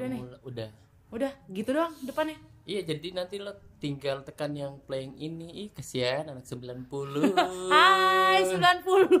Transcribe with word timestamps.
Udah 0.00 0.08
nih. 0.08 0.22
Udah. 0.48 0.68
Udah, 1.12 1.32
gitu 1.52 1.76
doang 1.76 1.92
depannya. 2.00 2.40
Iya, 2.64 2.88
jadi 2.88 3.12
nanti 3.12 3.36
lo 3.36 3.52
tinggal 3.76 4.24
tekan 4.24 4.56
yang 4.56 4.80
playing 4.88 5.12
ini. 5.20 5.68
Ih, 5.68 5.68
kasihan 5.76 6.24
anak 6.24 6.48
90. 6.48 6.88
Hai 7.74 8.40
90. 8.48 9.20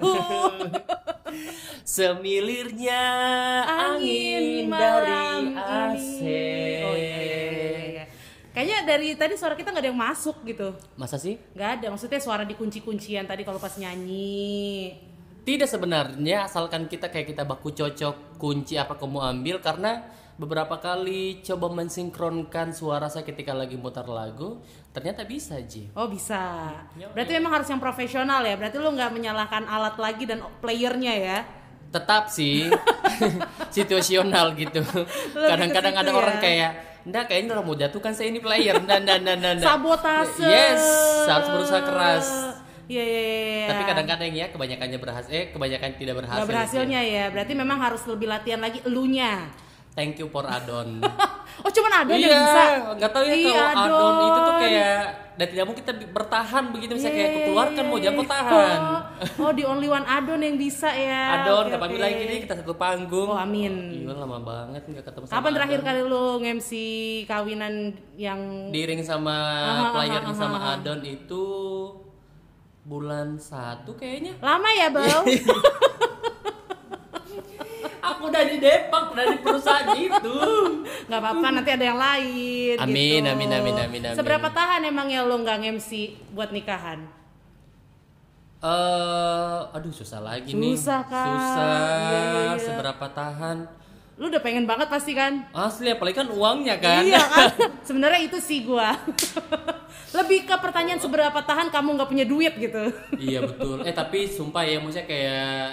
Semilirnya 1.84 3.04
angin, 3.68 4.72
Angin 4.72 4.72
dari 4.72 5.20
AC. 5.52 6.16
Oh 6.80 6.96
iya, 6.96 7.16
iya, 7.20 7.84
iya. 8.00 8.04
Kayaknya 8.56 8.78
dari 8.88 9.08
tadi 9.20 9.34
suara 9.36 9.52
kita 9.52 9.68
nggak 9.68 9.84
ada 9.84 9.90
yang 9.92 10.00
masuk 10.00 10.40
gitu. 10.48 10.72
Masa 10.96 11.20
sih? 11.20 11.36
Nggak 11.52 11.70
ada, 11.76 11.86
maksudnya 11.92 12.20
suara 12.24 12.48
dikunci-kuncian 12.48 13.28
tadi 13.28 13.44
kalau 13.44 13.60
pas 13.60 13.76
nyanyi. 13.76 14.96
Tidak 15.44 15.68
sebenarnya 15.68 16.48
asalkan 16.48 16.88
kita 16.88 17.12
kayak 17.12 17.36
kita 17.36 17.42
baku 17.44 17.76
cocok 17.76 18.40
kunci 18.40 18.80
apa 18.80 18.96
kamu 18.96 19.18
ambil 19.18 19.58
karena 19.58 20.19
beberapa 20.40 20.80
kali 20.80 21.44
coba 21.44 21.68
mensinkronkan 21.68 22.72
suara 22.72 23.12
saya 23.12 23.28
ketika 23.28 23.52
lagi 23.52 23.76
mutar 23.76 24.08
lagu 24.08 24.56
ternyata 24.96 25.28
bisa 25.28 25.60
Ji. 25.60 25.92
Oh 25.92 26.08
bisa. 26.08 26.72
Berarti 27.12 27.36
memang 27.36 27.60
harus 27.60 27.68
yang 27.68 27.76
profesional 27.76 28.40
ya. 28.40 28.56
Berarti 28.56 28.80
lu 28.80 28.88
nggak 28.88 29.12
menyalahkan 29.12 29.68
alat 29.68 30.00
lagi 30.00 30.24
dan 30.24 30.40
playernya 30.64 31.12
ya. 31.12 31.38
Tetap 31.92 32.32
sih 32.32 32.72
situasional 33.76 34.56
gitu. 34.56 34.80
Kadang-kadang 35.36 36.00
ada 36.00 36.08
situ 36.08 36.16
orang 36.24 36.36
ya. 36.40 36.42
kayak 36.42 36.72
Nggak, 37.00 37.32
kayaknya 37.32 37.56
orang 37.56 37.64
mau 37.64 37.76
jatuhkan 37.80 38.12
saya 38.12 38.28
ini 38.28 38.44
player. 38.44 38.76
Dan 38.84 39.08
dan 39.08 39.24
dan 39.24 39.40
dan. 39.40 39.56
Sabotase. 39.56 40.44
Yes, 40.44 40.84
harus 41.24 41.48
berusaha 41.48 41.80
keras. 41.80 42.28
Iya 42.92 43.04
iya 43.06 43.20
iya. 43.24 43.66
Tapi 43.72 43.82
kadang-kadang 43.88 44.30
ya 44.36 44.46
kebanyakannya 44.52 44.98
berhasil, 45.00 45.32
eh 45.32 45.48
kebanyakan 45.48 45.96
tidak 45.96 46.14
berhasil. 46.20 46.44
Nggak 46.44 46.50
berhasilnya 46.52 47.00
ya. 47.00 47.24
Berarti 47.32 47.52
memang 47.56 47.78
harus 47.80 48.02
lebih 48.04 48.28
latihan 48.28 48.60
lagi 48.60 48.84
elunya. 48.84 49.48
Thank 49.90 50.16
you 50.16 50.30
for 50.30 50.46
addon. 50.46 51.02
oh 51.66 51.70
cuman 51.70 51.92
ada 52.06 52.12
iya, 52.14 52.30
yang 52.30 52.40
bisa. 52.40 52.62
nggak 52.94 53.10
tahu 53.10 53.24
ya 53.26 53.34
Ih, 53.34 53.44
kalau 53.44 53.66
addon 53.74 54.14
itu 54.22 54.38
tuh 54.40 54.54
kayak 54.56 55.02
dan 55.34 55.46
tidak 55.48 55.64
mau 55.64 55.74
kita 55.74 55.92
bertahan 56.12 56.64
begitu 56.68 56.92
misalnya 56.94 57.16
kayak 57.16 57.30
Iya, 57.32 57.44
keluarkan 57.48 57.80
iya, 57.80 57.88
mau 57.88 57.96
iya. 57.96 58.04
jangan 58.06 58.26
tahan. 58.28 58.80
Oh, 59.40 59.42
oh, 59.48 59.50
the 59.50 59.64
only 59.64 59.88
one 59.88 60.04
Adon 60.04 60.40
yang 60.40 60.54
bisa 60.54 60.88
ya. 60.92 61.42
Addon 61.42 61.64
Oke, 61.64 61.72
kapan 61.72 61.88
oke. 61.88 61.94
bilang 61.96 62.12
gini 62.12 62.34
kita 62.44 62.54
satu 62.60 62.74
panggung. 62.76 63.28
Oh, 63.28 63.40
amin. 63.40 63.72
Iya 64.04 64.12
lama 64.14 64.38
banget 64.38 64.82
nggak 64.84 65.04
ketemu 65.04 65.24
sama 65.26 65.34
Kapan 65.34 65.52
terakhir 65.56 65.80
kali 65.80 66.00
lu 66.04 66.24
nge-MC 66.38 66.70
kawinan 67.24 67.74
yang 68.14 68.40
diiring 68.68 69.00
sama 69.00 69.36
Aha, 69.58 69.84
playernya 69.90 70.32
aha, 70.32 70.38
sama 70.38 70.58
aha. 70.60 70.70
Adon 70.76 71.00
itu 71.02 71.44
bulan 72.80 73.36
satu 73.36 73.96
kayaknya. 73.96 74.36
lama 74.40 74.68
ya, 74.70 74.88
Bang? 74.88 75.24
Udah 79.10 79.24
di 79.26 79.38
perusahaan 79.42 79.88
itu. 79.96 80.36
Nggak 81.08 81.20
apa-apa, 81.20 81.46
nanti 81.50 81.70
ada 81.74 81.84
yang 81.84 81.98
lain. 81.98 82.76
Amin, 82.78 83.22
gitu. 83.24 83.32
amin, 83.32 83.50
amin, 83.50 83.76
amin, 83.76 84.02
amin. 84.06 84.16
Seberapa 84.16 84.48
tahan 84.52 84.86
emang 84.86 85.10
ya 85.10 85.26
lo 85.26 85.36
nggak 85.40 85.58
nge-MC 85.66 85.90
buat 86.36 86.54
nikahan? 86.54 87.20
Eh, 88.60 89.60
aduh 89.72 89.88
susah 89.88 90.20
lagi 90.20 90.52
nih. 90.52 90.76
Susah, 90.76 91.00
Kak. 91.08 91.26
Susah. 91.26 91.64
Iya, 91.64 92.20
iya, 92.20 92.40
iya. 92.52 92.54
Seberapa 92.60 93.06
tahan? 93.08 93.80
Lu 94.20 94.28
udah 94.28 94.42
pengen 94.44 94.68
banget 94.68 94.92
pasti 94.92 95.16
kan? 95.16 95.48
Asli 95.56 95.88
apalagi 95.88 96.20
kan 96.20 96.28
uangnya 96.28 96.76
kan. 96.76 97.00
Iya 97.00 97.24
kan? 97.24 97.48
Sebenarnya 97.88 98.20
itu 98.20 98.36
sih 98.36 98.68
gua. 98.68 98.92
Lebih 100.12 100.44
ke 100.44 100.54
pertanyaan 100.60 101.00
seberapa 101.00 101.40
tahan 101.40 101.72
kamu 101.72 101.88
nggak 101.96 102.10
punya 102.12 102.26
duit 102.28 102.52
gitu. 102.60 102.92
iya 103.16 103.40
betul. 103.40 103.80
Eh 103.80 103.96
tapi 103.96 104.28
sumpah 104.28 104.60
ya 104.68 104.76
maksudnya 104.76 105.08
kayak 105.08 105.64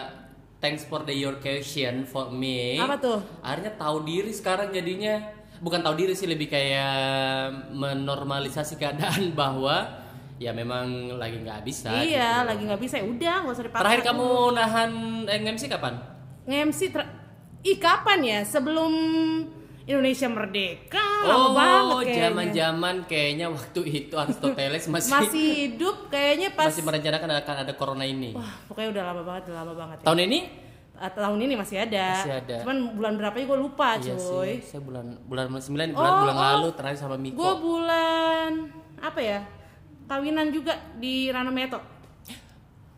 thanks 0.58 0.84
for 0.86 1.02
the 1.06 1.14
your 1.14 1.38
question 1.38 2.06
for 2.06 2.30
me. 2.30 2.78
Apa 2.78 2.98
tuh? 2.98 3.20
Akhirnya 3.42 3.74
tahu 3.78 4.06
diri 4.06 4.32
sekarang 4.34 4.74
jadinya. 4.74 5.22
Bukan 5.58 5.82
tahu 5.82 5.98
diri 5.98 6.14
sih 6.14 6.30
lebih 6.30 6.54
kayak 6.54 7.74
menormalisasi 7.74 8.78
keadaan 8.78 9.34
bahwa 9.40 10.06
ya 10.38 10.54
memang 10.54 11.18
lagi 11.18 11.42
nggak 11.42 11.66
bisa. 11.66 11.90
iya, 12.06 12.46
gitu. 12.46 12.48
lagi 12.54 12.62
nggak 12.70 12.82
bisa 12.82 12.96
ya 13.02 13.06
udah 13.10 13.36
nggak 13.46 13.56
usah 13.58 13.66
dipaksa. 13.66 13.82
Terakhir 13.82 14.02
kamu 14.06 14.28
nahan 14.54 14.92
eh, 15.26 15.40
MC 15.42 15.64
kapan? 15.66 15.94
nge-MC 16.48 16.80
ter- 16.96 17.12
Ih 17.66 17.76
kapan 17.82 18.20
ya? 18.23 18.40
Sebelum 18.48 18.94
Indonesia 19.87 20.27
merdeka 20.27 20.99
lama 21.23 21.48
banget 21.55 21.83
Oh, 21.87 22.02
kayaknya. 22.03 22.20
zaman-zaman 22.27 22.95
kayaknya 23.08 23.48
waktu 23.48 23.81
itu 23.87 24.14
Aristoteles 24.20 24.83
masih 24.93 25.11
Masih 25.15 25.48
hidup 25.64 26.11
kayaknya 26.11 26.52
pas 26.52 26.67
masih 26.67 26.83
merencanakan 26.83 27.30
akan 27.39 27.55
ada 27.64 27.73
corona 27.73 28.03
ini. 28.03 28.36
Wah, 28.36 28.52
pokoknya 28.67 28.89
udah 28.92 29.03
lama 29.08 29.21
banget, 29.23 29.43
udah 29.48 29.58
lama 29.64 29.73
banget 29.80 29.98
ya. 30.03 30.05
Tahun 30.11 30.20
ini? 30.27 30.39
Ah, 30.98 31.11
tahun 31.14 31.39
ini 31.39 31.53
masih 31.55 31.77
ada. 31.80 32.08
Masih 32.20 32.33
ada. 32.36 32.55
Cuman 32.67 32.77
bulan 32.99 33.14
berapa 33.15 33.36
gue 33.39 33.58
lupa, 33.58 33.89
Iya 33.95 34.17
cuy. 34.20 34.59
sih. 34.59 34.75
Saya 34.75 34.81
bulan 34.83 35.05
bulan 35.23 35.45
9 35.48 35.95
bulan 35.95 36.11
Oh, 36.11 36.19
bulan 36.19 36.36
oh. 36.36 36.42
lalu 36.43 36.67
terakhir 36.75 36.98
sama 36.99 37.15
Miko. 37.15 37.37
Gue 37.39 37.54
bulan 37.55 38.52
apa 38.99 39.19
ya? 39.23 39.39
Kawinan 40.11 40.52
juga 40.52 40.75
di 40.99 41.31
Rano 41.31 41.55
Meto. 41.55 41.80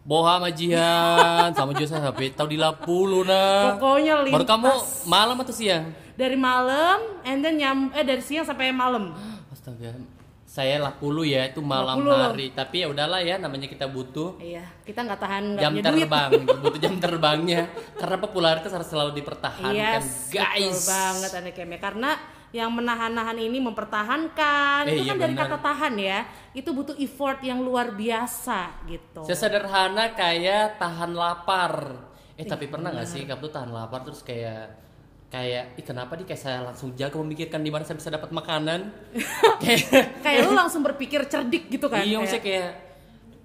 Boha 0.10 0.42
sama 0.42 0.50
juga 0.50 1.86
saya 1.86 2.02
sampai 2.10 2.34
tahu 2.34 2.50
di 2.50 2.58
Lapulu 2.58 3.22
nah. 3.22 3.78
Pokoknya 3.78 4.26
lintas 4.26 4.34
Baru 4.42 4.46
kamu 4.48 4.72
malam 5.06 5.38
atau 5.38 5.54
siang? 5.54 5.86
Dari 6.20 6.36
malam 6.36 7.00
and 7.24 7.40
then 7.40 7.56
nyam 7.56 7.88
eh 7.90 8.04
dari 8.04 8.20
siang 8.20 8.44
sampai 8.44 8.76
malam. 8.76 9.16
Astaga. 9.48 9.96
Saya 10.44 10.82
Lapulu 10.82 11.22
ya 11.22 11.46
itu 11.46 11.62
malam 11.62 11.96
Lapulu. 11.96 12.10
hari. 12.12 12.50
Tapi 12.52 12.82
ya 12.82 12.90
udahlah 12.90 13.22
ya 13.22 13.38
namanya 13.38 13.70
kita 13.70 13.86
butuh 13.86 14.36
Iya, 14.36 14.66
kita 14.82 15.06
nggak 15.06 15.22
tahan 15.22 15.44
nggak 15.54 15.62
jam 15.62 15.72
punya 15.72 15.84
duit. 15.86 16.02
terbang, 16.02 16.32
butuh 16.66 16.80
jam 16.82 16.96
terbangnya. 16.98 17.62
Karena 17.96 18.18
popularitas 18.18 18.72
harus 18.74 18.90
selalu 18.90 19.14
dipertahankan, 19.16 19.72
Yes, 19.72 20.28
guys. 20.28 20.60
betul 20.60 20.90
banget 20.90 21.32
ada 21.32 21.50
Kem 21.54 21.70
ya. 21.70 21.80
Karena 21.80 22.10
yang 22.50 22.74
menahan-nahan 22.74 23.38
ini 23.38 23.62
mempertahankan. 23.62 24.90
Eh, 24.90 24.98
itu 24.98 25.02
iya 25.06 25.14
kan 25.14 25.18
dari 25.22 25.34
benar. 25.34 25.46
kata 25.48 25.58
tahan 25.62 25.94
ya. 25.96 26.20
Itu 26.52 26.74
butuh 26.74 26.98
effort 26.98 27.40
yang 27.40 27.62
luar 27.62 27.94
biasa 27.94 28.90
gitu. 28.90 29.22
Sesederhana 29.24 30.12
kayak 30.12 30.82
tahan 30.82 31.14
lapar. 31.14 31.94
Eh 32.34 32.44
tapi 32.44 32.66
Iya, 32.66 32.74
pernah 32.74 32.90
nggak 32.90 33.06
sih 33.06 33.22
kamu 33.24 33.40
tuh 33.40 33.52
tahan 33.54 33.70
lapar 33.70 34.02
terus 34.02 34.26
kayak 34.26 34.89
kayak 35.30 35.78
ih 35.78 35.86
kenapa 35.86 36.18
nih 36.18 36.26
kayak 36.26 36.42
saya 36.42 36.60
langsung 36.64 36.90
jago 36.94 37.22
memikirkan 37.22 37.62
di 37.62 37.70
mana 37.70 37.86
saya 37.86 37.96
bisa 37.96 38.10
dapat 38.10 38.30
makanan. 38.30 38.90
kayak 39.64 40.20
Kayak 40.20 40.40
lu 40.46 40.54
langsung 40.54 40.82
berpikir 40.82 41.22
cerdik 41.26 41.70
gitu 41.70 41.86
kan. 41.86 42.02
iya 42.02 42.18
maksudnya 42.18 42.42
kayak 42.42 42.70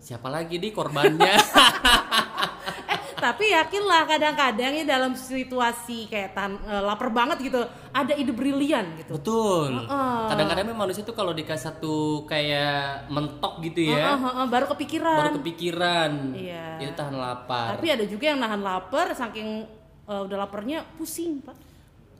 siapa 0.00 0.28
lagi 0.28 0.56
nih 0.56 0.70
korbannya? 0.70 1.32
eh, 2.92 2.98
tapi 3.14 3.52
yakinlah 3.52 4.04
kadang-kadang 4.04 4.72
ya 4.76 4.84
dalam 4.86 5.12
situasi 5.12 6.08
kayak 6.08 6.32
tahan, 6.32 6.52
eh, 6.62 6.82
lapar 6.82 7.08
banget 7.08 7.40
gitu, 7.42 7.60
ada 7.90 8.12
ide 8.12 8.32
brilian 8.32 8.84
gitu. 9.00 9.16
Betul. 9.16 9.84
Kadang-kadang 10.28 10.64
memang 10.68 10.88
manusia 10.88 11.00
tuh 11.00 11.12
kalau 11.12 11.32
dikasih 11.32 11.68
satu 11.68 11.96
kayak 12.24 13.08
mentok 13.08 13.60
gitu 13.60 13.92
ya, 13.92 14.12
Heeh, 14.12 14.18
heeh, 14.20 14.46
baru 14.48 14.66
kepikiran. 14.72 15.16
baru 15.20 15.30
kepikiran. 15.40 16.12
Iya. 16.32 16.64
Itu 16.80 16.92
tahan 16.96 17.16
lapar. 17.16 17.76
Tapi 17.76 17.86
ada 17.88 18.04
juga 18.04 18.24
yang 18.28 18.40
nahan 18.40 18.60
lapar 18.60 19.12
saking 19.12 19.64
eh, 20.04 20.20
udah 20.20 20.36
laparnya 20.44 20.84
pusing, 20.96 21.40
Pak. 21.40 21.56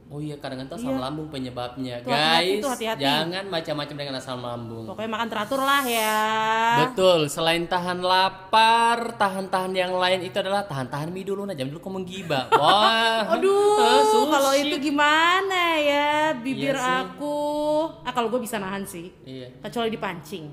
Oh 0.04 0.20
iya 0.20 0.37
kadang-kadang 0.37 0.76
asam 0.76 0.94
lambung 0.94 1.26
penyebabnya. 1.26 1.98
Tuh, 1.98 2.12
Guys, 2.12 2.60
tuh, 2.60 2.70
hati-hati. 2.70 3.03
jangan 3.03 3.44
macam-macam 3.48 3.97
dengan 3.97 4.15
asam 4.15 4.38
lambung. 4.38 4.84
Pokoknya 4.84 5.10
makan 5.10 5.28
teratur 5.28 5.60
lah 5.60 5.82
ya. 5.82 6.20
Betul, 6.84 7.20
selain 7.26 7.65
tahan 7.65 7.98
lapar, 7.98 9.16
tahan-tahan 9.16 9.72
yang 9.72 9.91
lain 9.91 10.22
itu 10.22 10.37
adalah 10.37 10.62
tahan-tahan 10.62 11.09
mie 11.09 11.25
dulu 11.25 11.42
nah, 11.42 11.53
jangan 11.53 11.72
dulu 11.72 11.81
kau 11.81 11.91
menggibah. 11.91 12.53
Wah. 12.53 13.32
Aduh, 13.32 14.04
sushi. 14.06 14.31
kalau 14.31 14.53
itu 14.53 14.76
gimana 14.78 15.62
ya 15.76 16.09
bibir 16.36 16.76
Iya 16.76 16.84
sih. 16.84 16.97
aku? 17.09 17.38
Ah 18.04 18.12
kalau 18.12 18.28
gue 18.28 18.38
bisa 18.38 18.60
nahan 18.60 18.84
sih, 18.84 19.09
Iya. 19.25 19.50
kecuali 19.60 19.88
dipancing. 19.88 20.53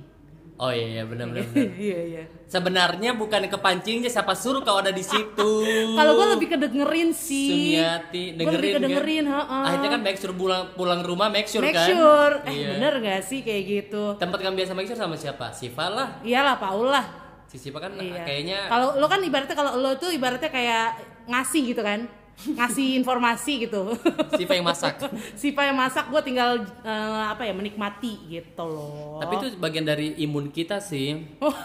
Oh 0.61 0.69
iya, 0.69 0.85
iya 0.91 1.03
benar-benar. 1.03 1.49
Iya 1.81 1.99
iya. 2.05 2.23
Sebenarnya 2.45 3.17
bukan 3.17 3.49
kepancingnya 3.49 4.05
siapa 4.07 4.37
suruh 4.37 4.61
kau 4.61 4.77
ada 4.77 4.93
di 4.93 5.01
situ. 5.01 5.51
Kalau 5.97 6.13
gue 6.13 6.27
lebih 6.37 6.47
ke 6.47 6.57
dengerin 6.59 7.09
sih. 7.09 7.49
Sumiati 7.73 8.37
Gue 8.37 8.45
lebih 8.45 8.45
dengerin, 8.45 8.69
ke 8.69 8.79
dengerin, 8.79 9.25
kan? 9.25 9.33
heeh. 9.41 9.63
Akhirnya 9.65 9.89
kan 9.89 10.01
make 10.01 10.17
sure 10.17 10.33
pulang 10.33 10.69
pulang 10.71 11.01
rumah 11.01 11.27
make 11.27 11.49
sure 11.49 11.59
Make 11.59 11.73
kan. 11.73 11.89
sure. 11.89 12.33
Eh 12.45 12.53
Iya. 12.53 12.67
bener 12.77 12.93
gak 13.01 13.21
sih 13.25 13.41
kayak 13.41 13.63
gitu? 13.65 14.03
Tempat 14.15 14.37
kamu 14.37 14.53
biasa 14.55 14.71
make 14.71 14.85
sure 14.85 14.95
sama 14.95 15.17
siapa? 15.17 15.49
Siva 15.49 15.89
lah. 15.89 16.07
Iyalah 16.21 16.55
Paul 16.55 16.85
lah. 16.87 17.05
Si 17.49 17.57
Siva 17.57 17.81
kan 17.81 17.97
Iya. 17.97 18.21
kayaknya 18.21 18.69
Kalau 18.69 18.95
lo 18.95 19.09
kan 19.09 19.17
ibaratnya 19.19 19.57
kalau 19.57 19.75
lo 19.75 19.97
tuh 19.97 20.13
ibaratnya 20.13 20.47
kayak 20.47 20.87
ngasih 21.25 21.61
gitu 21.67 21.81
kan, 21.81 22.05
ngasih 22.41 22.97
informasi 22.97 23.69
gitu. 23.69 23.93
Siva 24.33 24.53
yang 24.57 24.65
masak. 24.65 24.97
si 25.39 25.53
Pak 25.53 25.63
yang 25.69 25.77
masak 25.77 26.09
gue 26.09 26.21
tinggal 26.25 26.57
eh, 26.81 27.23
apa 27.29 27.45
ya 27.45 27.53
menikmati 27.53 28.17
gitu 28.27 28.63
loh. 28.65 29.21
Tapi 29.21 29.33
itu 29.37 29.47
bagian 29.61 29.85
dari 29.85 30.17
imun 30.25 30.49
kita 30.49 30.81
sih. 30.81 31.37
Oh. 31.37 31.53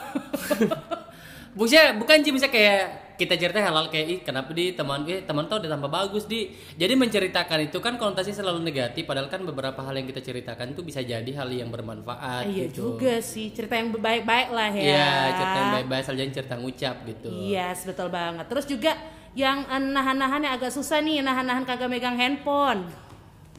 Bukan 1.56 2.04
bukan 2.04 2.20
sih 2.20 2.36
bisa 2.36 2.52
kayak 2.52 3.16
kita 3.16 3.32
cerita 3.40 3.64
hal-hal 3.64 3.88
kayak 3.88 4.06
ih 4.12 4.20
kenapa 4.20 4.52
di 4.52 4.76
teman 4.76 5.08
eh 5.08 5.24
teman 5.24 5.48
tuh 5.48 5.56
udah 5.56 5.72
tambah 5.72 5.88
bagus 5.88 6.28
di. 6.28 6.52
Jadi 6.76 6.92
menceritakan 7.00 7.72
itu 7.72 7.80
kan 7.80 7.96
konotasinya 7.96 8.44
selalu 8.44 8.60
negatif 8.60 9.08
padahal 9.08 9.32
kan 9.32 9.40
beberapa 9.40 9.80
hal 9.80 9.96
yang 9.96 10.04
kita 10.04 10.20
ceritakan 10.20 10.76
itu 10.76 10.84
bisa 10.84 11.00
jadi 11.00 11.24
hal 11.32 11.48
yang 11.48 11.72
bermanfaat 11.72 12.44
Ah, 12.44 12.44
iya 12.44 12.68
gitu. 12.68 13.00
juga 13.00 13.24
sih 13.24 13.56
cerita 13.56 13.72
yang 13.72 13.88
baik-baik 13.88 14.52
lah 14.52 14.68
ya. 14.68 14.84
Iya, 14.84 15.08
cerita 15.32 15.56
yang 15.56 15.72
baik-baik 15.80 16.00
asal 16.04 16.14
jangan 16.20 16.32
cerita 16.36 16.54
ngucap 16.60 16.96
gitu. 17.08 17.28
Yes, 17.32 17.78
betul 17.88 18.08
banget. 18.12 18.44
Terus 18.52 18.64
juga 18.68 18.92
yang 19.36 19.62
nahan-nahan 19.68 20.40
yang 20.40 20.54
agak 20.54 20.72
susah 20.72 20.98
nih, 20.98 21.20
nahan-nahan 21.20 21.62
kagak 21.62 21.86
megang 21.86 22.16
handphone. 22.16 22.88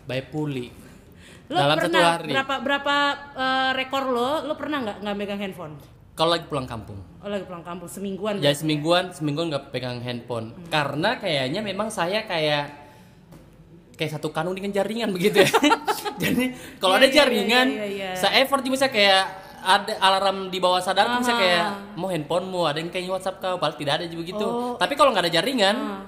by 0.03 0.23
puli 0.23 0.71
Lo 1.47 1.55
dalam 1.57 1.77
pernah 1.77 1.99
satu 1.99 2.11
hari 2.17 2.29
berapa 2.29 2.55
berapa 2.59 2.95
eh, 3.35 3.69
rekor 3.75 4.03
lo? 4.05 4.31
Lo 4.41 4.55
pernah 4.55 4.81
nggak 4.81 4.97
nggak 4.99 5.15
megang 5.15 5.39
handphone? 5.39 5.75
kalau 6.11 6.33
lagi 6.33 6.43
pulang 6.43 6.65
kampung 6.65 6.97
Oh 7.19 7.29
lagi 7.29 7.45
pulang 7.45 7.61
kampung 7.61 7.85
semingguan. 7.85 8.39
ya 8.39 8.49
semingguan 8.49 9.13
semingguan 9.13 9.47
nggak 9.47 9.69
pegang 9.69 10.01
handphone 10.01 10.49
Hmm. 10.49 10.65
karena 10.67 11.13
kayaknya 11.15 11.61
memang 11.61 11.87
saya 11.87 12.25
kayak 12.25 12.73
kayak 13.93 14.11
satu 14.11 14.29
kanung 14.29 14.51
dengan 14.51 14.73
jaringan 14.73 15.09
begitu 15.09 15.37
ya 15.37 15.49
jadi 16.17 16.51
kalau 16.77 16.95
Iya, 16.95 16.99
ada 16.99 17.07
iya, 17.07 17.15
jaringan 17.15 17.67
iya, 17.69 17.85
iya, 17.85 18.09
saya 18.13 18.41
effort 18.41 18.65
bisa 18.65 18.87
kayak 18.87 19.46
ada 19.67 19.93
alarm 19.99 20.47
di 20.47 20.57
bawah 20.57 20.79
sadar 20.79 21.19
bisa 21.19 21.29
Aha. 21.29 21.37
kayak 21.37 21.63
mau 21.93 22.07
handphonemu 22.07 22.61
ada 22.63 22.79
yang 22.79 22.87
kayak 22.87 23.11
WhatsApp 23.11 23.37
kau 23.37 23.55
padahal 23.55 23.75
tidak 23.75 23.93
ada 23.93 24.05
juga 24.07 24.23
gitu 24.25 24.47
Oh. 24.47 24.73
tapi 24.75 24.95
kalau 24.95 25.11
nggak 25.11 25.27
ada 25.27 25.33
jaringan 25.33 25.75
Ah. 25.75 26.01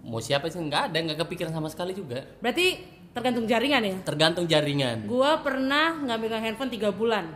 mau 0.00 0.20
siapa 0.20 0.44
sih 0.46 0.58
nggak 0.58 0.82
ada 0.86 0.98
nggak 1.02 1.18
kepikiran 1.18 1.50
sama 1.50 1.66
sekali 1.66 1.92
juga 1.92 2.20
Berarti 2.38 2.84
tergantung 3.10 3.44
jaringan 3.44 3.82
ya. 3.82 3.96
tergantung 4.02 4.44
jaringan 4.44 5.04
Gua 5.04 5.40
pernah 5.40 5.96
nggak 5.96 6.18
megang 6.18 6.42
handphone 6.42 6.68
tiga 6.68 6.90
bulan. 6.90 7.32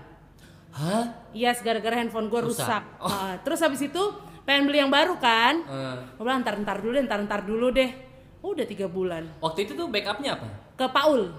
hah 0.70 1.04
Iya, 1.32 1.56
gara-gara 1.58 1.96
handphone 1.96 2.28
gua 2.28 2.40
Rusak. 2.40 2.60
rusak. 2.60 2.82
Ah, 2.98 3.40
terus 3.40 3.56
habis 3.58 3.80
itu 3.80 4.02
pengen 4.42 4.64
beli 4.64 4.78
yang 4.78 4.88
baru 4.88 5.16
kan? 5.16 5.60
Eh, 5.62 5.96
Gue 6.12 6.22
bilang 6.22 6.40
ntar 6.40 6.56
ntar 6.58 6.76
dulu 6.78 6.92
deh, 6.92 7.02
ntar 7.02 7.20
ntar 7.22 7.40
dulu 7.42 7.68
deh. 7.70 7.88
Udah 8.42 8.64
tiga 8.64 8.84
bulan. 8.86 9.24
waktu 9.38 9.64
itu 9.64 9.72
tuh 9.72 9.86
backupnya 9.86 10.34
apa 10.34 10.48
Ke 10.74 10.84
Paul. 10.86 11.30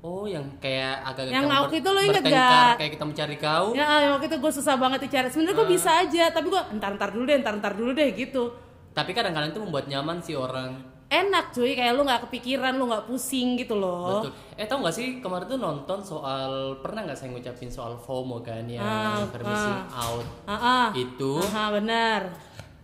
Oh 0.00 0.24
yang 0.24 0.46
kayak 0.56 1.02
agak 1.02 1.26
Yang 1.26 1.46
waktu 1.48 1.74
itu 1.76 1.88
lo 1.88 2.00
inget 2.00 2.22
gak? 2.22 2.74
kayak 2.76 2.92
kita 2.94 3.04
mencari 3.04 3.36
kau 3.36 3.66
Ya 3.72 3.84
ah, 3.84 4.14
waktu 4.14 4.26
itu 4.26 4.36
gue 4.36 4.52
susah 4.54 4.74
banget 4.74 5.04
cara. 5.06 5.26
Sebenarnya 5.26 5.56
gue 5.56 5.68
bisa 5.68 5.90
aja, 5.98 6.24
tapi 6.30 6.46
gue 6.48 6.62
ntar 6.74 6.94
ntar 6.94 7.10
dulu 7.10 7.24
deh, 7.24 7.36
ntar 7.36 7.54
ntar 7.56 7.72
dulu 7.74 7.90
deh 7.92 8.08
gitu. 8.12 8.54
tapi 8.90 9.10
kadang-kadang 9.12 9.50
itu 9.50 9.60
membuat 9.60 9.86
nyaman 9.86 10.18
sih 10.18 10.34
orang 10.34 10.74
Enak 11.08 11.50
cuy, 11.50 11.72
kayak 11.72 11.94
lu 11.94 12.04
nggak 12.04 12.28
kepikiran, 12.28 12.76
lu 12.76 12.84
nggak 12.84 13.06
pusing 13.06 13.56
gitu 13.56 13.74
loh. 13.74 14.20
Betul. 14.20 14.32
Eh 14.54 14.66
tau 14.66 14.76
gak 14.78 14.92
sih 14.92 15.06
kemarin 15.18 15.46
tuh 15.46 15.56
nonton 15.56 15.98
soal 16.02 16.50
pernah 16.78 17.00
nggak 17.00 17.16
saya 17.16 17.32
ngucapin 17.32 17.66
soal 17.66 17.96
FOMO 17.96 18.38
kan 18.38 18.68
yang 18.68 18.84
Ah, 18.84 19.24
fear 19.24 19.40
of 19.40 19.48
missing 19.48 19.80
out 19.88 20.26
Ah, 20.44 20.52
ah. 20.52 20.86
itu 20.92 21.40
Ah, 21.48 21.72
benar. 21.72 22.20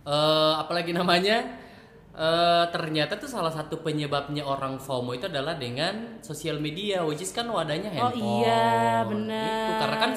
eh 0.03 0.53
apalagi 0.57 0.89
namanya 0.91 1.37
eh 2.15 2.65
ternyata 2.69 3.15
tuh 3.15 3.27
salah 3.27 3.51
satu 3.51 3.79
penyebabnya 3.79 4.39
orang 4.41 4.77
FOMO 4.77 5.11
itu 5.13 5.27
adalah 5.27 5.53
dengan 5.53 6.15
sosial 6.19 6.57
media 6.57 7.03
which 7.03 7.19
is 7.19 7.29
kan 7.29 7.43
wadahnya 7.45 7.91
Oh 7.91 8.07
handphone. 8.07 8.39
iya, 8.39 8.63
benar. 9.03 9.59
Itu 9.61 9.73
karena 9.77 9.97
kan 9.97 10.11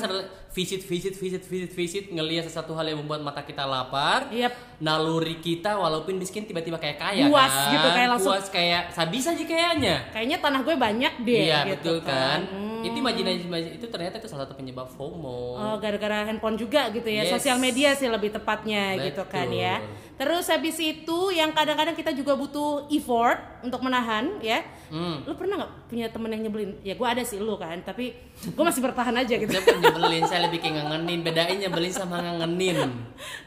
visit 0.48 0.80
visit 0.80 1.14
visit 1.14 1.42
visit 1.42 1.70
visit 1.70 2.04
ngelihat 2.08 2.46
sesuatu 2.46 2.70
hal 2.72 2.86
yang 2.86 2.98
membuat 2.98 3.20
mata 3.20 3.42
kita 3.42 3.62
lapar. 3.62 4.30
Yap. 4.30 4.54
Naluri 4.78 5.38
kita 5.38 5.74
walaupun 5.74 6.14
miskin 6.14 6.42
tiba-tiba 6.42 6.78
kayak 6.78 6.96
kaya 6.96 7.26
Puas 7.26 7.50
kan. 7.50 7.72
gitu, 7.72 7.88
kayak 7.88 8.08
langsung- 8.08 8.30
puas 8.32 8.46
kayak 8.48 8.82
sadis 8.88 9.26
aja 9.26 9.42
kayaknya. 9.44 9.96
Kayaknya 10.08 10.38
tanah 10.38 10.60
gue 10.62 10.74
banyak 10.74 11.12
deh. 11.20 11.42
Iya 11.44 11.58
gitu 11.68 11.98
betul 11.98 12.06
kan. 12.06 12.40
Hmm. 12.44 12.67
Itu 12.84 12.96
imajinasi 12.98 13.80
itu 13.80 13.86
ternyata 13.90 14.22
itu 14.22 14.28
salah 14.30 14.46
satu 14.46 14.54
penyebab 14.58 14.86
FOMO. 14.92 15.58
Oh, 15.58 15.76
gara-gara 15.82 16.26
handphone 16.28 16.54
juga 16.54 16.88
gitu 16.94 17.06
ya. 17.06 17.26
Yes. 17.26 17.32
Sosial 17.34 17.58
media 17.58 17.94
sih 17.98 18.06
lebih 18.06 18.30
tepatnya 18.34 18.94
gitu 18.98 19.22
kan 19.26 19.48
Betul. 19.50 19.62
ya. 19.62 19.76
Terus 20.18 20.46
habis 20.50 20.76
itu 20.82 21.18
yang 21.30 21.54
kadang-kadang 21.54 21.94
kita 21.94 22.10
juga 22.10 22.34
butuh 22.34 22.90
effort 22.90 23.38
untuk 23.62 23.82
menahan 23.82 24.38
ya. 24.42 24.62
Hmm. 24.90 25.22
Lu 25.22 25.34
pernah 25.38 25.62
nggak 25.62 25.72
punya 25.86 26.06
temen 26.10 26.30
yang 26.34 26.42
nyebelin? 26.50 26.70
Ya 26.82 26.94
gue 26.98 27.08
ada 27.08 27.22
sih 27.22 27.38
lu 27.38 27.54
kan, 27.54 27.78
tapi 27.86 28.14
gue 28.42 28.64
masih 28.64 28.82
bertahan 28.82 29.14
aja 29.14 29.34
gitu. 29.38 29.50
Dia 29.50 29.62
nyebelin, 29.62 30.22
saya 30.26 30.50
lebih 30.50 30.58
kayak 30.58 30.74
ngangenin. 30.82 31.20
Bedain 31.22 31.56
nyebelin 31.58 31.92
sama 31.94 32.18
ngangenin. 32.22 32.78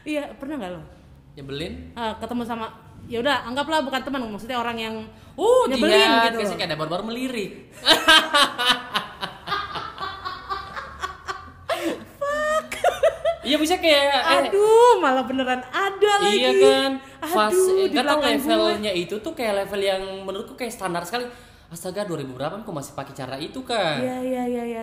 Iya, 0.04 0.32
pernah 0.40 0.56
nggak 0.60 0.70
lo? 0.76 0.80
Nyebelin? 1.36 1.72
Ah, 1.96 2.16
ketemu 2.20 2.42
sama 2.44 2.92
ya 3.10 3.18
udah 3.18 3.50
anggaplah 3.50 3.82
bukan 3.82 4.00
teman 4.06 4.22
maksudnya 4.30 4.62
orang 4.62 4.78
yang 4.78 4.96
Uh, 5.32 5.64
nyebelin 5.64 5.96
dia 5.96 6.28
gitu. 6.28 6.44
biasanya 6.44 6.58
kayak 6.60 6.70
ada 6.70 6.76
baru-baru 6.76 7.04
melirik. 7.08 7.72
Iya 13.42 13.56
bisa 13.58 13.74
kayak 13.76 14.02
eh, 14.06 14.38
Aduh, 14.46 15.02
malah 15.02 15.26
beneran 15.26 15.58
ada 15.66 16.12
lagi. 16.22 16.38
Iya 16.38 16.50
kan, 16.54 16.90
Aduh, 17.18 17.34
fase 17.34 17.72
di 17.74 17.90
nggak 17.90 18.04
tahu 18.06 18.18
belakang 18.18 18.22
gue. 18.22 18.38
levelnya 18.38 18.92
itu 18.94 19.14
tuh 19.18 19.32
kayak 19.34 19.66
level 19.66 19.80
yang 19.82 20.02
menurutku 20.22 20.54
kayak 20.54 20.70
standar 20.70 21.02
sekali. 21.02 21.26
Astaga 21.66 22.04
2000 22.04 22.28
berapa 22.30 22.54
kok 22.60 22.68
masih 22.70 22.92
pakai 22.92 23.14
cara 23.16 23.36
itu 23.36 23.64
kan? 23.64 23.98
Iya 23.98 24.16
iya 24.20 24.42
iya 24.44 24.62
iya. 24.64 24.82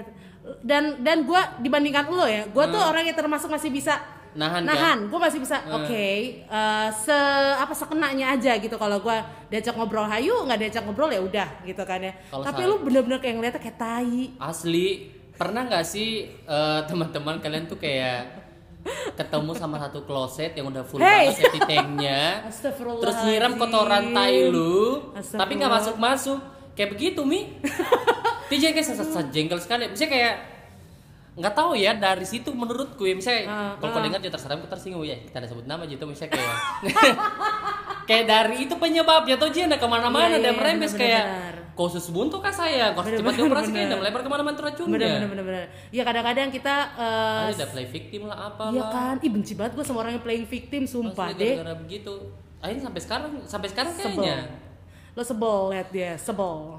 Dan 0.59 0.99
dan 0.99 1.23
gue 1.23 1.41
dibandingkan 1.61 2.09
lo 2.09 2.25
ya, 2.25 2.49
gue 2.49 2.65
tuh 2.67 2.81
orang 2.81 3.05
yang 3.05 3.13
termasuk 3.13 3.47
masih 3.47 3.69
bisa 3.69 3.95
Nahan, 4.29 4.61
kan? 4.61 4.65
nahan. 4.65 4.99
Gue 5.05 5.19
masih 5.19 5.39
bisa, 5.39 5.57
oke, 5.69 6.05
eh, 6.43 6.89
se 6.91 7.17
apa 7.55 7.73
sekenanya 7.73 8.33
aja 8.33 8.57
gitu. 8.57 8.75
Kalau 8.75 8.97
gue 8.99 9.17
diajak 9.47 9.73
ngobrol 9.73 10.05
hayu, 10.05 10.45
nggak 10.45 10.59
diajak 10.59 10.83
ngobrol 10.83 11.09
ya 11.09 11.21
udah 11.21 11.49
gitu 11.63 11.81
kan 11.81 12.01
ya. 12.01 12.13
Kalau 12.27 12.43
Tapi 12.43 12.61
lu 12.65 12.75
bener-bener 12.81 13.17
kayak 13.17 13.35
ngeliatnya 13.37 13.61
kayak 13.61 13.77
tai. 13.77 14.33
Asli, 14.37 15.09
pernah 15.33 15.65
nggak 15.65 15.85
sih 15.85 16.25
eh, 16.25 16.79
teman-teman 16.85 17.37
kalian 17.39 17.65
tuh 17.65 17.77
kayak 17.77 18.48
ketemu 19.13 19.51
sama 19.53 19.75
satu 19.77 20.07
kloset 20.07 20.55
yang 20.55 20.71
udah 20.71 20.83
full 20.87 21.03
Hey! 21.03 21.29
banget 21.35 21.59
tanknya, 21.67 22.47
terus 22.99 23.17
nyiram 23.23 23.59
kotoran 23.59 24.15
tai 24.15 24.47
lu, 24.47 25.11
tapi 25.13 25.59
nggak 25.59 25.71
masuk-masuk, 25.71 26.39
kayak 26.73 26.95
begitu 26.95 27.21
mi. 27.27 27.59
Dia 28.49 28.73
kayak 28.73 28.87
jengkel 29.29 29.59
sekali, 29.61 29.91
misalnya 29.91 30.09
kayak 30.09 30.33
nggak 31.39 31.53
tahu 31.55 31.71
ya 31.77 31.95
dari 31.95 32.25
situ 32.27 32.51
menurutku 32.51 33.07
ya 33.07 33.15
misalnya 33.15 33.43
Ah, 33.47 33.71
kalau 33.79 33.95
kau 33.95 34.01
dengar 34.03 34.19
ya 34.19 34.27
terserah 34.27 34.59
kita 34.59 34.75
tersinggung 34.75 35.07
ya 35.07 35.15
kita 35.23 35.39
ada 35.39 35.47
sebut 35.47 35.63
nama 35.63 35.87
gitu 35.87 36.03
misalnya 36.03 36.35
kayak. 36.35 36.55
Kayak 38.09 38.25
dari 38.25 38.65
itu 38.65 38.73
penyebabnya 38.73 39.37
tuh 39.37 39.53
dia 39.53 39.69
ada 39.69 39.77
ke 39.77 39.85
mana-mana 39.85 40.33
Iya, 40.33 40.41
dan 40.41 40.53
iya, 40.53 40.57
merembes 40.57 40.91
benar, 40.91 41.01
kayak. 41.05 41.25
Kausus 41.79 42.11
buntu 42.11 42.35
kah 42.37 42.51
saya 42.51 42.91
kau 42.91 42.99
harus 42.99 43.15
cepat 43.15 43.33
dioperasi 43.33 43.71
udah 43.71 43.97
melebar 43.97 44.19
ke 44.19 44.29
mana-mana 44.29 44.51
tuh 44.53 44.65
racunnya 44.65 44.91
Bener 44.91 45.07
bener 45.15 45.29
bener 45.29 45.45
bener. 45.45 45.63
Ya 45.89 46.03
kadang-kadang 46.03 46.47
kita 46.49 46.75
eh, 46.93 47.55
ada 47.55 47.67
play 47.67 47.87
victim 47.87 48.21
lah 48.25 48.51
apa 48.51 48.63
Iya 48.69 48.83
kan, 48.85 49.15
ih 49.17 49.31
benci 49.31 49.53
banget 49.53 49.71
gue 49.73 49.85
sama 49.85 50.03
orang 50.03 50.13
yang 50.13 50.21
playing 50.21 50.43
victim, 50.45 50.83
sumpah 50.83 51.31
Asli 51.31 51.39
deh. 51.39 51.53
gara-gara 51.55 51.79
begitu 51.79 52.13
akhirnya 52.59 52.83
sampai 52.83 53.01
sekarang 53.01 53.31
sampai 53.45 53.67
sekarang 53.69 53.91
Sebel. 53.93 54.03
kayaknya 54.19 54.35
Lo 55.09 55.23
sebel 55.23 55.57
liat 55.69 55.87
dia, 55.89 56.11
sebel. 56.15 56.75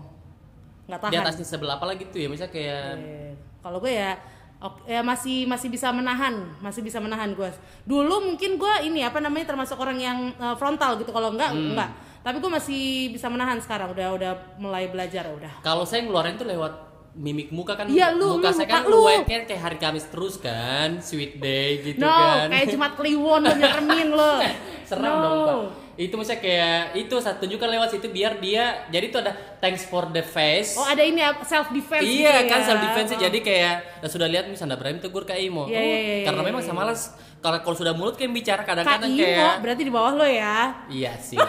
Nggak 0.85 1.01
tahan. 1.01 1.11
di 1.11 1.19
atasnya 1.19 1.47
sebelah 1.47 1.75
apa 1.75 1.87
lagi 1.87 2.05
tuh 2.05 2.19
ya 2.19 2.29
misalnya 2.29 2.51
kayak 2.51 2.85
Eh, 2.99 3.33
Kalau 3.59 3.79
gue 3.79 3.89
ya, 3.91 4.13
ok- 4.59 4.85
ya 4.87 5.01
masih 5.01 5.45
masih 5.45 5.69
bisa 5.69 5.89
menahan, 5.91 6.33
masih 6.59 6.81
bisa 6.81 6.99
menahan 6.99 7.31
gue. 7.31 7.49
Dulu 7.85 8.27
mungkin 8.27 8.57
gue 8.57 8.75
ini 8.85 9.01
apa 9.01 9.19
namanya 9.19 9.49
termasuk 9.49 9.77
orang 9.77 9.97
yang 9.97 10.19
eh, 10.31 10.55
frontal 10.55 10.97
gitu. 10.97 11.09
Kalau 11.09 11.31
enggak 11.31 11.49
Hmm. 11.49 11.73
enggak. 11.73 11.91
Tapi 12.21 12.37
gue 12.37 12.51
masih 12.51 12.83
bisa 13.11 13.27
menahan 13.27 13.57
sekarang. 13.57 13.91
Udah 13.91 14.13
udah 14.13 14.33
mulai 14.57 14.87
belajar 14.87 15.25
udah. 15.27 15.61
kalau 15.61 15.83
saya 15.83 16.03
ngeluarin 16.03 16.35
tuh 16.35 16.45
lewat 16.45 16.73
mimik 17.13 17.51
muka 17.51 17.75
kan 17.75 17.85
Iya, 17.85 18.13
lu- 18.13 18.39
muka 18.39 18.49
lu, 18.49 18.55
saya 18.55 18.69
kan 18.69 18.83
lu. 18.85 19.03
white 19.03 19.25
kan 19.25 19.43
kayak 19.43 19.61
hari 19.61 19.79
Kamis 19.79 20.07
terus 20.07 20.39
kan 20.39 21.01
sweet 21.01 21.37
day 21.37 21.83
gitu 21.83 21.99
no, 21.99 22.07
kan 22.07 22.47
kayak 22.47 22.71
Jumat 22.71 22.95
Kliwon 22.95 23.41
lo 23.41 23.51
nyeremin 23.53 24.09
lo. 24.11 24.39
seram 24.89 25.11
No. 25.11 25.19
dong 25.21 25.39
pak 25.43 25.59
itu 25.99 26.15
misalnya 26.15 26.41
kayak 26.41 26.81
itu 26.97 27.15
saya 27.19 27.37
tunjukkan 27.37 27.69
lewat 27.69 27.89
situ 27.91 28.09
biar 28.09 28.39
dia 28.39 28.89
jadi 28.89 29.05
itu 29.05 29.19
ada 29.19 29.33
thanks 29.59 29.85
for 29.85 30.09
the 30.09 30.23
face 30.23 30.73
Oh 30.73 30.83
ada 30.83 31.03
ini 31.03 31.19
self 31.43 31.69
defense 31.71 32.01
iya 32.03 32.41
gitu 32.41 32.49
kan 32.49 32.59
ya. 32.59 32.65
self 32.65 32.81
defense 32.81 33.11
Oh. 33.11 33.21
jadi 33.21 33.39
kayak 33.39 33.75
nah, 33.99 34.09
sudah 34.09 34.25
lihat 34.27 34.45
misalnya 34.47 34.75
Ibrahim 34.75 34.99
tegur 34.99 35.23
Kak 35.25 35.37
Imo 35.37 35.67
Iya, 35.67 35.77
Oh, 35.77 35.83
iya, 35.83 35.99
iya, 35.99 36.17
karena 36.25 36.41
iya, 36.41 36.47
memang 36.47 36.63
iya. 36.63 36.69
saya 36.69 36.79
malas 36.79 37.01
kalau 37.41 37.59
kalau 37.59 37.73
sudah 37.75 37.93
mulut 37.93 38.15
kayak 38.15 38.31
bicara 38.31 38.63
kadang-kadang 38.63 39.11
Imo 39.11 39.19
kayak 39.19 39.55
berarti 39.59 39.83
di 39.83 39.91
bawah 39.91 40.13
lo 40.15 40.25
ya. 40.25 40.77
iya 40.89 41.17
sih 41.17 41.41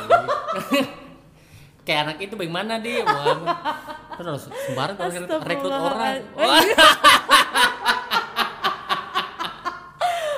kayak 1.82 2.00
anak 2.06 2.18
itu 2.22 2.34
bagaimana 2.34 2.78
dia 2.78 3.04
terus 4.14 4.48
sembarang 4.64 4.96
kalau 4.96 5.10
rekrut- 5.10 5.28
orang 5.28 6.00
Astagfirullahaladzim. 6.00 6.78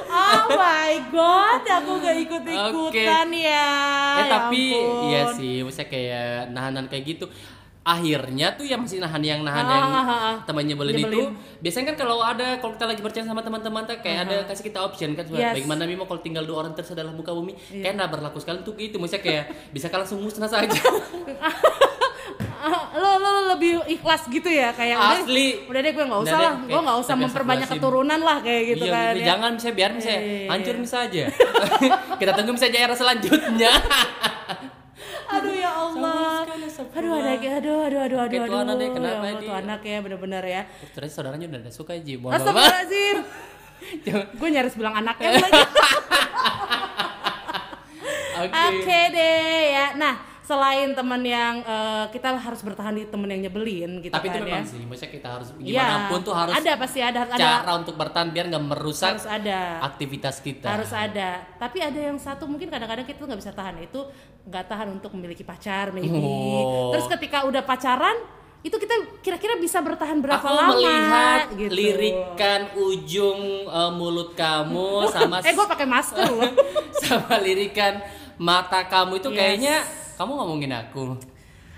Oh 0.09 0.45
my 0.51 0.93
god, 1.09 1.61
aku 1.63 1.91
gak 1.99 2.17
ikut-ikutan 2.19 3.27
ya. 3.33 3.69
eh 4.15 4.19
Ya 4.19 4.25
tapi 4.31 4.61
ampun. 4.71 5.03
iya 5.05 5.21
sih 5.31 5.55
misalnya 5.61 5.89
kayak 5.89 6.25
nahanan 6.49 6.85
kayak 6.85 7.03
gitu 7.07 7.25
akhirnya 7.83 8.55
tuh 8.55 8.63
yang 8.63 8.79
masih 8.79 8.97
nahan 8.97 9.19
yang 9.19 9.43
nahan 9.43 9.59
Ah, 9.59 9.71
yang 9.73 9.83
ah, 9.85 9.99
ah, 9.99 10.07
ah. 10.07 10.35
temannya 10.41 10.71
nyebelin 10.71 10.95
itu 10.97 11.21
biasanya 11.59 11.91
kan 11.91 11.97
kalau 11.97 12.17
ada 12.19 12.55
kalau 12.57 12.73
kita 12.73 12.85
lagi 12.85 13.01
bercanda 13.01 13.27
sama 13.27 13.41
teman-teman 13.41 13.83
tuh 13.83 13.99
kayak 13.99 14.23
ada 14.23 14.35
kasih 14.45 14.63
kita 14.63 14.79
option 14.79 15.11
kan 15.13 15.27
Yes. 15.27 15.51
bagaimana 15.53 15.83
Mimo 15.83 16.03
kalau 16.03 16.19
tinggal 16.19 16.43
dua 16.43 16.63
orang 16.63 16.71
terus 16.71 16.89
adalah 16.89 17.11
muka 17.11 17.29
bumi 17.29 17.51
kayak 17.69 17.93
nggak 17.93 18.09
berlaku 18.09 18.39
sekali 18.39 18.61
tuh 18.61 18.71
gitu 18.73 18.95
misalnya 18.97 19.19
kayak 19.21 19.43
bisa 19.75 19.87
kan 19.87 19.99
langsung 19.99 20.17
musnah 20.17 20.47
saja 20.47 20.79
Ah, 22.63 22.87
lo, 22.95 23.19
lo, 23.19 23.29
lo 23.29 23.51
lebih 23.51 23.83
ikhlas 23.91 24.23
gitu 24.25 24.47
ya 24.47 24.71
kayak 24.71 24.95
udah- 24.95 25.19
Asli. 25.19 25.47
udah 25.65 25.79
deh 25.79 25.91
gue 25.91 26.05
nggak 26.05 26.21
usah 26.23 26.31
Udah 26.33 26.47
lah 26.47 26.53
gue 26.63 26.79
nggak 26.79 26.97
usah 26.97 27.15
memperbanyak 27.17 27.67
keturunan 27.67 28.19
lah 28.21 28.37
kayak 28.39 28.63
gitu 28.69 28.85
iya, 28.85 28.95
kan 28.95 29.13
ya. 29.13 29.25
jangan 29.27 29.51
bisa 29.53 29.69
biar 29.69 29.91
misalnya 29.91 30.21
Iya, 30.21 30.31
iya, 30.33 30.47
hancur 30.47 30.71
iya. 30.71 30.81
misalnya 30.81 31.25
kita 32.23 32.31
tunggu 32.31 32.51
misalnya 32.53 32.79
era 32.81 32.95
selanjutnya 32.95 33.71
ya 33.75 33.75
Sekali, 36.53 36.65
astagfirullah. 36.67 37.17
aduh 37.17 37.49
ada 37.49 37.57
aduh 37.57 37.77
aduh 37.79 37.99
aduh 37.99 38.19
aduh 38.19 38.29
Kayak 38.29 38.45
tuh 38.45 38.59
anak 38.59 38.75
deh, 38.75 38.85
aduh. 38.85 38.93
kenapa 38.93 39.23
ya 39.23 39.33
dia? 39.33 39.41
tuh 39.41 39.53
anak 39.55 39.81
ya 39.83 39.97
bener-bener 39.99 40.43
ya 40.45 40.61
terus 40.91 41.09
saudaranya 41.09 41.45
udah 41.47 41.59
ada 41.59 41.71
suka 41.71 41.91
aja 41.93 42.13
mohon 42.15 42.29
maaf 42.29 42.39
Astagfirullahaladzim 42.39 43.17
Jangan- 44.05 44.29
gue 44.31 44.49
nyaris 44.49 44.75
bilang 44.75 44.95
anaknya 44.95 45.29
lagi 45.33 45.53
oke 48.35 48.53
Oke 48.53 48.99
deh 49.09 49.39
ya. 49.71 49.85
Nah 49.95 50.13
selain 50.43 50.91
teman 50.91 51.21
yang 51.21 51.63
eh, 51.63 52.05
kita 52.09 52.35
harus 52.35 52.59
bertahan 52.59 52.91
di 52.91 53.05
teman 53.05 53.25
yang 53.27 53.41
nyebelin 53.41 54.03
gitu 54.03 54.11
Tapi 54.11 54.27
kan 54.27 54.35
itu 54.35 54.39
ya. 54.41 54.47
memang 54.53 54.67
sih, 54.67 54.83
maksudnya 54.83 55.11
kita 55.13 55.27
harus 55.31 55.47
Iya. 55.55 55.79
gimana 55.79 55.95
pun 56.05 56.19
tuh 56.21 56.35
harus 56.35 56.53
ada 56.53 56.71
pasti 56.75 56.99
ada 56.99 57.17
harus 57.21 57.33
ada 57.33 57.47
cara 57.57 57.71
untuk 57.73 57.95
bertahan 57.95 58.27
biar 58.29 58.45
nggak 58.47 58.65
merusak 58.65 59.15
harus 59.15 59.23
ada 59.25 59.59
aktivitas 59.81 60.35
kita. 60.39 60.67
harus 60.67 60.91
ada 60.91 61.29
tapi 61.55 61.79
ada 61.79 61.95
yang 61.95 62.17
satu 62.17 62.43
mungkin 62.43 62.67
kadang-kadang 62.67 63.03
kita 63.03 63.17
tuh 63.17 63.25
nggak 63.25 63.39
bisa 63.39 63.51
tahan 63.51 63.79
itu 63.81 64.03
nggak 64.43 64.65
tahan 64.65 64.87
untuk 64.91 65.11
memiliki 65.11 65.41
pacar 65.41 65.89
maybe 65.89 66.11
Oh. 66.13 66.91
terus 66.91 67.07
ketika 67.09 67.43
udah 67.43 67.61
pacaran 67.61 68.15
itu 68.59 68.71
kita 68.73 68.91
kira-kira 69.19 69.55
bisa 69.55 69.79
bertahan 69.79 70.19
berapa 70.19 70.39
Aku 70.39 70.47
lama 70.49 70.71
melihat 70.73 71.51
gitu. 71.53 71.67
lirikan 71.69 72.61
ujung 72.77 73.39
eh, 73.65 73.91
mulut 73.91 74.31
kamu 74.33 74.87
sama 75.13 75.39
eh 75.39 75.51
gue 75.51 75.67
pakai 75.67 75.83
masker 75.85 76.27
loh 76.29 76.47
sama 77.01 77.39
lirikan 77.39 77.99
mata 78.35 78.83
kamu 78.83 79.17
itu 79.17 79.29
Yes. 79.29 79.37
kayaknya 79.37 79.75
kamu 80.13 80.31
ngomongin 80.33 80.71
aku. 80.73 81.03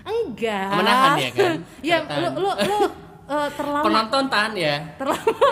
enggak 0.04 0.70
Menahan 0.72 1.10
ya 1.16 1.30
kan? 1.32 1.54
ya 1.88 1.96
lu 2.20 2.28
lu 2.40 2.50
lu 2.52 2.78
eh, 3.26 3.48
terlama 3.52 3.84
Penonton 3.84 4.24
tahan 4.26 4.52
ya. 4.54 4.74
terlama 4.94 5.46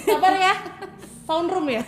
sabar 0.00 0.34
ya 0.34 0.54
sound 1.24 1.48
room 1.48 1.66
ya 1.68 1.82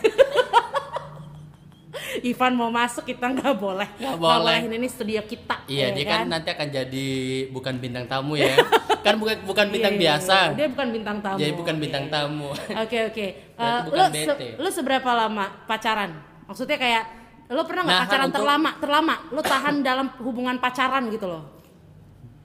Ivan 2.28 2.52
mau 2.52 2.68
masuk 2.68 3.04
kita 3.04 3.26
nggak 3.28 3.54
boleh 3.54 3.88
Nggak 3.96 4.16
boleh. 4.16 4.58
ini 4.62 4.76
ini 4.76 4.86
studio 4.86 5.22
kita 5.22 5.64
Iya, 5.66 5.90
ya 5.90 5.94
dia 5.94 6.04
kan 6.06 6.20
nanti 6.26 6.48
akan 6.48 6.68
jadi 6.68 7.08
bukan 7.48 7.74
bintang 7.76 8.04
tamu 8.04 8.34
ya. 8.34 8.54
kan 9.06 9.14
bukan 9.16 9.36
bukan 9.42 9.66
bintang 9.68 9.94
Iya, 9.94 9.98
iya, 9.98 10.12
biasa. 10.14 10.36
iya. 10.36 10.54
Dia 10.54 10.66
bukan 10.68 10.88
bintang 10.90 11.18
tamu. 11.20 11.38
Jadi 11.38 11.52
bukan 11.52 11.76
bintang 11.76 12.04
Iya. 12.04 12.12
tamu. 12.12 12.48
Oke 12.54 12.98
oke. 13.06 13.26
Berarti 13.56 13.88
Eh, 14.16 14.26
lu, 14.26 14.34
bete. 14.34 14.48
lu 14.56 14.68
seberapa 14.68 15.10
lama 15.12 15.44
pacaran? 15.64 16.10
Maksudnya 16.44 16.76
kayak 16.76 17.04
lu 17.46 17.62
pernah 17.62 17.82
nggak 17.82 17.94
Nahan 17.96 18.06
pacaran 18.06 18.24
untuk- 18.24 18.36
terlama? 18.38 18.70
Terlama? 18.78 19.14
Lu 19.30 19.40
tahan 19.40 19.74
dalam 19.80 20.06
hubungan 20.20 20.56
pacaran 20.56 21.06
gitu 21.08 21.26
loh? 21.26 21.42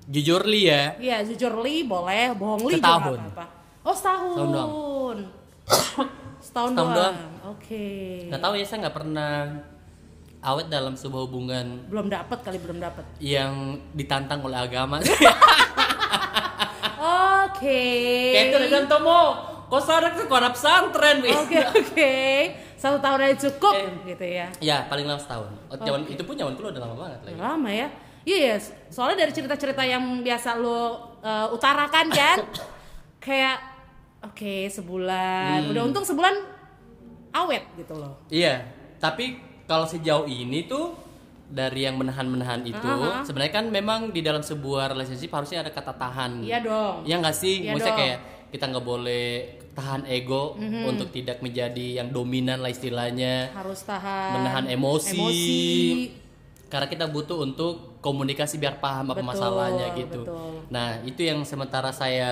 Jujur 0.03 0.43
li 0.43 0.65
ya, 0.65 0.97
Iya 0.97 1.23
jujur 1.23 1.61
li 1.61 1.81
boleh, 1.83 2.33
bohong 2.33 2.65
li 2.65 2.75
juga 2.75 2.83
Setahun. 2.99 3.15
nggak 3.15 3.31
apa-apa. 3.31 3.45
Oh 3.81 3.95
setahun. 3.95 4.35
Setahun 4.35 5.17
Setahun, 6.51 6.69
Setahun 6.69 6.89
doang. 6.89 7.15
doang. 7.15 7.17
Oke. 7.49 7.87
nggak 8.27 8.41
tahu 8.41 8.53
ya 8.53 8.65
saya 8.65 8.77
nggak 8.81 8.93
pernah 8.93 9.31
awet 10.41 10.67
dalam 10.67 10.93
sebuah 10.93 11.23
hubungan 11.23 11.65
Belum 11.87 12.07
dapat 12.07 12.37
kali 12.41 12.57
belum 12.57 12.77
dapat. 12.77 13.05
yang 13.17 13.53
ditantang 13.91 14.41
oleh 14.41 14.59
agama. 14.59 14.99
Oke. 17.41 17.81
Kayak 18.31 18.45
itu 18.47 18.57
dengan 18.61 18.83
Tomo, 18.85 19.21
kok 19.65 19.81
sarang 19.81 20.13
ke 20.13 20.25
koran 20.25 20.51
pesantren, 20.51 21.17
Wi. 21.19 21.31
Oke 21.31 21.57
oke. 21.63 22.13
Satu 22.75 22.97
tahun 22.97 23.19
aja 23.23 23.37
cukup 23.39 23.73
Eh. 23.73 23.89
gitu 24.07 24.25
ya. 24.27 24.47
Ya, 24.59 24.77
paling 24.85 25.05
lama 25.05 25.17
setahun. 25.17 25.49
Oh, 25.67 25.77
zaman 25.77 26.03
itu 26.05 26.21
pun 26.21 26.33
zaman 26.33 26.53
dulu 26.53 26.67
udah 26.67 26.81
lama 26.81 26.95
banget 26.97 27.19
lagi. 27.23 27.37
Lama 27.37 27.69
ya? 27.69 27.87
Iya 28.21 28.37
ya, 28.43 28.55
soalnya 28.87 29.17
dari 29.19 29.31
cerita-cerita 29.31 29.81
yang 29.81 30.01
biasa 30.19 30.53
lo 30.55 30.77
uh, 31.21 31.49
utarakan 31.49 32.05
kan, 32.07 32.37
kayak 33.25 33.57
oke 34.21 34.53
sebulan, 34.67 35.65
Hmm. 35.65 35.71
udah 35.71 35.81
untung 35.83 36.05
sebulan 36.05 36.35
awet 37.31 37.63
gitu 37.75 37.93
loh. 37.95 38.13
Iya, 38.27 38.65
tapi 38.97 39.37
kalau 39.65 39.83
sejauh 39.83 40.25
ini 40.25 40.65
tuh 40.65 40.93
dari 41.47 41.83
yang 41.83 41.99
menahan-menahan 41.99 42.63
itu, 42.63 42.79
Aha. 42.79 43.23
sebenarnya 43.23 43.53
kan 43.53 43.65
memang 43.67 43.99
di 44.09 44.23
dalam 44.23 44.39
sebuah 44.39 44.91
relationship 44.91 45.31
harusnya 45.31 45.63
ada 45.63 45.71
kata 45.71 45.91
tahan. 45.91 46.43
Iya 46.43 46.59
dong. 46.63 47.03
Ya 47.03 47.19
nggak 47.19 47.35
sih? 47.35 47.67
Iya 47.67 47.75
Maksudnya 47.75 47.91
dong. 47.91 47.99
Kayak 47.99 48.19
kita 48.51 48.63
nggak 48.67 48.85
boleh 48.85 49.25
tahan 49.71 50.03
ego 50.03 50.59
untuk 50.59 51.07
tidak 51.09 51.39
menjadi 51.39 52.03
yang 52.03 52.11
dominan 52.11 52.59
lah 52.59 52.67
istilahnya. 52.67 53.51
Harus 53.51 53.83
tahan. 53.83 54.29
menahan 54.35 54.65
emosi. 54.67 55.15
Emosi. 55.15 55.59
Karena 56.67 56.87
kita 56.87 57.07
butuh 57.07 57.43
untuk 57.43 57.99
komunikasi 57.99 58.55
biar 58.55 58.79
paham 58.79 59.11
apa 59.11 59.19
Betul, 59.19 59.27
masalahnya 59.27 59.87
gitu. 59.91 60.23
betul. 60.23 60.55
Nah, 60.71 61.03
itu 61.03 61.19
yang 61.21 61.43
sementara 61.43 61.91
saya 61.91 62.31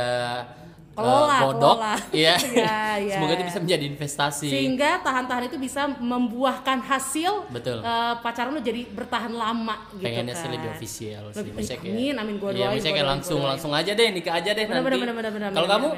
uh, 0.99 1.01
Kelola, 1.01 1.37
godok. 1.41 1.77
kelola. 1.77 1.93
Iya. 2.19 2.33
Iya, 2.35 2.77
iya. 3.05 3.13
Semoga 3.15 3.33
itu 3.33 3.45
bisa 3.45 3.59
menjadi 3.59 3.85
investasi. 3.87 4.47
Sehingga 4.47 4.89
tahan-tahan 4.99 5.43
itu 5.45 5.57
bisa 5.57 5.81
membuahkan 5.89 6.77
hasil 6.81 7.47
Betul. 7.47 7.79
uh, 7.79 8.19
pacaran 8.19 8.51
lo 8.51 8.59
jadi 8.59 8.83
bertahan 8.85 9.31
lama 9.31 9.75
gitu 9.91 10.03
Pengennya 10.03 10.33
kan. 10.33 10.41
sih 10.41 10.49
lebih 10.49 10.69
official 10.69 11.23
sih. 11.29 11.39
Lebih- 11.39 11.53
Maksudnya 11.55 11.79
kayak- 11.79 11.95
amin, 11.95 12.15
amin, 12.15 12.35
gua 12.35 12.49
Iya, 12.49 12.57
doain, 12.59 12.69
maksudnya 12.69 12.83
gua 12.85 12.97
kayak 12.97 13.09
langsung 13.09 13.37
doain. 13.37 13.49
langsung 13.49 13.71
aja 13.71 13.91
deh 13.91 14.07
nikah 14.09 14.33
aja 14.35 14.49
deh 14.49 14.63
Bener, 14.63 14.81
nanti. 14.81 14.99
bener, 14.99 15.31
bener, 15.31 15.49
Kalau 15.49 15.69
kamu? 15.69 15.89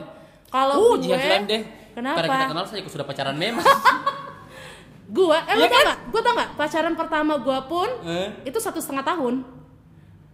Kalau 0.47 0.75
uh, 0.75 0.93
gue, 0.93 1.07
jangan 1.07 1.23
film 1.23 1.43
deh. 1.47 1.61
kenapa? 1.91 2.17
Karena 2.17 2.29
kita 2.29 2.45
kenal 2.47 2.65
saya 2.65 2.81
sudah 2.85 3.05
pacaran 3.05 3.35
memang. 3.35 3.63
Gua, 5.11 5.43
eh 5.43 5.53
lu 5.53 5.59
Iya 5.59 5.67
tau 5.67 5.75
kan? 5.75 5.85
gak? 5.85 5.99
Gua 6.07 6.21
tau 6.21 6.33
gak? 6.33 6.49
Pacaran 6.55 6.93
pertama 6.95 7.33
gua 7.37 7.59
pun 7.65 7.89
Eh? 8.01 8.27
itu 8.45 8.57
satu 8.57 8.79
setengah 8.79 9.03
tahun. 9.05 9.43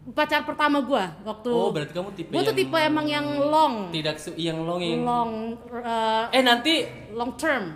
Pacar 0.07 0.41
pertama 0.41 0.79
gua 0.79 1.11
waktu. 1.21 1.49
Oh, 1.49 1.69
berarti 1.69 1.91
kamu 1.91 2.09
tipe 2.13 2.31
Gua 2.31 2.39
tuh 2.39 2.49
yang- 2.49 2.59
tipe 2.63 2.77
emang 2.77 3.05
yang 3.05 3.27
long, 3.43 3.91
Tidak 3.91 4.15
su- 4.15 4.35
yang 4.35 4.55
longing. 4.57 5.03
long, 5.03 5.51
eh, 5.69 6.23
Eh 6.31 6.41
nanti 6.41 6.73
long 7.11 7.35
term. 7.35 7.75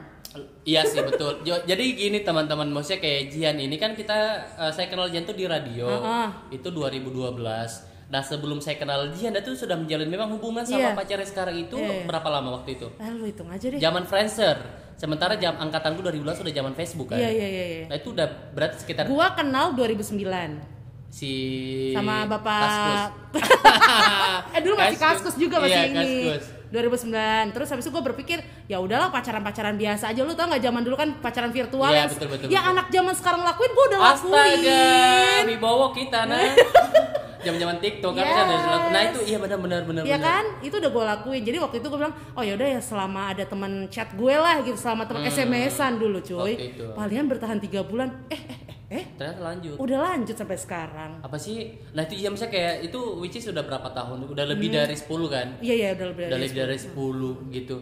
Iya 0.64 0.82
sih 0.82 1.04
betul. 1.04 1.44
Jadi 1.44 1.86
gini 1.92 2.20
teman-teman, 2.22 2.64
maksudnya 2.66 3.00
kayak 3.00 3.22
Jian 3.28 3.58
ini 3.58 3.76
kan 3.76 3.92
kita 3.92 4.16
eh, 4.58 4.72
saya 4.72 4.88
kenal 4.88 5.06
Jian 5.06 5.24
tuh 5.24 5.34
di 5.34 5.44
radio. 5.44 5.92
Heeh. 5.92 6.28
Itu 6.54 6.72
2012. 6.72 7.84
Nah, 8.08 8.20
sebelum 8.22 8.60
saya 8.60 8.76
kenal 8.76 9.12
Jian 9.12 9.32
itu 9.34 9.52
sudah 9.54 9.76
menjalin 9.76 10.08
memang 10.08 10.32
hubungan 10.32 10.64
sama 10.64 10.80
Iya. 10.86 10.96
pacarnya 10.96 11.24
sekarang 11.26 11.56
itu 11.58 11.76
Iya. 11.76 12.04
berapa 12.06 12.28
lama 12.30 12.56
waktu 12.58 12.76
itu? 12.76 12.88
Eh 12.94 13.08
lu 13.10 13.24
hitung 13.24 13.48
aja 13.48 13.66
deh. 13.66 13.76
Zaman 13.78 14.04
Friendster. 14.04 14.56
Sementara 14.96 15.36
jam 15.36 15.56
angkatan 15.58 15.96
gue 15.96 16.04
2012 16.06 16.38
sudah 16.38 16.54
zaman 16.54 16.74
Facebook 16.74 17.08
kan. 17.10 17.18
Iya 17.18 17.28
iya 17.30 17.48
iya. 17.50 17.66
iya. 17.66 17.86
Nah, 17.88 17.96
itu 17.98 18.08
udah 18.10 18.28
berarti 18.52 18.76
sekitar 18.80 19.04
Gua 19.06 19.32
kenal 19.32 19.74
2009 19.74 20.80
si 21.12 21.32
sama 21.92 22.24
bapak. 22.26 22.64
Kaskus. 22.64 23.04
eh 24.56 24.62
dulu 24.62 24.76
masih 24.76 24.98
kaskus 24.98 25.36
juga 25.36 25.60
masih 25.60 25.76
Iya, 25.76 25.84
ini. 25.86 26.16
Kaskus. 26.32 26.46
2009 26.72 27.52
terus 27.52 27.68
habis 27.68 27.84
itu 27.84 27.92
gue 27.92 28.00
berpikir 28.02 28.40
ya 28.66 28.80
udahlah 28.80 29.12
pacaran 29.12 29.44
pacaran 29.44 29.76
biasa 29.76 30.08
aja 30.08 30.24
lu 30.24 30.32
tau 30.32 30.48
nggak 30.48 30.64
zaman 30.64 30.82
dulu 30.82 30.96
kan 30.96 31.20
pacaran 31.20 31.52
virtual 31.52 31.84
Iya, 31.86 32.08
yang 32.08 32.10
betul, 32.10 32.28
betul, 32.32 32.48
yang 32.48 32.64
betul. 32.64 32.74
anak 32.74 32.86
zaman 32.90 33.14
sekarang 33.14 33.42
lakuin 33.44 33.72
gue 33.72 33.86
udah 33.86 34.00
Astaga, 34.00 34.40
lakuin 34.40 35.46
wibawa 35.52 35.88
kita 35.92 36.20
nah. 36.26 36.40
Zaman-zaman 37.42 37.82
TikTok 37.82 38.14
kan 38.14 38.22
Yes. 38.22 38.36
kan 38.38 38.46
dilakukan. 38.48 38.92
Nah, 38.94 39.02
itu 39.04 39.20
iya 39.26 39.38
benar 39.42 39.58
benar 39.58 39.82
benar 39.82 40.02
ya 40.04 40.14
benar. 40.14 40.22
kan 40.22 40.46
itu 40.62 40.76
udah 40.78 40.92
gue 40.94 41.04
lakuin 41.10 41.42
jadi 41.42 41.58
waktu 41.60 41.76
itu 41.76 41.88
gue 41.90 42.00
bilang 42.00 42.16
oh 42.32 42.44
yaudah 42.46 42.68
ya 42.70 42.80
selama 42.80 43.22
ada 43.28 43.44
teman 43.44 43.72
chat 43.88 44.08
gue 44.14 44.32
lah 44.32 44.56
gitu 44.62 44.78
selama 44.78 45.04
teman 45.04 45.26
SMS-an 45.26 45.98
dulu 45.98 46.22
cuy 46.22 46.54
palingan 46.94 47.28
bertahan 47.28 47.60
tiga 47.60 47.82
bulan 47.82 48.14
eh 48.30 48.38
eh 48.40 48.71
eh? 48.92 49.04
Ternyata 49.16 49.40
lanjut. 49.40 49.76
udah 49.80 49.98
lanjut 50.04 50.36
sampai 50.36 50.58
sekarang. 50.60 51.12
Apa 51.24 51.40
sih? 51.40 51.80
Nah 51.96 52.04
itu 52.04 52.20
iya 52.20 52.28
misalnya 52.28 52.52
kayak 52.52 52.76
itu 52.92 53.00
which 53.24 53.40
is 53.40 53.48
sudah 53.48 53.64
berapa 53.64 53.88
tahun? 53.96 54.28
Udah 54.28 54.46
lebih 54.46 54.68
dari 54.68 54.94
10 54.94 55.08
kan? 55.32 55.48
Iya 55.64 55.74
iya 55.74 55.90
udah 55.96 56.08
lebih 56.12 56.24
udah 56.28 56.38
dari 56.38 56.48
lebih 56.52 56.60
dari 56.60 56.78
10 56.78 57.56
gitu 57.56 57.78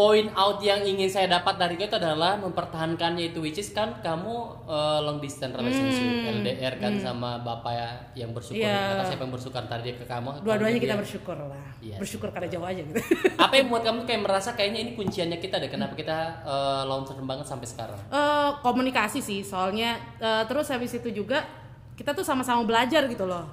point 0.00 0.32
out 0.32 0.56
yang 0.60 0.80
ingin 0.82 1.04
saya 1.06 1.28
dapat 1.28 1.54
dari 1.54 1.76
itu 1.76 1.92
adalah 1.92 2.32
mempertahankannya 2.38 3.24
itu 3.26 3.38
which 3.38 3.56
is 3.56 3.68
kan 3.68 4.00
kamu 4.00 4.32
uh, 4.64 4.96
long 4.98 5.18
distance 5.18 5.52
relationship 5.52 6.08
LDR 6.32 6.74
kan 6.78 6.96
sama 6.96 7.36
bapak 7.38 7.68
ya 7.70 7.88
yang 8.16 8.32
bersyukur 8.32 8.56
Hmm. 8.60 8.72
Iya. 8.72 8.92
atau 8.94 9.04
siapa 9.06 9.22
yang 9.22 9.32
bersyukur 9.32 9.62
tadi 9.62 9.90
ke 9.92 10.04
kamu 10.04 10.28
dua-duanya 10.40 10.78
kita 10.78 10.94
dia. 10.94 11.00
bersyukur 11.00 11.36
lah 11.36 11.64
Iya. 11.78 11.96
bersyukur 11.96 12.28
karena 12.30 12.48
jauh 12.48 12.64
aja 12.64 12.80
gitu 12.80 12.96
apa 13.44 13.52
yang 13.52 13.66
membuat 13.66 13.84
kamu 13.84 14.00
kayak 14.04 14.22
merasa 14.22 14.50
kayaknya 14.50 14.80
ini 14.80 14.92
kunciannya 14.94 15.36
kita 15.38 15.56
deh 15.58 15.68
kenapa 15.68 15.92
kita 15.92 16.16
uh, 16.42 16.82
long 16.82 17.04
term 17.04 17.24
banget 17.24 17.44
sampai 17.44 17.66
sekarang 17.66 18.00
Eh, 18.08 18.50
komunikasi 18.60 19.20
sih 19.20 19.40
soalnya 19.42 19.90
eh, 20.16 20.42
terus 20.46 20.68
habis 20.68 20.92
itu 20.92 21.12
juga 21.14 21.44
kita 21.92 22.10
tuh 22.10 22.22
sama-sama 22.22 22.64
belajar 22.64 23.04
gitu 23.04 23.24
loh 23.24 23.44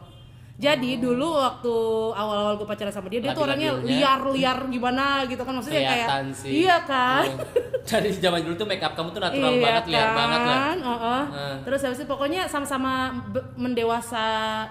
jadi 0.57 0.97
dulu 0.97 1.37
waktu 1.37 1.73
awal-awal 2.11 2.57
gue 2.57 2.65
pacaran 2.65 2.89
sama 2.89 3.07
dia 3.07 3.21
dia 3.21 3.31
tuh 3.31 3.45
orangnya 3.45 3.77
liar-liar 3.77 4.57
gimana 4.65 5.21
gitu 5.25 5.41
kan 5.41 5.53
maksudnya 5.53 5.81
kayak 5.85 6.07
sih 6.33 6.65
iya 6.65 6.77
kan 6.81 7.23
Iya. 7.23 7.45
dari 7.93 8.09
zaman 8.11 8.41
dulu 8.41 8.55
tuh 8.57 8.67
make 8.67 8.81
up 8.81 8.97
kamu 8.97 9.13
tuh 9.13 9.21
natural 9.21 9.51
iya 9.53 9.61
banget 9.63 9.83
liar 9.87 10.09
banget 10.11 10.39
lah 10.41 10.57
kan 10.57 10.77
Heeh. 10.81 11.21
Nah. 11.29 11.55
terus 11.61 11.79
habis 11.85 11.99
itu 12.01 12.09
pokoknya 12.09 12.49
sama-sama 12.49 13.13
mendewasa 13.53 14.25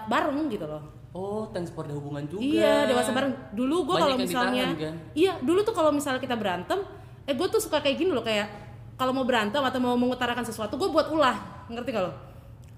bareng 0.04 0.50
gitu 0.50 0.66
loh 0.66 0.82
oh 1.12 1.48
thanks 1.48 1.70
for 1.70 1.86
the 1.86 1.94
hubungan 1.94 2.28
juga 2.28 2.44
Iya, 2.44 2.92
dewasa 2.92 3.08
bareng. 3.08 3.32
Dulu 3.56 3.88
gue 3.88 3.96
kalau 3.96 4.16
misalnya, 4.20 4.76
ditahan, 4.76 4.84
kan? 4.92 4.94
iya 5.16 5.32
dulu 5.40 5.64
tuh 5.64 5.72
kalau 5.72 5.88
misalnya 5.88 6.20
kita 6.20 6.36
berantem, 6.36 6.84
eh 7.24 7.32
gue 7.32 7.48
tuh 7.48 7.56
suka 7.56 7.80
kayak 7.80 7.96
gini 7.96 8.12
loh 8.12 8.20
kayak 8.20 8.44
kalau 9.00 9.16
mau 9.16 9.24
berantem 9.24 9.64
atau 9.64 9.80
mau 9.80 9.96
mengutarakan 9.96 10.44
sesuatu, 10.44 10.76
gue 10.76 10.84
buat 10.92 11.08
ulah, 11.08 11.64
ngerti 11.72 11.88
gak 11.88 12.04
lo? 12.04 12.12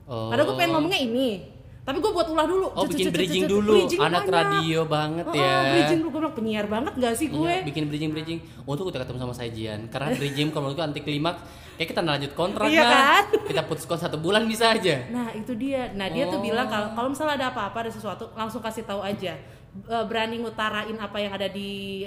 Oh. 0.07 0.31
Padahal 0.31 0.47
gue 0.51 0.57
pengen 0.57 0.71
ngomongnya 0.71 1.03
ini, 1.03 1.51
tapi 1.89 2.05
gue 2.05 2.13
buat 2.13 2.29
ulah 2.29 2.45
dulu. 2.45 2.67
Oh 2.77 2.85
bikin 2.85 3.09
bridging 3.09 3.49
dulu, 3.49 3.89
anak 3.97 4.29
radio 4.29 4.85
banget 4.85 5.25
Oh, 5.25 5.33
ya. 5.33 5.49
oh, 5.49 5.63
bridging 5.73 5.99
dulu 5.99 6.09
gue 6.13 6.21
bilang 6.21 6.37
penyiar 6.37 6.67
banget 6.69 6.93
gak 7.01 7.15
sih 7.17 7.33
gue? 7.33 7.49
Iya, 7.49 7.65
bikin 7.65 7.89
bridging 7.89 8.11
bridging. 8.13 8.39
Untuk 8.63 8.93
kita 8.93 9.09
ketemu 9.09 9.25
sama 9.25 9.33
Sajian, 9.33 9.89
karena 9.89 10.13
bridging 10.13 10.49
kalau 10.53 10.69
menurutku 10.69 10.85
anti 10.85 11.01
klimaks. 11.01 11.41
Kayak 11.79 11.95
kita 11.95 12.03
lanjut 12.03 12.33
kontrak 12.35 12.67
Iya 12.69 12.83
kan? 12.85 13.25
Kita 13.41 13.63
putus 13.65 13.87
kontrak 13.87 14.05
satu 14.05 14.19
bulan 14.19 14.45
bisa 14.45 14.75
aja. 14.75 14.99
Nah 15.09 15.33
itu 15.33 15.55
dia. 15.55 15.89
Nah 15.95 16.11
dia 16.11 16.29
tuh 16.29 16.37
Oh. 16.37 16.45
bilang 16.45 16.67
kalau 16.67 16.91
kalau 16.93 17.09
misalnya 17.09 17.41
ada 17.41 17.47
apa-apa 17.55 17.87
ada 17.87 17.93
sesuatu 17.95 18.29
langsung 18.35 18.61
kasih 18.61 18.83
tahu 18.83 19.01
aja. 19.01 19.39
Eh, 19.79 20.05
Berani 20.05 20.43
ngutarain 20.43 20.99
apa 20.99 21.17
yang 21.17 21.33
ada 21.33 21.47
di 21.47 22.03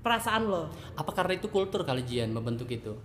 perasaan 0.00 0.48
lo. 0.48 0.72
Apa 0.96 1.12
karena 1.12 1.36
itu 1.36 1.46
kultur 1.46 1.84
kali 1.84 2.00
Jian 2.02 2.32
membentuk 2.32 2.66
itu? 2.66 2.96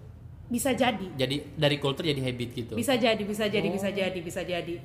Bisa 0.48 0.72
jadi. 0.72 1.03
Jadi 1.13 1.53
dari 1.53 1.77
kultur 1.77 2.01
jadi 2.01 2.17
habit 2.17 2.50
gitu. 2.55 2.74
bisa 2.74 2.96
jadi 2.96 3.20
bisa 3.20 3.46
jadi 3.46 3.67
bisa 3.67 3.89
jadi 3.91 4.20
bisa 4.20 4.41
jadi 4.41 4.75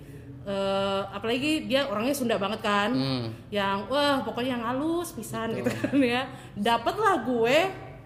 eh, 0.42 1.02
apalagi 1.06 1.64
dia 1.64 1.84
orangnya 1.84 2.12
Sunda 2.12 2.36
banget 2.36 2.60
kan 2.60 2.90
Hmm. 2.90 3.28
yang 3.48 3.84
wah 3.86 4.20
pokoknya 4.20 4.56
yang 4.56 4.64
halus 4.64 5.12
pisan 5.12 5.52
gitu 5.52 5.68
kan 5.70 5.96
ya 5.98 6.24
dapatlah 6.54 7.22
gue 7.22 7.56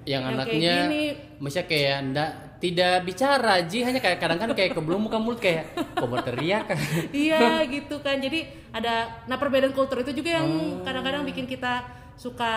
yang, 0.04 0.20
Yang 0.20 0.22
kayak 0.22 0.34
anaknya 0.36 0.74
gini. 0.82 1.04
maksudnya 1.38 1.66
kayak 1.66 1.96
ndak 2.06 2.30
tidak 2.56 2.94
bicara 3.04 3.54
ji 3.62 3.78
hanya 3.80 3.98
kayak 3.98 4.18
kadang 4.18 4.36
kan 4.36 4.48
kayak 4.50 4.72
kebelum 4.72 5.00
muka 5.02 5.16
mulut 5.16 5.36
kayak 5.36 5.64
kok 5.74 6.04
mau 6.04 6.16
teriak 6.18 6.64
iya 7.14 7.60
gitu 7.64 8.00
kan 8.00 8.16
jadi 8.16 8.44
ada 8.70 9.24
nah 9.24 9.36
perbedaan 9.36 9.72
kultur 9.72 10.00
itu 10.00 10.12
juga 10.12 10.34
yang 10.34 10.46
Oh. 10.46 10.80
kadang-kadang 10.80 11.24
bikin 11.24 11.44
kita 11.44 11.84
suka 12.14 12.54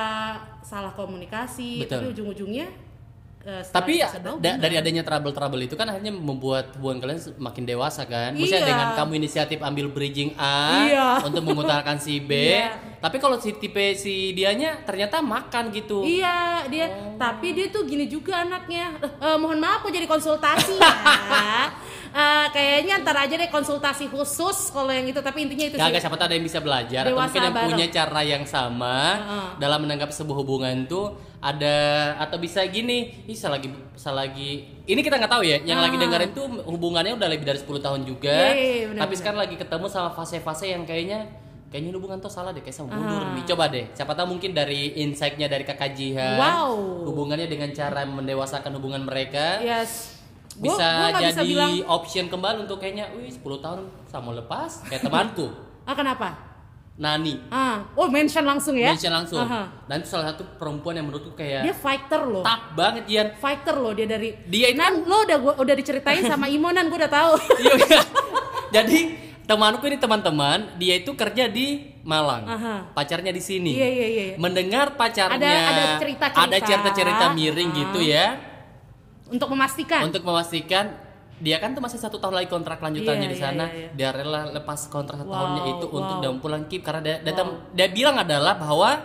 salah 0.61 0.91
komunikasi 0.91 1.81
Betul. 1.81 1.91
tapi 1.91 2.05
ujung-ujungnya 2.13 2.67
setelah 3.47 3.71
tapi 3.73 3.93
sedang, 4.03 4.35
da- 4.37 4.59
dari 4.59 4.75
adanya 4.75 5.01
trouble-trouble 5.01 5.61
itu 5.61 5.73
kan 5.73 5.87
akhirnya 5.87 6.11
membuat 6.11 6.75
hubungan 6.75 6.99
kalian 6.99 7.19
makin 7.37 7.63
dewasa 7.63 8.03
kan 8.03 8.31
maksudnya 8.31 8.59
Iya. 8.59 8.69
dengan 8.69 8.87
kamu 8.93 9.11
inisiatif 9.15 9.59
ambil 9.61 9.87
bridging 9.87 10.35
A 10.35 10.83
Iya. 10.83 11.07
untuk 11.23 11.41
mengutarakan 11.41 11.95
si 11.95 12.19
B 12.19 12.31
Iya. 12.53 12.75
tapi 12.97 13.17
kalau 13.17 13.37
si 13.37 13.53
tipe 13.53 13.93
si 13.93 14.33
dianya 14.33 14.83
ternyata 14.83 15.19
makan 15.19 15.71
gitu 15.71 16.03
Iya 16.03 16.67
dia, 16.67 16.85
Oh. 16.89 17.15
tapi 17.15 17.53
dia 17.53 17.67
tuh 17.67 17.83
gini 17.83 18.05
juga 18.05 18.41
anaknya. 18.41 18.91
Eh, 18.99 19.37
mohon 19.37 19.55
maaf, 19.55 19.79
aku 19.79 19.89
jadi 19.89 20.03
konsultasi 20.05 20.75
ya. 20.75 20.91
Eh, 22.09 22.47
kayaknya 22.49 23.03
ntar 23.03 23.13
aja 23.19 23.35
deh 23.35 23.45
konsultasi 23.45 24.09
khusus 24.09 24.71
kalau 24.71 24.89
yang 24.89 25.05
itu. 25.05 25.19
Tapi 25.19 25.37
intinya 25.39 25.65
itu 25.65 25.75
Gak, 25.75 25.91
sih. 25.91 26.01
siapa 26.01 26.17
tahu 26.17 26.25
ada 26.25 26.33
yang 26.33 26.47
bisa 26.47 26.57
belajar 26.57 27.01
atau 27.03 27.13
Dewasa 27.13 27.29
mungkin 27.29 27.43
yang 27.45 27.67
punya 27.69 27.87
cara 27.91 28.21
yang 28.23 28.43
sama 28.43 28.97
Heeh. 29.13 29.47
dalam 29.59 29.79
menanggapi 29.83 30.09
sebuah 30.11 30.37
hubungan 30.37 30.87
tuh 30.87 31.13
ada 31.47 31.77
atau 32.19 32.37
bisa 32.37 32.59
gini, 32.65 33.23
ih 33.23 33.37
lagi 33.47 33.71
lagi 34.05 34.51
ini 34.83 34.99
kita 34.99 35.15
nggak 35.15 35.31
tahu 35.31 35.43
ya, 35.43 35.57
yang 35.63 35.79
lagi 35.79 35.95
Ah. 35.95 36.01
dengerin 36.03 36.31
tuh 36.31 36.45
hubungannya 36.65 37.13
udah 37.13 37.27
lebih 37.27 37.45
dari 37.45 37.55
10 37.55 37.79
tahun 37.79 38.03
juga, 38.03 38.31
Iya, 38.31 38.51
iya, 38.51 38.71
iya, 38.73 38.85
benar, 38.87 39.01
tapi 39.03 39.13
sekarang 39.15 39.39
lagi 39.39 39.55
ketemu 39.55 39.85
sama 39.87 40.09
fase-fase 40.11 40.67
yang 40.67 40.83
kayaknya 40.83 41.23
kayaknya 41.67 41.91
hubungan 41.93 42.15
tuh 42.17 42.27
salah 42.27 42.51
deh 42.51 42.59
kayak 42.59 42.73
sama 42.73 42.91
mundur 42.93 43.19
Ah. 43.21 43.31
nih. 43.33 43.43
Coba 43.45 43.67
deh, 43.67 43.91
siapa 43.91 44.11
tahu 44.11 44.27
mungkin 44.29 44.51
dari 44.51 44.95
insight-nya 44.97 45.47
dari 45.47 45.63
kakak 45.63 45.91
Jihan, 45.93 46.35
Wow. 46.35 47.03
hubungannya 47.05 47.45
dengan 47.45 47.71
cara 47.71 48.03
mendewasakan 48.03 48.71
hubungan 48.73 49.03
mereka 49.03 49.59
Yes. 49.59 50.15
Gua- 50.57 50.73
bisa 50.73 50.87
gua 50.87 51.07
nggak 51.11 51.21
jadi 51.21 51.33
bisa 51.33 51.43
bilang, 51.45 51.73
option 51.85 52.25
kembali 52.27 52.57
untuk 52.63 52.77
kayaknya, 52.77 53.11
wih 53.13 53.29
10 53.29 53.59
tahun 53.59 53.79
sama 54.05 54.31
lepas 54.33 54.83
kayak 54.85 55.03
temanku. 55.03 55.47
ah 55.87 55.93
kenapa? 55.93 56.29
Nani 56.97 57.37
Ah, 57.47 57.85
oh 57.93 58.07
mention 58.07 58.41
langsung 58.41 58.73
ya? 58.73 58.89
mention 58.89 59.13
langsung 59.13 59.37
Aha. 59.39 59.69
dan 59.85 60.01
itu 60.01 60.09
salah 60.09 60.33
satu 60.33 60.57
perempuan 60.57 60.97
yang 60.97 61.05
menurutku 61.05 61.31
kayak 61.31 61.61
Dia 61.61 61.71
fighter 61.71 62.21
loh. 62.23 62.41
tak 62.41 62.73
banget 62.73 63.05
Ian 63.07 63.29
Fighter 63.33 63.75
loh 63.75 63.93
dia 63.93 64.05
dari. 64.05 64.33
Dia 64.43 64.67
itu- 64.67 64.81
Nan, 64.81 65.05
lo 65.05 65.21
udah 65.21 65.37
gua 65.37 65.53
udah 65.55 65.73
diceritain 65.73 66.25
sama 66.25 66.49
Imonan, 66.57 66.87
gue 66.87 66.97
udah 66.97 67.11
tahu. 67.11 67.33
Iya, 67.61 67.73
iya. 67.77 67.99
jadi 68.73 68.99
temanku 69.43 69.85
ini 69.85 69.95
teman-teman 69.95 70.75
dia 70.75 70.97
itu 70.97 71.13
kerja 71.13 71.45
di 71.47 71.95
Malang 72.01 72.43
Aha. 72.43 72.75
pacarnya 72.91 73.29
di 73.29 73.39
sini 73.39 73.71
Iya, 73.73 73.87
iya, 73.87 74.07
iya. 74.07 74.25
mendengar 74.35 74.93
pacarnya 74.93 75.37
Ada- 75.37 75.69
ada 75.69 75.83
cerita-cerita. 75.97 76.43
ada 76.43 76.57
cerita-cerita 76.59 77.25
miring 77.31 77.69
Ah. 77.69 77.77
gitu 77.77 77.99
ya 78.01 78.25
Untuk 79.27 79.47
memastikan. 79.49 80.01
untuk 80.03 80.19
memastikan 80.21 80.85
dia 81.37 81.61
kan 81.61 81.69
tuh 81.71 81.81
masih 81.85 82.01
satu 82.01 82.17
tahun 82.17 82.33
lagi 82.33 82.49
kontrak 82.49 82.81
lanjutannya 82.81 83.29
Iya, 83.29 83.33
di 83.33 83.37
iya, 83.37 83.45
sana 83.45 83.65
iya, 83.69 83.77
iya. 83.77 83.89
dia 83.93 84.09
rela 84.09 84.49
lepas 84.49 84.89
kontrak 84.89 85.21
Wow, 85.21 85.29
tahunnya 85.29 85.63
itu 85.77 85.85
untuk 85.85 86.15
wow. 86.17 86.23
dan 86.25 86.33
pulang 86.41 86.63
kip 86.65 86.81
karena 86.81 87.01
dia, 87.01 87.15
dia, 87.21 87.33
dia 87.77 87.87
bilang 87.93 88.17
adalah 88.17 88.57
bahwa 88.57 88.97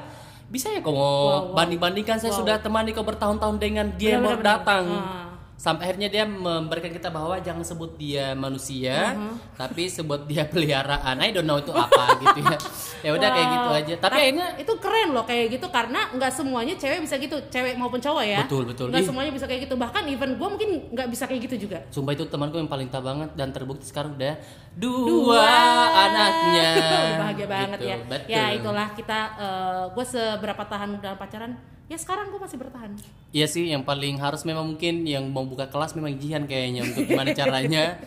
bisa 0.48 0.68
ya 0.68 0.80
kau 0.80 0.92
mau 0.92 1.00
Wow, 1.00 1.12
wow. 1.28 1.40
banding-bandingkan 1.56 2.16
saya 2.16 2.32
Wow. 2.32 2.40
sudah 2.40 2.56
temani 2.58 2.92
kau 2.92 3.04
bertahun-tahun 3.04 3.56
dengan 3.60 3.86
dia 3.96 4.16
yang 4.16 4.24
baru 4.24 4.40
Benar, 4.40 4.44
benar, 4.44 4.58
datang 4.64 4.84
benar. 4.88 5.21
Sampai 5.54 5.86
akhirnya 5.86 6.08
dia 6.08 6.24
memberikan 6.24 6.90
kita 6.90 7.06
bahwa 7.06 7.38
jangan 7.38 7.62
sebut 7.62 7.94
dia 7.94 8.34
manusia 8.34 9.14
Uh-huh. 9.14 9.38
tapi 9.54 9.86
sebut 9.86 10.24
dia 10.24 10.42
peliharaan 10.44 11.14
I 11.16 11.30
don't 11.30 11.44
know 11.44 11.54
itu 11.56 11.70
apa 11.70 12.02
gitu 12.20 12.40
ya 12.40 12.58
ya 13.00 13.10
udah 13.12 13.28
kayak 13.30 13.46
gitu 13.48 13.60
Wow. 13.64 13.78
aja 13.78 13.94
tapi 13.96 14.14
akhirnya 14.18 14.46
itu 14.56 14.72
keren 14.76 15.08
loh 15.10 15.22
kayak 15.22 15.46
gitu 15.50 15.66
karena 15.68 16.10
nggak 16.10 16.32
semuanya 16.32 16.74
cewek 16.74 16.98
bisa 17.00 17.14
gitu 17.16 17.36
cewek 17.46 17.74
maupun 17.74 17.96
cowok 17.96 18.24
ya 18.24 18.42
Betul, 18.42 18.66
betul. 18.66 18.86
nggak 18.88 19.04
semuanya 19.04 19.30
bisa 19.30 19.46
kayak 19.46 19.60
gitu 19.62 19.74
bahkan 19.76 20.02
even 20.04 20.34
gue 20.34 20.48
mungkin 20.48 20.70
nggak 20.90 21.08
bisa 21.08 21.24
kayak 21.24 21.46
gitu 21.46 21.56
juga 21.62 21.78
Sumpah 21.88 22.12
itu 22.12 22.24
temanku 22.24 22.56
yang 22.56 22.66
paling 22.66 22.88
tak 22.88 23.00
banget 23.00 23.30
dan 23.32 23.48
terbukti 23.48 23.84
sekarang 23.84 24.14
udah 24.14 24.34
dua, 24.74 25.06
dua 25.06 25.46
anaknya. 26.00 26.70
Bahagia 27.18 27.46
banget 27.46 27.78
Gitu, 27.78 27.86
ya 27.86 27.96
betul. 28.02 28.28
ya 28.28 28.44
itulah 28.52 28.88
kita 28.92 29.18
gue 29.92 30.04
seberapa 30.04 30.62
tahan 30.64 30.90
dalam 30.98 31.16
pacaran 31.16 31.52
ya 31.92 32.00
sekarang 32.00 32.32
gue 32.32 32.40
masih 32.40 32.56
bertahan 32.56 32.96
Iya 33.36 33.44
sih 33.44 33.68
yang 33.68 33.84
paling 33.84 34.16
harus 34.16 34.48
memang 34.48 34.64
mungkin 34.64 35.04
yang 35.04 35.28
mau 35.28 35.44
buka 35.44 35.68
kelas 35.68 35.92
memang 35.92 36.16
Jihan 36.16 36.48
kayaknya 36.48 36.88
untuk 36.88 37.04
gimana 37.04 37.36
caranya 37.40 38.00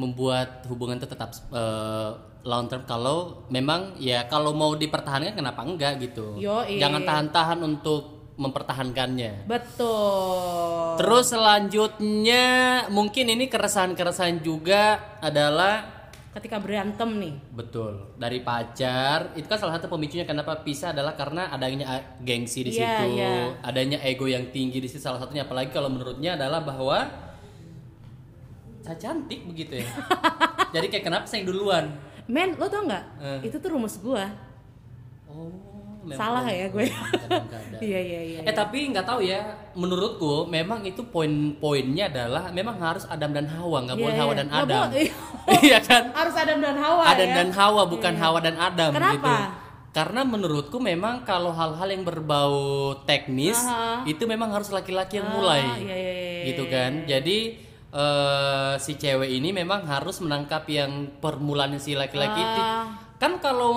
membuat 0.00 0.64
hubungan 0.72 0.96
itu 0.96 1.04
tetap 1.04 1.36
eh, 1.52 2.10
long 2.48 2.64
term 2.68 2.88
kalau 2.88 3.44
memang 3.52 3.96
ya 4.00 4.24
kalau 4.24 4.56
mau 4.56 4.72
dipertahankan 4.72 5.36
kenapa 5.36 5.60
enggak 5.64 6.00
gitu. 6.00 6.40
Yoi. 6.40 6.80
Jangan 6.80 7.04
tahan-tahan 7.04 7.60
untuk 7.60 8.16
mempertahankannya. 8.36 9.48
betul 9.48 11.00
Terus 11.00 11.32
selanjutnya 11.32 12.44
mungkin 12.92 13.32
ini 13.32 13.48
keresahan-keresahan 13.48 14.44
juga 14.44 15.16
adalah 15.24 15.95
ketika 16.36 16.56
berantem 16.56 17.08
nih 17.16 17.34
Betul. 17.50 18.12
Dari 18.14 18.40
pacar, 18.40 19.32
itu 19.32 19.44
kan 19.44 19.56
salah 19.56 19.74
satu 19.74 19.88
pemicunya 19.88 20.22
kenapa 20.22 20.60
pisah 20.60 20.92
adalah 20.92 21.12
karena 21.12 21.48
adanya 21.48 21.86
a- 21.90 22.06
gengsi 22.20 22.60
di 22.60 22.70
Iya, 22.70 22.84
situ, 23.00 23.16
iya. 23.16 23.56
adanya 23.60 23.98
ego 24.00 24.24
yang 24.24 24.44
tinggi 24.50 24.76
di 24.76 24.84
situ 24.84 25.00
salah 25.00 25.16
satunya 25.16 25.42
apalagi 25.42 25.70
kalau 25.70 25.88
menurutnya 25.88 26.36
adalah 26.36 26.60
bahwa 26.60 27.08
saya 28.80 28.96
cantik 28.96 29.42
begitu 29.44 29.80
ya. 29.80 29.88
Jadi 30.74 30.86
kayak 30.88 31.04
kenapa 31.04 31.24
saya 31.24 31.40
yang 31.40 31.48
duluan? 31.50 31.84
men 32.26 32.52
lo 32.52 32.66
tau 32.66 32.82
nggak 32.82 33.04
Eh. 33.18 33.40
itu 33.44 33.56
tuh 33.56 33.70
rumus 33.70 33.96
gue 33.96 34.24
Oh, 35.26 35.46
memang 36.06 36.18
Salah 36.18 36.46
ya 36.46 36.66
gue? 36.66 36.86
iya 37.82 38.00
iya 38.00 38.20
iya 38.22 38.40
Eh 38.42 38.54
tapi 38.54 38.86
nggak 38.88 39.02
tahu 39.02 39.20
ya, 39.20 39.42
menurutku 39.74 40.46
memang 40.46 40.80
itu 40.82 41.02
poin-poinnya 41.04 42.06
adalah 42.06 42.48
memang 42.48 42.78
harus 42.78 43.02
Adam 43.06 43.30
dan 43.30 43.46
Hawa, 43.46 43.82
nggak 43.82 43.98
boleh 43.98 44.14
Iya, 44.14 44.22
Hawa 44.22 44.32
iya. 44.32 44.38
dan 44.38 44.48
Adam. 44.48 44.86
Iya 45.66 45.78
kan? 45.80 46.02
harus 46.10 46.34
Adam 46.34 46.58
dan 46.58 46.76
Hawa 46.76 47.02
Adam 47.06 47.28
ya 47.28 47.36
dan 47.36 47.48
Hawa 47.50 47.82
bukan 47.86 48.14
Hawa 48.14 48.38
dan 48.38 48.56
Adam 48.56 48.90
Kenapa? 48.94 49.14
gitu. 49.14 49.34
Karena 49.90 50.20
menurutku 50.22 50.76
memang 50.76 51.24
kalau 51.24 51.50
hal-hal 51.50 51.88
yang 51.88 52.04
berbau 52.04 52.58
teknis 53.02 53.56
Aha. 53.58 54.04
itu 54.04 54.28
memang 54.28 54.52
harus 54.52 54.68
laki-laki 54.68 55.16
yang 55.16 55.26
Ah, 55.26 55.34
mulai. 55.34 55.62
iya, 55.80 55.96
iya, 55.96 56.12
iya, 56.12 56.42
Gitu 56.46 56.68
kan. 56.68 56.92
Jadi 57.04 57.38
eh, 57.88 58.74
si 58.76 58.92
cewek 58.94 59.30
ini 59.32 59.50
memang 59.50 59.88
harus 59.88 60.20
menangkap 60.20 60.68
yang 60.68 61.16
permulaan 61.16 61.80
si 61.80 61.96
laki-laki 61.96 62.36
itu. 62.36 62.60
Ah. 62.60 62.92
Kan 63.16 63.40
kalau 63.40 63.72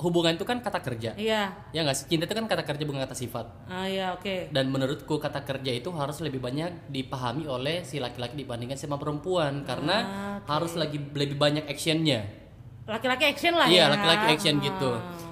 hubungan 0.00 0.32
itu 0.32 0.42
kan 0.42 0.58
kata 0.58 0.80
kerja. 0.80 1.12
iya 1.14 1.52
Ya 1.70 1.80
nggak 1.80 1.92
sih? 1.94 2.04
Cinta 2.08 2.24
itu 2.24 2.32
kan 2.32 2.44
kata 2.44 2.64
kerja 2.64 2.82
bukan 2.82 3.00
kata 3.00 3.12
sifat. 3.12 3.46
ah 3.66 3.84
iya 3.84 4.10
oke 4.10 4.48
Dan 4.48 4.68
menurutku 4.68 5.16
kata 5.16 5.40
kerja 5.40 5.70
itu 5.70 5.88
harus 5.90 6.18
lebih 6.18 6.38
banyak 6.38 6.88
dipahami 6.88 7.44
oleh 7.44 7.82
si 7.82 7.96
laki-laki 7.96 8.34
dibandingkan 8.34 8.74
sama 8.74 8.96
perempuan 8.96 9.62
karena 9.62 9.96
Ah, 10.00 10.08
oke. 10.38 10.48
harus 10.48 10.72
lagi 10.74 10.96
lebih 10.96 11.36
banyak 11.36 11.64
actionnya. 11.64 12.24
laki-laki 12.82 13.24
action 13.24 13.54
lah 13.54 13.64
Iya 13.64 13.76
ya 13.78 13.84
laki-laki 13.88 14.24
action 14.34 14.56
Ah. 14.56 14.62
gitu. 14.64 14.90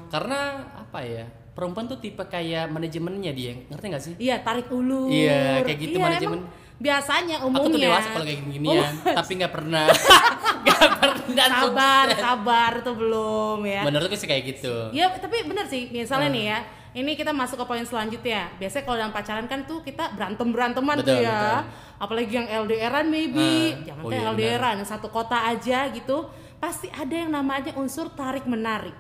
Karena 0.09 0.39
apa 0.79 1.01
ya? 1.01 1.25
Perempuan 1.51 1.85
tuh 1.85 1.99
tipe 1.99 2.23
kayak 2.23 2.69
manajemennya 2.69 3.33
dia, 3.33 3.51
ngerti 3.67 3.85
gak 3.89 3.99
sih? 4.01 4.15
Iya 4.17 4.39
tarik 4.39 4.71
ulur. 4.71 5.11
Iya, 5.11 5.67
kayak 5.67 5.79
gitu 5.81 5.97
Iya, 5.97 6.05
manajemen. 6.05 6.39
emang 6.39 6.43
biasanya 6.79 7.37
umumnya. 7.41 7.59
Aku 7.59 7.69
tuh 7.69 7.81
dewasa 7.83 8.09
kalau 8.09 8.25
kayak 8.25 8.39
gini-ginian, 8.41 8.95
tapi 9.19 9.33
nggak 9.35 9.51
pernah, 9.51 9.85
nggak 10.63 10.81
pernah 10.95 11.18
Sabar, 11.47 12.05
sukses. 12.11 12.23
sabar 12.25 12.73
tuh 12.83 12.95
belum 12.99 13.59
ya. 13.63 13.83
Menurutku 13.87 14.17
sih 14.19 14.27
kayak 14.27 14.43
gitu. 14.57 14.75
Ya 14.91 15.07
tapi 15.15 15.47
bener 15.47 15.65
sih, 15.71 15.87
misalnya 15.89 16.29
nih 16.35 16.45
ya. 16.51 16.59
Ini 16.89 17.15
kita 17.15 17.31
masuk 17.31 17.63
ke 17.63 17.65
poin 17.69 17.85
selanjutnya. 17.85 18.51
Biasanya 18.59 18.83
kalau 18.83 18.97
dalam 18.99 19.13
pacaran 19.15 19.47
kan 19.47 19.63
tuh 19.69 19.85
kita 19.85 20.17
berantem 20.17 20.49
beranteman 20.51 20.97
tuh 20.99 21.15
Betul, 21.15 21.29
ya. 21.29 21.63
Apalagi 22.01 22.33
yang 22.33 22.49
LDRan 22.49 23.07
maybe, 23.07 23.77
Ah, 23.77 23.95
jangan 23.95 24.03
oh 24.03 24.11
iya, 24.11 24.31
LDRan 24.33 24.75
yang 24.83 24.89
satu 24.89 25.07
kota 25.07 25.37
aja 25.47 25.87
gitu. 25.93 26.27
Pasti 26.59 26.91
ada 26.91 27.13
yang 27.13 27.31
namanya 27.31 27.77
unsur 27.79 28.11
tarik 28.11 28.49
menarik. 28.49 28.97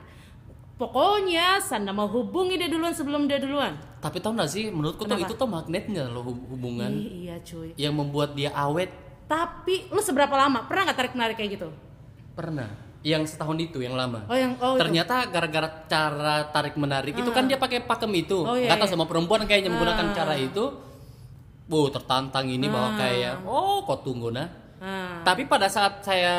Pokoknya 0.79 1.59
Sanda 1.59 1.91
mau 1.91 2.07
hubungi 2.07 2.55
dia 2.55 2.71
duluan 2.71 2.95
sebelum 2.95 3.27
dia 3.27 3.43
duluan. 3.43 3.75
Tapi 3.99 4.23
tau 4.23 4.31
gak 4.31 4.47
sih, 4.47 4.71
menurutku 4.71 5.03
tuh 5.03 5.19
itu 5.19 5.35
tuh 5.35 5.51
magnetnya 5.51 6.07
loh 6.07 6.23
hub- 6.23 6.47
hubungan 6.55 6.87
iya 6.95 7.35
cuy. 7.43 7.75
yang 7.75 7.99
membuat 7.99 8.39
dia 8.39 8.55
awet. 8.55 8.95
Tapi 9.27 9.91
lu 9.91 9.99
seberapa 9.99 10.31
lama? 10.39 10.71
Pernah 10.71 10.89
nggak 10.89 10.99
tarik 11.03 11.13
menarik 11.19 11.35
kayak 11.35 11.59
gitu? 11.59 11.69
Pernah. 12.39 12.71
Yang 13.03 13.35
setahun 13.35 13.59
itu, 13.59 13.83
yang 13.83 13.99
lama. 13.99 14.23
Oh 14.31 14.39
yang 14.39 14.55
oh 14.63 14.79
itu. 14.79 14.87
Ternyata 14.87 15.27
gara-gara 15.27 15.67
cara 15.91 16.47
tarik 16.55 16.79
menarik 16.79 17.19
itu 17.19 17.31
kan 17.35 17.51
dia 17.51 17.59
pakai 17.59 17.83
pakem 17.83 18.11
itu. 18.15 18.47
Oh, 18.47 18.55
iya, 18.55 18.71
tahu 18.79 18.87
iya. 18.87 18.91
sama 18.95 19.11
perempuan 19.11 19.43
kayaknya 19.43 19.75
menggunakan 19.75 20.07
Ah. 20.11 20.15
cara 20.15 20.35
itu. 20.39 20.71
Bu, 21.67 21.91
tertantang 21.91 22.47
ini 22.47 22.71
bahwa 22.71 22.95
kayak 22.95 23.43
oh 23.43 23.83
kok 23.83 24.07
tunggu 24.07 24.31
nah. 24.31 24.47
Ah. 24.79 25.19
Tapi 25.27 25.51
pada 25.51 25.67
saat 25.67 26.07
saya 26.07 26.35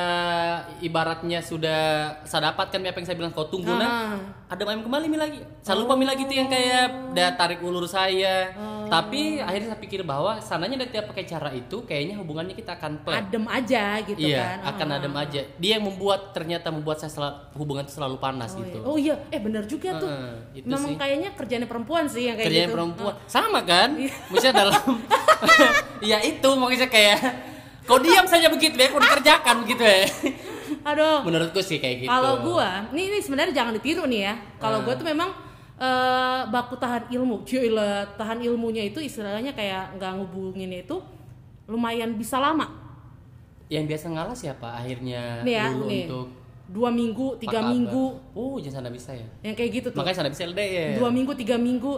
ibaratnya 0.79 1.43
sudah 1.43 1.79
saya 2.23 2.49
dapatkan 2.55 2.79
apa 2.79 2.97
yang 3.03 3.07
saya 3.07 3.17
bilang 3.19 3.35
kau 3.35 3.43
tunggu 3.51 3.67
nah, 3.75 4.15
Ah. 4.15 4.15
ada 4.47 4.63
main 4.63 4.79
kembali 4.79 5.05
mi 5.11 5.19
lagi. 5.19 5.39
Saya 5.59 5.83
lupa 5.83 5.99
mi 5.99 6.07
lagi 6.07 6.23
tuh 6.23 6.35
yang 6.39 6.47
kayak 6.47 7.11
dia 7.11 7.35
tarik 7.35 7.59
ulur 7.59 7.83
saya. 7.83 8.55
Tapi 8.89 9.21
akhirnya 9.37 9.67
saya 9.67 9.79
pikir 9.79 10.01
bahwa 10.01 10.37
sananya 10.39 10.75
dari 10.77 10.91
tiap 10.91 11.05
pakai 11.07 11.23
cara 11.23 11.49
itu 11.49 11.81
kayaknya 11.81 12.17
hubungannya 12.17 12.51
kita 12.51 12.73
akan 12.73 12.91
plek. 12.99 13.17
adem 13.19 13.45
aja 13.45 13.83
gitu 14.01 14.19
iya, 14.19 14.37
kan 14.39 14.57
akan 14.67 14.87
Ah. 14.87 14.97
adem 14.97 15.13
aja. 15.15 15.41
Dia 15.55 15.71
yang 15.71 15.85
membuat 15.85 16.31
ternyata 16.31 16.67
membuat 16.67 16.97
saya 16.97 17.09
sel- 17.09 17.37
hubungan 17.53 17.83
itu 17.83 17.93
selalu 17.93 18.17
panas 18.17 18.51
Oh, 18.51 18.59
gitu. 18.59 18.75
iya. 18.75 18.83
oh 18.83 18.97
iya 18.97 19.15
eh 19.29 19.37
benar 19.37 19.63
juga 19.63 19.89
tuh 19.95 20.07
Heeh, 20.07 20.33
itu 20.55 20.65
memang 20.65 20.91
sih. 20.91 20.97
kayaknya 20.97 21.29
kerjanya 21.31 21.65
perempuan 21.65 22.03
sih 22.05 22.23
yang 22.23 22.35
kayak 22.35 22.47
Kerjanya 22.47 22.65
gitu 22.65 22.75
perempuan. 22.75 23.13
Sama 23.25 23.59
kan? 23.61 23.89
Iya. 23.95 24.13
Maksudnya 24.27 24.55
dalam 24.57 24.83
ya 26.09 26.17
itu 26.21 26.49
maksudnya 26.51 26.89
kayak 26.89 27.19
kau 27.83 27.97
diam 27.97 28.25
saja 28.25 28.47
begitu 28.47 28.75
ya, 28.75 28.87
kau 28.87 28.99
dikerjakan 28.99 29.55
gitu 29.63 29.81
ya. 29.81 30.05
aduh 30.81 31.21
Menurutku 31.21 31.59
sih 31.59 31.75
kayak 31.75 31.95
gitu. 31.99 32.09
Kalau 32.09 32.39
gua, 32.41 32.87
ini, 32.89 33.09
ini 33.09 33.19
sebenarnya 33.19 33.51
jangan 33.51 33.73
ditiru 33.73 34.05
nih 34.05 34.21
ya. 34.21 34.33
Kalau 34.55 34.81
gua 34.81 34.93
tuh 34.93 35.03
memang 35.03 35.29
eh, 35.79 36.41
baku 36.45 36.75
tahan 36.75 37.07
ilmu, 37.09 37.41
Gila, 37.47 38.03
tahan 38.19 38.43
ilmunya 38.43 38.83
itu 38.83 38.99
istilahnya 38.99 39.55
kayak 39.55 39.95
nggak 39.95 40.11
ngubunginnya 40.19 40.83
itu 40.83 40.99
lumayan 41.65 42.13
bisa 42.13 42.37
lama. 42.37 42.67
yang 43.69 43.85
biasa 43.85 44.09
ngalah 44.09 44.33
siapa 44.33 44.65
akhirnya 44.81 45.45
Nih 45.45 45.53
ya, 45.53 45.69
dulu 45.69 45.85
nih. 45.87 46.03
untuk 46.09 46.27
Dua 46.69 46.89
minggu, 46.93 47.33
tiga 47.41 47.65
minggu, 47.65 48.03
Abah. 48.13 48.37
Oh, 48.37 48.61
jangan 48.61 48.85
sana 48.85 48.89
bisa 48.93 49.09
ya. 49.09 49.25
yang 49.41 49.57
kayak 49.57 49.71
gitu 49.73 49.87
tuh. 49.89 49.97
Makanya 49.97 50.17
sana 50.21 50.29
bisa 50.29 50.45
LDR. 50.45 51.01
Dua 51.01 51.09
minggu, 51.09 51.33
tiga 51.33 51.57
minggu. 51.57 51.97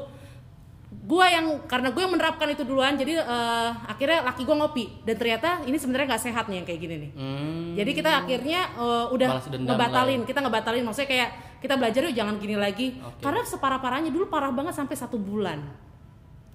Gua 1.12 1.28
yang 1.28 1.68
karena 1.68 1.92
gue 1.92 2.00
yang 2.00 2.14
menerapkan 2.16 2.48
itu 2.48 2.64
duluan, 2.64 2.96
jadi 2.96 3.20
eh, 3.20 3.70
akhirnya 3.84 4.24
laki 4.32 4.48
gua 4.48 4.64
ngopi 4.64 5.04
dan 5.04 5.20
ternyata 5.20 5.60
ini 5.68 5.76
sebenarnya 5.76 6.16
nggak 6.16 6.24
sehat 6.24 6.48
nih 6.48 6.64
yang 6.64 6.68
kayak 6.72 6.80
gini 6.80 6.96
nih. 6.96 7.12
Hmm. 7.20 7.68
Jadi 7.76 7.92
kita 7.92 8.12
akhirnya 8.24 8.62
eh, 8.80 9.06
udah 9.12 9.30
dendam 9.52 9.76
ngebatalin, 9.76 10.20
lah 10.24 10.28
kita 10.32 10.40
ngebatalin 10.40 10.84
maksudnya 10.88 11.10
kayak 11.12 11.30
kita 11.60 11.74
belajar 11.76 12.02
yuk 12.08 12.16
jangan 12.16 12.36
gini 12.40 12.56
lagi. 12.56 12.88
Oke. 13.04 13.20
Karena 13.28 13.44
separah-parahnya 13.44 14.08
dulu 14.08 14.32
parah 14.32 14.56
banget 14.56 14.72
sampai 14.72 14.96
satu 14.96 15.20
bulan. 15.20 15.60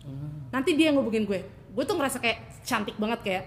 Hmm. 0.01 0.49
Nanti 0.49 0.73
dia 0.73 0.89
yang 0.89 1.05
ngubungin 1.05 1.29
gue. 1.29 1.45
Gue 1.77 1.85
tuh 1.85 1.93
ngerasa 2.01 2.17
kayak 2.25 2.65
cantik 2.65 2.97
banget 2.97 3.21
kayak 3.21 3.45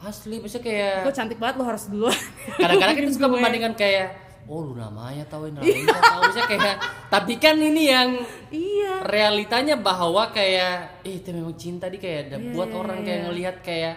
asli 0.00 0.38
maksudnya 0.38 0.64
kayak 0.64 0.94
gue 1.10 1.14
cantik 1.18 1.38
banget 1.42 1.54
lo 1.58 1.64
harus 1.66 1.90
duluan. 1.90 2.20
kadang-kadang 2.54 2.94
kita 3.02 3.18
suka 3.18 3.26
gue. 3.26 3.34
membandingkan 3.34 3.74
kayak 3.74 4.29
oh 4.46 4.60
lu 4.62 4.74
namanya 4.74 5.24
tahu 5.24 5.48
namanya 5.48 5.96
tahu 5.96 6.22
kayak 6.40 6.76
tapi 7.06 7.36
kan 7.36 7.56
ini 7.56 7.82
yang 7.86 8.10
Iya. 8.48 9.04
realitanya 9.04 9.74
bahwa 9.74 10.28
kayak 10.28 11.02
eh 11.02 11.18
itu 11.18 11.30
memang 11.30 11.54
cinta 11.54 11.86
di 11.86 11.96
kayak 11.96 12.18
ada 12.26 12.36
Iya, 12.36 12.50
buat 12.50 12.68
iya, 12.68 12.76
orang 12.76 12.98
iya. 12.98 13.04
kayak 13.04 13.20
ngelihat 13.24 13.56
kayak 13.60 13.94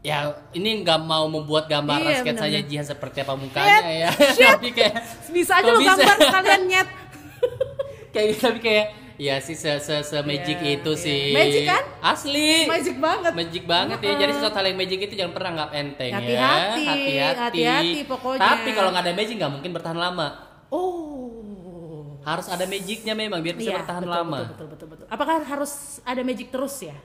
ya 0.00 0.18
ini 0.52 0.80
nggak 0.80 1.00
mau 1.00 1.26
membuat 1.26 1.66
gambaran 1.66 2.06
Iya, 2.08 2.22
sketsanya 2.22 2.38
benar-benar. 2.60 2.70
Jihan 2.70 2.86
seperti 2.86 3.18
apa 3.20 3.34
mukanya 3.34 3.82
ya 3.84 4.08
tapi 4.54 4.68
kayak 4.70 4.94
Bisa 5.28 5.52
aja 5.54 5.70
bisa? 5.72 5.92
gambar 5.96 6.16
sekalian 6.22 6.62
nyet. 6.64 6.88
kayak 8.12 8.26
gitu 8.30 8.40
tapi 8.44 8.60
kayak 8.60 8.86
ya 9.18 9.36
sih 9.36 9.52
se 9.52 9.76
se, 9.76 9.98
se 10.00 10.18
magic 10.22 10.56
Iya, 10.56 10.78
itu 10.78 10.92
iya. 10.92 11.02
sih 11.02 11.20
Magic 11.30 11.62
kan? 11.66 11.82
asli 12.06 12.48
Magic 12.64 12.96
banget. 12.96 13.32
Magic 13.34 13.64
banget 13.66 13.98
ya. 13.98 14.12
Jadi 14.16 14.32
sesuatu 14.32 14.56
hal 14.56 14.66
yang 14.66 14.78
magic 14.78 14.98
itu 15.02 15.14
jangan 15.14 15.32
pernah 15.32 15.50
anggap 15.52 15.70
enteng 15.72 16.12
Hati-hati, 16.12 16.32
ya. 16.32 16.88
Hati-hati. 16.88 17.34
hati-hati 17.36 18.00
pokoknya. 18.06 18.40
Tapi 18.40 18.68
kalau 18.72 18.88
nggak 18.88 19.04
ada 19.04 19.12
magic 19.12 19.34
nggak 19.36 19.52
mungkin 19.52 19.70
bertahan 19.72 19.98
lama. 19.98 20.26
Oh. 20.70 22.14
Harus 22.20 22.46
ada 22.46 22.62
magicnya 22.62 23.12
memang 23.12 23.40
biar 23.40 23.54
bisa 23.54 23.70
Iya, 23.70 23.76
bertahan 23.80 24.02
betul, 24.02 24.14
lama. 24.14 24.38
Betul, 24.38 24.46
betul, 24.46 24.66
betul, 24.68 24.86
betul. 24.88 25.06
Apakah 25.08 25.36
harus 25.42 25.72
ada 26.02 26.20
magic 26.20 26.48
terus 26.48 26.76
ya? 26.80 26.96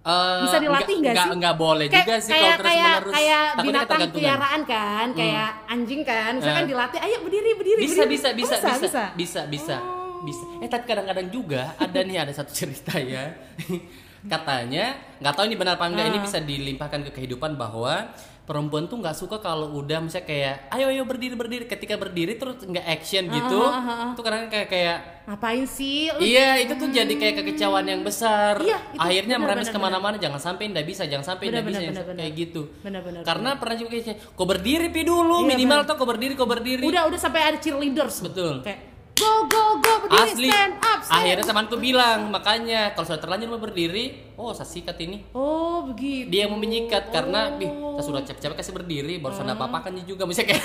Eh, 0.00 0.40
Bisa 0.42 0.56
dilatih 0.58 0.94
nggak 0.98 1.12
sih? 1.14 1.30
Nggak 1.36 1.54
boleh 1.54 1.86
Kayak- 1.86 2.00
juga 2.00 2.16
sih 2.18 2.32
kayak, 2.32 2.40
kalau 2.40 2.56
terus 2.56 2.68
kayak, 2.72 2.88
menerus. 2.90 3.12
kayak 3.12 3.44
binatang 3.60 4.00
peliharaan 4.08 4.60
kan, 4.64 5.06
kayak 5.12 5.48
anjing 5.68 6.00
kan, 6.00 6.32
misalkan 6.34 6.64
Eh. 6.64 6.68
dilatih, 6.72 6.98
ayo 6.98 7.16
berdiri, 7.20 7.50
berdiri, 7.52 7.78
Bisa, 7.78 7.92
berdiri. 8.00 8.10
bisa, 8.10 8.26
Oh, 8.26 8.34
bisa, 8.34 8.56
bisa, 8.56 8.68
bisa, 8.80 9.02
bisa, 9.12 9.40
bisa, 9.44 9.76
bisa. 10.22 10.44
Eh 10.58 10.66
tapi 10.66 10.84
kadang-kadang 10.84 11.28
juga 11.28 11.74
ada 11.74 11.98
nih 11.98 12.16
ada 12.18 12.32
satu 12.32 12.50
cerita 12.50 12.96
ya. 12.96 13.32
Katanya 14.22 14.84
nggak 15.16 15.32
tahu 15.32 15.44
ini 15.46 15.56
benar 15.56 15.74
apa 15.74 15.86
enggak 15.86 16.06
ini 16.06 16.18
Ah. 16.18 16.22
bisa 16.22 16.38
dilimpahkan 16.38 17.00
ke 17.02 17.14
kehidupan 17.14 17.56
bahwa 17.56 18.12
perempuan 18.42 18.84
tuh 18.84 18.98
nggak 18.98 19.14
suka 19.14 19.38
kalau 19.38 19.72
udah 19.74 20.02
misalnya 20.02 20.26
kayak 20.26 20.54
ayo 20.70 20.90
ayo 20.90 21.06
berdiri 21.06 21.32
berdiri 21.32 21.64
ketika 21.64 21.94
berdiri 21.94 22.34
terus 22.34 22.58
nggak 22.60 22.82
action 22.84 23.30
gitu 23.30 23.62
ah, 23.62 24.10
tuh 24.10 24.20
kadang 24.20 24.50
kayak 24.50 24.66
kayak 24.66 24.96
Ngapain 25.24 25.62
sih? 25.64 26.10
Lu- 26.10 26.18
iya 26.20 26.58
itu 26.58 26.74
tuh 26.74 26.90
jadi 26.90 27.08
kayak 27.08 27.34
kekecewaan 27.38 27.86
yang 27.86 28.02
besar 28.02 28.58
Iya, 28.58 28.76
itu 28.90 28.98
akhirnya 28.98 29.36
meremes 29.38 29.64
benar, 29.64 29.72
ke 29.72 29.78
mana-mana 29.80 30.16
jangan 30.18 30.40
sampai 30.42 30.66
nggak 30.68 30.82
bisa 30.84 31.06
jangan 31.06 31.22
sampai 31.24 31.44
nggak 31.48 31.64
bisa 31.64 31.78
benar, 31.80 32.02
benar. 32.02 32.18
kayak 32.18 32.32
gitu 32.34 32.62
Benar-benar. 32.82 33.22
karena 33.22 33.50
pernah 33.54 33.76
juga 33.78 33.90
kayak 33.94 34.18
kok 34.26 34.46
berdiri 34.48 34.88
pi 34.90 35.02
dulu 35.02 35.36
Iya, 35.38 35.48
minimal 35.48 35.80
tuh 35.86 35.94
kok 35.94 36.08
berdiri 36.10 36.34
kok 36.34 36.50
berdiri 36.50 36.82
Udah, 36.84 37.02
udah 37.06 37.16
sampai 37.16 37.40
ada 37.46 37.56
cheerleaders. 37.56 38.18
Betul. 38.20 38.60
Kayak 38.60 38.89
go, 39.20 39.32
go, 39.44 39.64
go, 39.84 39.92
berdiri, 40.08 40.32
Asli. 40.32 40.48
stand 40.48 40.74
up, 40.80 40.98
stand 41.04 41.16
Akhirnya 41.20 41.44
temanku 41.44 41.76
bilang, 41.76 42.18
makanya 42.32 42.80
kalau 42.96 43.04
sudah 43.04 43.20
terlanjur 43.20 43.52
mau 43.52 43.60
berdiri, 43.60 44.32
oh 44.40 44.56
saya 44.56 44.64
sikat 44.64 44.96
ini. 45.04 45.28
Oh, 45.36 45.84
begitu. 45.84 46.32
Dia 46.32 46.48
mau 46.48 46.56
menyikat 46.56 47.12
karena, 47.12 47.52
Oh. 47.52 47.56
bih, 47.60 47.70
saya 48.00 48.04
sudah 48.08 48.22
capek-capek 48.24 48.56
kasih 48.56 48.74
berdiri, 48.74 49.14
baru 49.20 49.36
sudah 49.36 49.52
apa 49.52 49.78
kan 49.84 49.92
juga. 50.08 50.24
Maksudnya 50.28 50.56
kayak, 50.56 50.64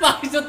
maksud 0.00 0.44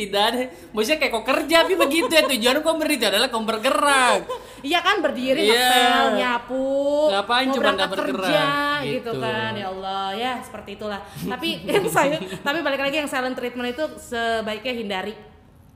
tidak 0.00 0.22
ada, 0.24 0.38
maksudnya 0.72 0.98
kayak 0.98 1.12
kok 1.12 1.26
kerja, 1.26 1.56
tapi 1.60 1.74
begitu 1.76 2.08
ya 2.08 2.22
tujuan 2.24 2.56
kau 2.60 2.74
berdiri 2.74 3.04
adalah 3.04 3.28
kau 3.28 3.42
bergerak. 3.42 4.24
Iya 4.60 4.78
kan 4.80 4.96
berdiri 5.00 5.40
Iya. 5.42 5.56
ngepel, 5.56 6.04
nyapu, 6.16 6.64
Ngapain 7.08 7.46
cuma 7.50 7.70
bergerak, 7.72 8.06
kerja 8.08 8.42
gitu. 8.80 9.10
gitu. 9.10 9.10
kan 9.20 9.52
ya 9.52 9.66
Allah 9.68 10.06
ya 10.14 10.32
seperti 10.40 10.70
itulah. 10.76 11.00
tapi 11.04 11.48
yang 11.68 11.84
saya 11.84 12.16
tapi 12.40 12.58
balik 12.60 12.80
lagi 12.80 12.96
yang 12.96 13.08
silent 13.08 13.36
treatment 13.36 13.68
itu 13.70 13.84
sebaiknya 14.00 14.72
hindari 14.74 15.14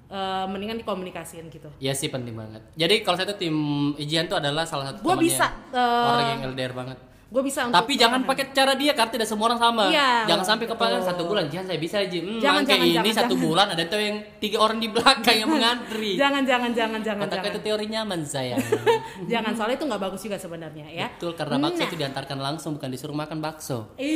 Eh, 0.04 0.46
mendingan 0.46 0.78
dikomunikasiin 0.78 1.50
gitu. 1.50 1.66
Ya 1.80 1.90
sih 1.90 2.06
penting 2.06 2.36
banget. 2.38 2.62
Jadi 2.76 3.02
kalau 3.02 3.18
saya 3.18 3.34
tuh 3.34 3.40
tim 3.40 3.56
Ijian 3.98 4.30
tuh 4.30 4.38
adalah 4.38 4.62
salah 4.62 4.92
satu 4.92 5.02
Gua 5.02 5.16
temannya 5.16 5.26
bisa, 5.26 5.46
eh, 5.74 6.06
orang 6.06 6.26
yang 6.28 6.40
LDR 6.54 6.70
banget. 6.70 6.98
Gue 7.24 7.42
bisa 7.42 7.66
untuk 7.66 7.74
Tapi 7.76 7.92
jangan 7.94 8.22
pakai 8.22 8.50
cara 8.50 8.72
dia 8.72 8.92
karena 8.92 9.10
tidak 9.10 9.26
semua 9.26 9.48
orang 9.48 9.58
sama. 9.58 9.84
Iya, 9.88 10.24
jangan 10.24 10.44
sampai 10.46 10.66
kepala 10.66 10.96
satu 10.98 11.22
bulan, 11.24 11.44
jangan 11.46 11.66
saya 11.66 11.78
bisa 11.78 11.96
aja. 11.98 12.14
Hmm, 12.14 12.38
Jangan, 12.38 12.62
jangan, 12.62 12.84
ini 12.84 12.94
jangan, 12.94 13.10
satu 13.16 13.34
jangan. 13.34 13.44
bulan 13.44 13.66
ada 13.70 13.84
tuh 13.84 13.98
yang 13.98 14.16
tiga 14.38 14.58
orang 14.58 14.78
di 14.78 14.88
belakang 14.88 15.36
yang 15.36 15.50
mengantri. 15.56 16.10
jangan 16.14 16.42
jangan 16.42 16.70
jangan 16.70 17.00
jangan 17.00 17.26
Katakan 17.26 17.42
jangan. 17.42 17.54
itu 17.54 17.60
teori 17.62 17.86
nyaman 17.88 18.20
sayang. 18.22 18.62
jangan 19.32 19.52
soalnya 19.52 19.76
itu 19.76 19.84
nggak 19.84 19.98
bagus 20.00 20.20
juga 20.20 20.36
sebenarnya 20.36 20.86
ya. 20.86 21.06
Betul 21.10 21.32
karena 21.34 21.56
bakso 21.58 21.76
Nah. 21.76 21.86
itu 21.86 21.96
diantarkan 21.96 22.38
langsung 22.38 22.70
bukan 22.74 22.88
disuruh 22.88 23.14
makan 23.14 23.38
bakso. 23.38 23.78
Ih, 23.96 24.14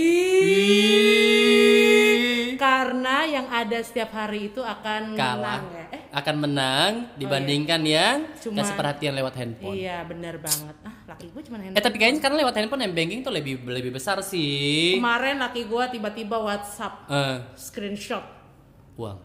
karena 2.58 3.16
yang 3.22 3.46
ada 3.46 3.78
setiap 3.78 4.10
hari 4.10 4.48
itu 4.48 4.58
akan 4.58 5.14
Kalah. 5.14 5.62
menang 5.62 5.64
ya. 5.70 5.84
Eh, 5.88 6.00
Akan 6.10 6.36
menang 6.36 6.92
dibandingkan 7.14 7.80
yang 7.80 8.16
Cuman- 8.36 8.58
kasih 8.58 8.74
perhatian 8.74 9.14
lewat 9.14 9.34
handphone. 9.34 9.72
iya 9.72 10.02
benar 10.02 10.36
banget. 10.36 10.74
Ah, 10.82 10.94
laki 11.06 11.30
gue 11.30 11.42
cuma 11.42 11.56
Eh 11.56 11.62
handphone. 11.64 11.84
tapi 11.84 11.96
kayaknya 11.96 12.18
sekarang 12.18 12.36
lewat 12.36 12.54
handphone 12.54 12.82
m 12.82 12.92
banking 12.92 13.20
tuh 13.22 13.30
lebih 13.30 13.62
lebih 13.62 13.92
besar 13.92 14.18
sih. 14.20 14.98
Kemarin 14.98 15.38
laki 15.38 15.64
gue 15.64 15.84
tiba-tiba 15.90 16.36
WhatsApp 16.36 17.06
Eh, 17.06 17.36
screenshot 17.54 18.24
uang. 18.94 19.18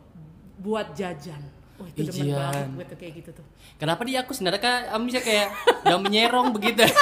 buat 0.58 0.94
jajan. 0.94 1.42
Oh 1.76 1.90
itu 1.90 2.06
demen 2.06 2.30
Ijian. 2.30 2.38
banget 2.38 2.68
gue 2.70 2.86
tuh 2.86 2.98
kayak 2.98 3.14
gitu 3.18 3.30
tuh. 3.34 3.46
Kenapa 3.76 4.06
dia 4.06 4.22
aku 4.22 4.32
sebenarnya 4.32 4.62
kan 4.62 5.02
bisa 5.02 5.20
kayak 5.20 5.50
udah 5.84 6.00
menyerong 6.00 6.54
begitu. 6.54 6.86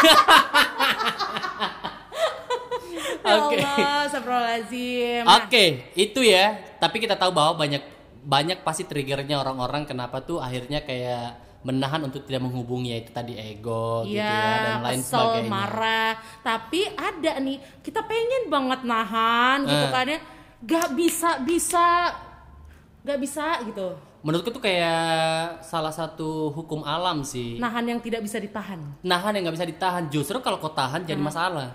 Ya 3.19 3.33
Oke. 3.37 3.57
Astagfirullahaladzim. 4.07 5.21
Nah, 5.23 5.37
Oke, 5.41 5.65
itu 5.93 6.19
ya. 6.21 6.45
Tapi 6.77 6.97
kita 6.97 7.15
tahu 7.15 7.31
bahwa 7.31 7.57
banyak 7.57 7.83
banyak 8.21 8.61
pasti 8.61 8.83
triggernya 8.83 9.35
orang-orang 9.35 9.83
kenapa 9.83 10.21
tuh 10.21 10.37
akhirnya 10.37 10.81
kayak 10.81 11.35
menahan 11.61 12.01
untuk 12.01 12.21
tidak 12.23 12.41
menghubungi 12.41 12.89
yaitu 12.91 13.09
tadi 13.09 13.33
ego 13.33 14.01
gitu 14.03 14.17
Iya, 14.17 14.25
ya 14.25 14.57
dan 14.57 14.81
lain 14.81 14.99
kesel, 14.99 15.17
sebagainya. 15.19 15.49
marah. 15.49 16.11
Tapi 16.41 16.81
ada 16.91 17.31
nih, 17.37 17.57
kita 17.79 18.01
pengen 18.01 18.43
banget 18.47 18.81
nahan 18.81 19.59
gitu 19.63 19.85
Eh. 19.85 19.91
kan 19.91 20.05
ya. 20.05 20.19
Gak 20.61 20.87
bisa, 20.93 21.29
bisa. 21.39 21.85
Gak 23.01 23.17
bisa 23.17 23.61
gitu. 23.63 23.93
Menurutku 24.21 24.49
tuh 24.51 24.61
kayak 24.61 25.61
salah 25.61 25.89
satu 25.89 26.49
hukum 26.51 26.81
alam 26.81 27.25
sih. 27.25 27.57
Nahan 27.57 27.85
yang 27.87 27.97
tidak 27.97 28.21
bisa 28.21 28.37
ditahan. 28.37 28.77
Nahan 29.01 29.33
yang 29.33 29.43
nggak 29.43 29.57
bisa 29.57 29.65
ditahan. 29.65 30.03
Justru 30.07 30.37
kalau 30.39 30.61
kau 30.61 30.69
tahan 30.69 31.01
jadi 31.03 31.17
masalah. 31.17 31.73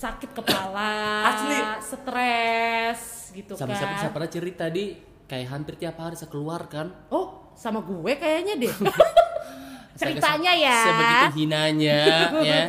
Sakit 0.00 0.32
kepala, 0.32 0.92
Asli. 1.28 1.56
stres 1.84 3.00
gitu 3.36 3.52
Sama 3.52 3.76
kan. 3.76 3.84
siapa 3.84 3.94
siapa 4.00 4.14
pernah 4.16 4.30
cerita 4.32 4.64
di 4.72 4.96
kayak 5.28 5.46
hampir 5.52 5.76
tiap 5.76 6.00
hari 6.00 6.16
saya 6.16 6.32
keluar 6.32 6.64
kan. 6.66 6.88
Oh, 7.12 7.52
sama 7.52 7.84
gue 7.84 8.12
kayaknya 8.16 8.56
deh. 8.56 8.72
Ceritanya 10.00 10.52
ya. 10.56 10.78
Sebegitu 10.88 11.26
hinanya 11.44 12.00
ya. 12.48 12.60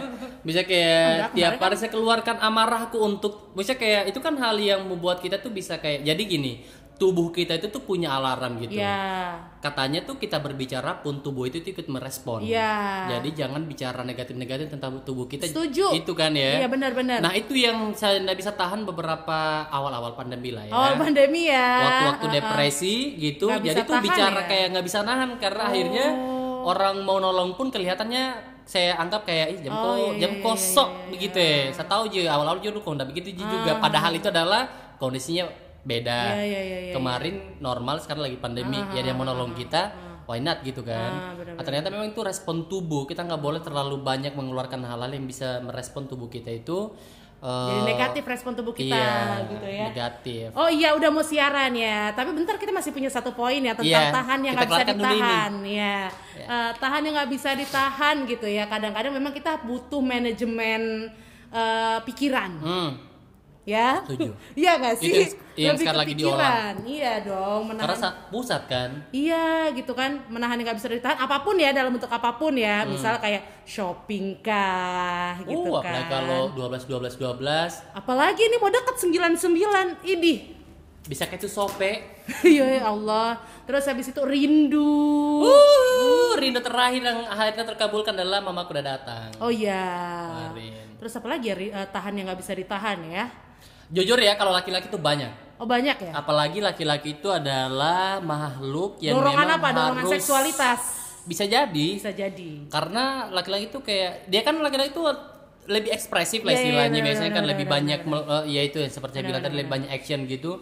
Bisa 0.43 0.67
kayak 0.67 1.31
Enggak, 1.31 1.31
tiap 1.31 1.51
kemarin 1.55 1.63
hari 1.63 1.75
saya 1.79 1.91
keluarkan 1.95 2.35
amarahku 2.43 2.97
untuk 2.99 3.55
bisa 3.55 3.79
kayak 3.79 4.11
itu 4.11 4.19
kan 4.19 4.35
hal 4.35 4.59
yang 4.59 4.83
membuat 4.83 5.23
kita 5.23 5.39
tuh 5.39 5.55
bisa 5.55 5.79
kayak 5.79 6.03
jadi 6.03 6.19
gini, 6.27 6.67
tubuh 7.01 7.33
kita 7.33 7.57
itu 7.57 7.65
tuh 7.67 7.81
punya 7.81 8.13
alarm 8.13 8.61
gitu. 8.61 8.77
Ya, 8.77 9.33
Katanya 9.57 10.05
tuh 10.05 10.15
kita 10.15 10.37
berbicara 10.37 11.01
pun 11.01 11.17
tubuh 11.19 11.49
itu 11.49 11.57
ikut 11.57 11.89
merespon. 11.89 12.45
ya. 12.45 13.09
Jadi 13.09 13.33
jangan 13.33 13.65
bicara 13.65 14.05
negatif-negatif 14.05 14.69
tentang 14.69 15.01
tubuh 15.01 15.25
kita. 15.25 15.49
Setuju. 15.49 15.97
Itu 15.97 16.13
kan 16.13 16.29
ya. 16.31 16.61
Iya 16.61 16.69
benar-benar. 16.69 17.17
Nah, 17.19 17.33
itu 17.33 17.57
yang 17.57 17.89
saya 17.91 18.21
nggak 18.21 18.37
bisa 18.37 18.53
tahan 18.53 18.85
beberapa 18.85 19.37
awal-awal 19.67 20.13
pandemi 20.13 20.53
lah 20.53 20.61
ya. 20.61 20.71
Awal 20.71 20.93
pandemi 20.95 21.49
ya. 21.49 21.69
Waktu-waktu 21.81 22.25
Heeh. 22.27 22.35
depresi 22.37 22.95
gitu. 23.17 23.49
Bisa 23.49 23.65
Jadi 23.65 23.79
tuh 23.81 23.89
tahan 23.91 24.05
bicara 24.05 24.37
ya? 24.37 24.45
kayak 24.45 24.65
nggak 24.69 24.85
bisa 24.85 24.99
nahan 25.01 25.29
karena 25.35 25.63
akhirnya 25.65 26.07
Oh. 26.13 26.69
orang 26.69 27.01
mau 27.01 27.17
nolong 27.17 27.57
pun 27.57 27.73
kelihatannya 27.73 28.23
saya 28.61 28.93
anggap 28.95 29.25
kayak 29.25 29.47
Ih, 29.51 29.59
jam 29.65 29.73
Oh, 29.73 29.81
ko- 29.83 30.13
iya, 30.13 30.21
jam 30.21 30.31
iya, 30.31 30.37
iya, 30.37 30.43
kosong 30.43 30.89
iya, 30.93 31.09
begitu 31.09 31.37
ya. 31.37 31.57
Saya 31.73 31.87
tahu 31.87 32.03
juga 32.07 32.29
awal-awal 32.31 32.61
juga 32.61 32.77
kok 32.77 32.93
enggak 32.93 33.09
begitu 33.09 33.29
juga. 33.35 33.71
Padahal 33.75 34.13
itu 34.13 34.29
adalah 34.29 34.69
kondisinya 34.95 35.49
beda. 35.81 36.19
Ah. 36.33 36.37
Iya, 36.37 36.45
iya, 36.45 36.61
iya, 36.61 36.79
iya. 36.89 36.93
Kemarin 36.93 37.35
normal 37.57 37.97
sekarang 37.99 38.25
lagi 38.25 38.37
pandemi 38.37 38.77
ya 38.91 39.01
dia 39.01 39.11
mau 39.11 39.23
nolong 39.23 39.53
kita. 39.53 39.91
Why 40.21 40.39
not 40.39 40.61
gitu 40.61 40.85
kan? 40.85 41.11
Ah, 41.11 41.33
benar, 41.35 41.59
Ah, 41.59 41.63
ternyata 41.65 41.87
memang 41.89 42.07
itu 42.07 42.21
respon 42.21 42.63
tubuh 42.65 43.03
kita 43.03 43.25
nggak 43.25 43.41
boleh 43.41 43.59
terlalu 43.59 43.99
banyak 43.99 44.31
mengeluarkan 44.31 44.79
hal-hal 44.81 45.11
yang 45.11 45.25
bisa 45.25 45.59
merespon 45.59 46.07
tubuh 46.07 46.31
kita 46.31 46.47
itu 46.47 46.93
eh, 47.41 47.49
Jadi 47.49 47.81
negatif 47.89 48.23
respon 48.23 48.53
tubuh 48.53 48.71
kita 48.71 48.95
iya, 48.95 49.43
gitu 49.49 49.65
ya. 49.65 49.85
negatif. 49.89 50.47
Oh 50.53 50.69
iya 50.69 50.93
udah 50.93 51.09
mau 51.09 51.25
siaran 51.25 51.73
ya. 51.73 52.13
Tapi 52.13 52.31
bentar 52.31 52.55
kita 52.55 52.69
masih 52.69 52.93
punya 52.93 53.09
satu 53.09 53.33
poin 53.33 53.59
ya 53.59 53.73
tentang 53.73 53.91
Iya, 54.07 54.13
tahan 54.13 54.39
yang 54.39 54.53
nggak 54.55 54.69
bisa 54.69 54.85
ditahan. 54.87 55.51
Ya. 55.65 55.97
Eh, 56.37 56.71
tahan 56.79 57.01
yang 57.01 57.13
nggak 57.17 57.31
bisa 57.33 57.49
ditahan 57.57 58.15
gitu 58.23 58.45
ya. 58.45 58.69
Kadang-kadang 58.69 59.11
memang 59.11 59.33
kita 59.33 59.57
butuh 59.65 59.99
manajemen 59.99 61.09
eh, 61.51 61.99
pikiran. 62.07 62.51
Hmm, 62.61 62.89
Ya. 63.61 64.01
Setuju. 64.01 64.33
Iya 64.59 64.71
nggak 64.75 64.95
sih? 64.97 65.11
Itu 65.11 65.37
yang 65.53 65.77
Lebih 65.77 65.85
sekarang 65.85 65.99
ke 65.99 66.03
lagi 66.03 66.13
diolah. 66.17 66.53
Iya 66.81 67.13
dong. 67.21 67.61
Menahan 67.69 67.87
karena 67.93 68.09
pusat 68.27 68.61
kan. 68.65 68.89
Iya 69.11 69.45
gitu 69.71 69.93
kan 69.93 70.11
menahan 70.27 70.57
yang 70.57 70.65
nggak 70.65 70.79
bisa 70.81 70.89
ditahan 70.89 71.17
apa 71.19 71.37
pun 71.41 71.55
ya 71.55 71.69
dalam 71.69 71.93
bentuk 71.93 72.09
apa 72.09 72.33
pun 72.35 72.57
ya 72.57 72.81
Hmm. 72.81 72.89
misal 72.91 73.21
kayak 73.21 73.61
shopping 73.63 74.41
kah 74.41 75.37
gitu 75.45 75.69
uh, 75.69 75.79
kan 75.79 76.01
apalagi 76.01 76.09
kalau 76.09 76.41
12 76.57 76.89
12 76.89 77.37
12 77.37 77.93
apalagi 77.93 78.41
ini 78.41 78.57
mau 78.57 78.67
deket 78.67 78.95
99 78.97 80.09
ini 80.09 80.33
bisa 81.01 81.25
kayak 81.25 81.45
sope. 81.45 81.91
ya 82.47 82.85
Allah 82.85 83.37
terus 83.65 83.85
habis 83.85 84.07
itu 84.07 84.21
rindu 84.21 84.89
Uh, 85.41 86.33
rindu 86.37 86.61
terakhir 86.61 87.01
yang 87.01 87.25
akhirnya 87.25 87.65
terkabulkan 87.67 88.13
adalah 88.13 88.39
mamaku 88.39 88.73
udah 88.73 88.85
datang. 88.87 89.29
oh 89.37 89.49
iya 89.49 90.49
Kemarin. 90.49 90.87
Terus 91.01 91.17
apa 91.17 91.33
lagi 91.33 91.49
ya 91.49 91.57
eh, 91.57 91.87
tahan 91.89 92.13
yang 92.13 92.29
nggak 92.29 92.39
bisa 92.45 92.53
ditahan 92.53 93.01
ya? 93.09 93.25
Jujur 93.89 94.21
ya 94.21 94.37
kalau 94.37 94.53
laki-laki 94.53 94.85
itu 94.85 95.01
banyak. 95.01 95.57
oh 95.57 95.65
banyak 95.65 95.97
ya? 95.97 96.11
Apalagi 96.13 96.61
laki-laki 96.61 97.17
itu 97.17 97.25
adalah 97.33 98.21
makhluk 98.21 99.01
yang 99.01 99.17
dorongan 99.17 99.49
memang 99.49 99.57
apa? 99.57 99.69
Dorongan 99.73 99.97
harus 100.05 100.13
seksualitas? 100.21 100.79
Bisa 101.25 101.49
jadi. 101.49 101.87
Bisa 101.97 102.13
jadi. 102.13 102.69
Karena 102.69 103.33
laki-laki 103.33 103.73
itu 103.73 103.81
kayak 103.81 104.29
dia 104.29 104.45
kan 104.45 104.61
laki-laki 104.61 104.93
itu 104.93 105.01
lebih 105.69 105.89
ekspresif 105.89 106.45
lah 106.45 106.53
Iya, 106.53 106.57
iya, 106.57 106.65
istilahnya. 106.65 106.93
benar, 106.93 107.07
biasanya 107.09 107.31
kan 107.33 107.43
benar, 107.45 107.51
lebih 107.53 107.65
banyak 107.65 107.99
eh, 108.05 108.43
ya 108.53 108.61
itu 108.61 108.77
yang 108.81 108.93
seperti 108.93 109.15
saya 109.17 109.25
bilang 109.25 109.41
tadi 109.41 109.55
lebih 109.57 109.71
banyak 109.73 109.89
action 109.89 110.19
gitu. 110.29 110.61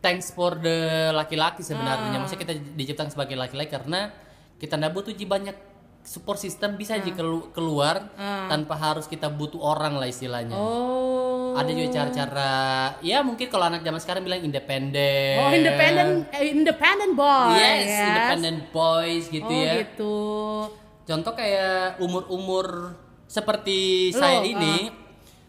Thanks 0.00 0.32
for 0.32 0.60
the 0.60 1.08
laki-laki 1.16 1.64
sebenarnya. 1.64 2.16
Ah. 2.16 2.20
maksudnya 2.20 2.40
kita 2.44 2.52
diciptakan 2.76 3.12
sebagai 3.12 3.36
laki-laki 3.36 3.72
karena 3.72 4.12
kita 4.60 4.76
nggak 4.76 4.92
butuh 4.92 5.12
banyak 5.16 5.56
support 6.10 6.42
system 6.42 6.74
bisa 6.74 6.98
Ah. 6.98 6.98
aja 6.98 7.14
kelu- 7.14 7.54
keluar 7.54 8.02
tanpa 8.50 8.74
harus 8.74 9.06
kita 9.06 9.30
butuh 9.30 9.62
orang 9.62 9.94
lah 9.94 10.10
istilahnya. 10.10 10.58
Oh. 10.58 11.54
Ada 11.54 11.70
juga 11.70 11.88
cara-cara 11.92 12.54
ya 12.98 13.22
mungkin 13.22 13.46
kalau 13.46 13.70
anak 13.70 13.82
zaman 13.82 14.02
sekarang 14.02 14.22
bilang 14.22 14.42
independen 14.42 15.38
oh 15.38 15.50
independent 15.50 16.26
eh, 16.30 16.50
independent 16.50 17.14
boy 17.14 17.54
yes, 17.54 17.90
independent 18.06 18.60
boys 18.70 19.24
gitu 19.26 19.46
oh 19.46 19.62
ya. 19.62 19.72
gitu. 19.82 20.18
Contoh 21.06 21.32
kayak 21.34 21.98
umur-umur 21.98 22.94
seperti 23.26 24.10
saya 24.10 24.42
ini 24.42 24.90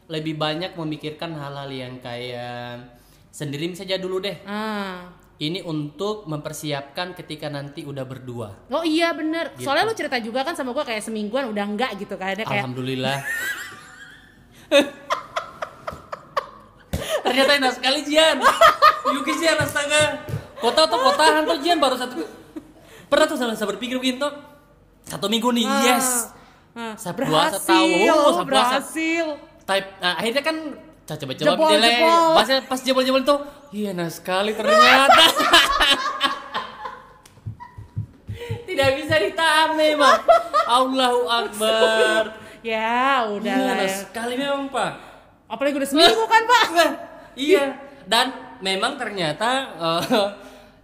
lebih 0.10 0.38
banyak 0.38 0.74
memikirkan 0.74 1.34
hal-hal 1.34 1.70
yang 1.70 1.98
kayak 1.98 2.86
sendiri 3.30 3.70
saja 3.74 3.98
dulu 3.98 4.22
deh. 4.22 4.38
ah 4.46 5.21
Ini 5.42 5.66
untuk 5.66 6.30
mempersiapkan 6.30 7.18
ketika 7.18 7.50
nanti 7.50 7.82
udah 7.82 8.06
berdua. 8.06 8.70
Oh 8.70 8.86
iya 8.86 9.10
bener, 9.10 9.50
Gitu. 9.58 9.66
soalnya 9.66 9.90
lu 9.90 9.98
cerita 9.98 10.22
juga 10.22 10.46
kan 10.46 10.54
sama 10.54 10.70
gua 10.70 10.86
kayak 10.86 11.02
semingguan 11.02 11.50
udah 11.50 11.66
enggak 11.66 11.98
gitu 11.98 12.14
kan 12.14 12.38
kayak 12.38 12.46
Alhamdulillah. 12.46 13.18
Ternyata 17.22 17.52
enak 17.58 17.72
sekali 17.74 18.00
Jian. 18.06 18.38
Yuki 19.12 19.34
Jian 19.38 19.58
astaga. 19.58 20.22
Kota 20.62 20.86
tuh 20.86 21.00
kotahan 21.00 21.42
tuh 21.42 21.58
Jian 21.58 21.82
baru 21.82 21.98
satu. 21.98 22.22
Pernah 23.10 23.26
tuh 23.26 23.36
saya 23.36 23.68
berpikir 23.68 23.98
begini 23.98 24.22
tuh. 24.22 24.32
Satu 25.02 25.26
minggu 25.28 25.50
nih, 25.52 25.66
yes. 25.66 26.30
ah, 26.72 26.94
Saya 26.96 27.12
berhasil, 27.18 27.58
oh, 28.14 28.32
saya 28.32 28.46
puasa. 28.46 28.46
berhasil. 28.46 29.26
type 29.62 29.88
nah, 30.00 30.14
akhirnya 30.16 30.42
kan 30.42 30.58
coba-coba 31.04 31.52
Jebol, 31.52 31.68
menilai 31.68 31.92
jebol. 31.94 32.32
pas 32.34 32.48
pas 32.66 32.80
jebol-jebol 32.80 33.22
tuh 33.22 33.40
iya 33.72 33.92
nah 33.92 34.08
sekali 34.08 34.52
ternyata 34.54 35.24
tidak 38.64 38.90
bisa 38.96 39.16
ditahan 39.18 39.76
memang 39.76 40.18
Allahu 40.64 41.22
Akbar 41.28 42.24
Ya 42.62 43.26
udah 43.28 43.42
iya 43.52 43.66
lah 43.66 43.76
nah 43.76 43.84
ya. 43.84 43.98
sekali 44.00 44.38
memang 44.38 44.70
pak 44.70 44.92
Apalagi 45.50 45.76
udah 45.76 45.90
seminggu 45.90 46.24
kan 46.26 46.44
pak? 46.46 46.66
iya 47.34 47.76
dan 48.06 48.32
memang 48.60 48.96
ternyata 48.96 49.50
eh, 49.76 50.02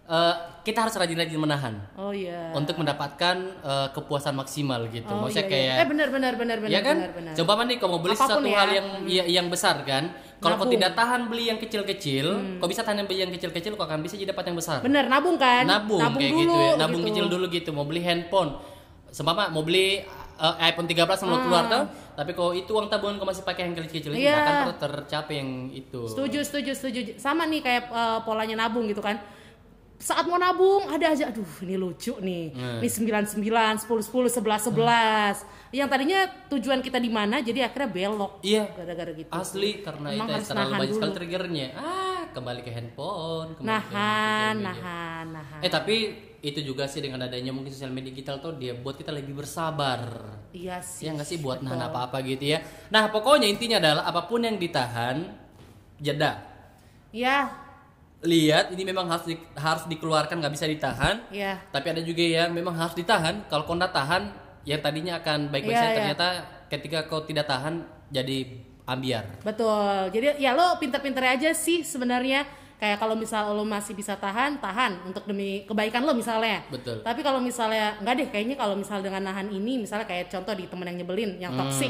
eh, 0.10 0.36
kita 0.68 0.84
harus 0.84 0.92
rajin-rajin 0.94 1.40
menahan 1.40 1.80
Oh 1.96 2.12
iya. 2.12 2.52
untuk 2.52 2.76
mendapatkan 2.76 3.36
eh, 3.58 3.88
kepuasan 3.90 4.36
maksimal 4.36 4.84
gitu 4.88 5.08
Oh, 5.08 5.24
maksudnya 5.24 5.48
iya, 5.48 5.56
iya. 5.56 5.72
kayak 5.72 5.76
Eh 5.78 5.88
benar 5.88 6.08
benar 6.12 6.34
benar 6.36 6.58
benar 6.60 6.70
ya 6.70 6.82
kan? 6.82 6.98
benar 6.98 7.12
benar. 7.16 7.34
Coba 7.34 7.64
nih 7.64 7.78
kalau 7.78 7.92
mau 7.94 8.02
beli 8.02 8.14
Apa 8.14 8.20
pun 8.20 8.28
sesuatu 8.30 8.46
ya. 8.46 8.58
hal 8.58 8.70
yang 8.74 8.88
ya- 9.08 9.28
yang 9.34 9.48
besar 9.48 9.76
kan. 9.82 10.04
Kalau 10.38 10.54
kau 10.54 10.68
Nabung. 10.68 10.76
tidak 10.76 10.92
tahan 10.94 11.22
beli 11.26 11.44
yang 11.48 11.58
kecil-kecil, 11.58 12.26
kau 12.60 12.68
bisa 12.68 12.84
tahan 12.84 13.00
yang 13.00 13.08
beli 13.08 13.20
yang 13.20 13.32
kecil-kecil, 13.32 13.74
kau 13.74 13.84
akan 13.84 14.00
bisa 14.00 14.14
jadi 14.14 14.30
dapat 14.30 14.46
yang 14.46 14.58
besar. 14.58 14.80
Bener 14.80 15.08
nabung 15.08 15.34
kan? 15.36 15.66
Nabung, 15.66 15.98
kayak 15.98 16.14
dulu, 16.30 16.42
gitu 16.44 16.58
ya. 16.60 16.72
Nabung 16.78 17.02
gitu. 17.02 17.10
kecil 17.10 17.26
dulu 17.28 17.46
gitu. 17.50 17.70
Mau 17.72 17.84
beli 17.84 18.02
handphone. 18.02 18.52
Sempama 19.10 19.48
mau 19.48 19.64
beli 19.64 20.04
uh, 20.36 20.56
iPhone 20.62 20.86
13 20.86 21.10
sama 21.16 21.42
keluar 21.42 21.64
tuh, 21.66 21.84
tapi 22.14 22.32
kalau 22.32 22.52
itu 22.52 22.70
uang 22.70 22.86
tabungan 22.86 23.16
kau 23.16 23.26
masih 23.26 23.42
pakai 23.42 23.66
yang 23.66 23.74
kecil-kecil 23.74 24.12
itu 24.14 24.20
Ah. 24.20 24.30
Iya. 24.30 24.36
akan 24.38 24.54
terus 24.62 24.78
tercapai 24.78 25.36
yang 25.38 25.50
itu. 25.72 26.02
Setuju 26.06 26.40
setuju 26.44 26.72
setuju. 26.72 27.00
Sama 27.16 27.46
nih 27.46 27.62
kayak 27.62 27.84
eh, 27.88 28.20
polanya 28.22 28.56
nabung 28.60 28.86
gitu 28.86 29.00
kan. 29.00 29.18
Saat 29.98 30.24
mau 30.24 30.38
nabung 30.38 30.86
ada 30.88 31.10
aja 31.10 31.28
aduh 31.28 31.50
ini 31.62 31.74
lucu 31.74 32.14
nih. 32.18 32.54
Hmm. 32.54 32.80
Ini 32.80 32.90
99, 33.34 33.82
10 33.82 34.06
10, 34.06 34.30
11 34.30 34.70
11. 34.70 35.42
Yang 35.74 35.88
tadinya 35.90 36.20
tujuan 36.48 36.80
kita 36.80 36.96
di 36.96 37.10
mana 37.10 37.42
jadi 37.42 37.66
akhirnya 37.66 37.90
belok 37.90 38.40
Iya. 38.40 38.70
gara-gara 38.72 39.12
gitu. 39.12 39.28
Asli 39.28 39.82
karena 39.82 40.08
Emang 40.14 40.30
itu 40.30 40.34
harus 40.38 40.48
terlalu 40.48 40.74
banyak 40.78 40.94
sekali 40.94 41.14
triggernya. 41.18 41.68
Ah, 41.74 42.22
kembali 42.30 42.62
ke 42.62 42.72
handphone, 42.72 43.50
kembali 43.54 43.66
ke 43.66 43.68
Nahan, 43.68 43.90
sosial 43.90 44.54
media. 44.54 44.70
nahan, 44.70 45.26
nahan. 45.34 45.60
Eh 45.60 45.72
tapi 45.74 45.96
itu 46.38 46.60
juga 46.62 46.86
sih 46.86 47.02
dengan 47.02 47.20
adanya 47.20 47.50
mungkin 47.50 47.74
sosial 47.74 47.90
media 47.90 48.14
digital 48.14 48.38
tuh 48.38 48.54
dia 48.54 48.78
buat 48.78 48.94
kita 48.94 49.10
lebih 49.10 49.34
bersabar. 49.34 50.00
Iya 50.54 50.78
sih. 50.80 51.04
Ya 51.04 51.18
nggak 51.18 51.26
sih 51.26 51.42
buat 51.42 51.60
nahan 51.60 51.82
apa-apa 51.84 52.22
gitu 52.22 52.54
ya. 52.54 52.62
Nah 52.88 53.10
pokoknya 53.10 53.50
intinya 53.50 53.82
adalah 53.82 54.06
apa 54.06 54.24
pun 54.24 54.40
yang 54.40 54.56
ditahan, 54.56 55.26
jeda. 55.98 56.38
Iya, 57.10 57.50
Lihat 58.20 58.74
ini 58.74 58.82
memang 58.84 59.06
harus 59.06 59.26
di- 59.26 59.38
harus 59.54 59.86
dikeluarkan 59.86 60.38
nggak 60.38 60.54
bisa 60.54 60.66
ditahan. 60.66 61.22
iya. 61.30 61.62
Tapi 61.70 61.88
ada 61.88 62.02
juga 62.02 62.22
yang 62.22 62.50
memang 62.50 62.74
harus 62.74 62.94
ditahan. 62.94 63.46
Kalau 63.46 63.64
kau 63.64 63.74
nggak 63.74 63.94
tahan, 63.94 64.34
yang 64.64 64.82
tadinya 64.82 65.16
akan 65.16 65.48
baik-baik 65.48 65.72
Iya, 65.72 65.80
saja 65.80 65.90
iya. 65.90 65.98
ternyata 65.98 66.28
ketika 66.68 67.00
kau 67.06 67.22
tidak 67.22 67.46
tahan 67.46 67.80
jadi 68.08 68.38
ambiar. 68.84 69.24
Betul. 69.42 70.10
Jadi 70.10 70.40
ya 70.40 70.52
lo 70.52 70.76
pinter-pinter 70.76 71.22
aja 71.22 71.52
sih 71.52 71.82
sebenarnya. 71.82 72.44
Kayak 72.78 72.98
kalau 73.00 73.14
misal 73.14 73.52
lo 73.52 73.66
masih 73.66 73.94
bisa 73.94 74.14
tahan, 74.14 74.58
tahan 74.58 75.02
untuk 75.04 75.26
demi 75.26 75.66
kebaikan 75.66 76.02
lo 76.02 76.14
misalnya. 76.14 76.62
Betul. 76.68 77.02
Tapi 77.02 77.22
kalau 77.22 77.42
misalnya 77.42 77.98
nggak 77.98 78.14
deh, 78.16 78.28
kayaknya 78.30 78.54
kalau 78.54 78.74
misal 78.74 79.02
dengan 79.02 79.22
nahan 79.24 79.50
ini, 79.50 79.82
misalnya 79.82 80.06
kayak 80.06 80.30
contoh 80.30 80.54
di 80.54 80.66
temen 80.66 80.86
yang 80.86 81.02
nyebelin, 81.02 81.32
yang 81.38 81.54
Hmm. 81.54 81.66
toxic, 81.66 81.90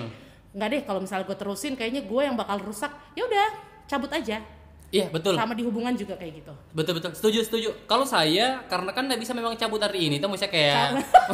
nggak 0.55 0.67
deh 0.67 0.81
kalau 0.83 1.03
misalnya 1.03 1.27
gue 1.27 1.35
terusin, 1.35 1.75
kayaknya 1.75 2.07
gue 2.07 2.21
yang 2.23 2.35
bakal 2.35 2.63
rusak. 2.63 2.87
Ya 3.15 3.23
udah, 3.23 3.47
cabut 3.83 4.07
aja. 4.09 4.39
Iya 4.87 5.05
betul. 5.07 5.35
Sama 5.35 5.51
di 5.51 5.61
hubungan 5.61 5.91
juga 5.93 6.15
kayak 6.15 6.33
gitu. 6.37 6.53
Betul 6.71 6.93
betul. 6.95 7.11
Setuju 7.11 7.39
setuju. 7.41 7.69
Kalau 7.83 8.03
saya 8.03 8.63
karena 8.65 8.91
kan 8.91 9.03
nggak 9.03 9.19
bisa 9.19 9.31
memang 9.31 9.51
cabut 9.53 9.77
hari 9.77 10.07
ini, 10.07 10.15
tuh 10.17 10.27
misalnya 10.27 10.53
kayak 10.53 10.85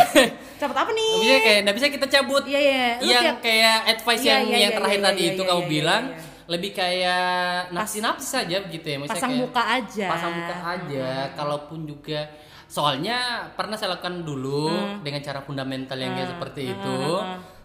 Cabut 0.61 0.73
apa 0.75 0.89
nih? 0.89 1.09
Maksudnya 1.11 1.39
kayak 1.39 1.59
nggak 1.61 1.75
bisa 1.75 1.87
kita 1.91 2.07
cabut 2.11 2.43
Iya 2.43 2.59
iya. 2.59 2.85
Yang 2.99 3.23
tiap- 3.23 3.41
kayak 3.41 3.77
advice 3.91 4.19
Iya, 4.19 4.31
yang 4.31 4.43
iya, 4.43 4.53
yang 4.55 4.61
iya, 4.65 4.77
terakhir 4.79 4.97
iya, 4.97 5.05
tadi 5.05 5.21
iya, 5.21 5.29
itu 5.29 5.41
iya, 5.41 5.49
kamu 5.49 5.61
iya, 5.61 5.69
bilang 5.69 6.03
iya, 6.03 6.17
lebih 6.43 6.71
kayak 6.73 7.31
nafsi-nafsi 7.71 8.27
saja 8.27 8.57
gitu 8.63 8.83
ya 8.83 8.97
maksudnya 8.97 9.15
pasang 9.15 9.31
kayak 9.31 9.43
muka 9.45 9.63
aja. 9.63 10.07
pasang 10.09 10.31
muka 10.33 10.55
aja 10.67 11.07
kalaupun 11.33 11.79
juga 11.85 12.19
soalnya 12.65 13.17
pernah 13.53 13.77
saya 13.77 13.93
lakukan 13.93 14.15
dulu 14.23 14.65
Hmm. 14.65 14.99
dengan 14.99 15.21
cara 15.21 15.39
fundamental 15.39 15.93
yang 15.95 16.11
kayak 16.11 16.29
seperti 16.31 16.61
itu 16.69 16.97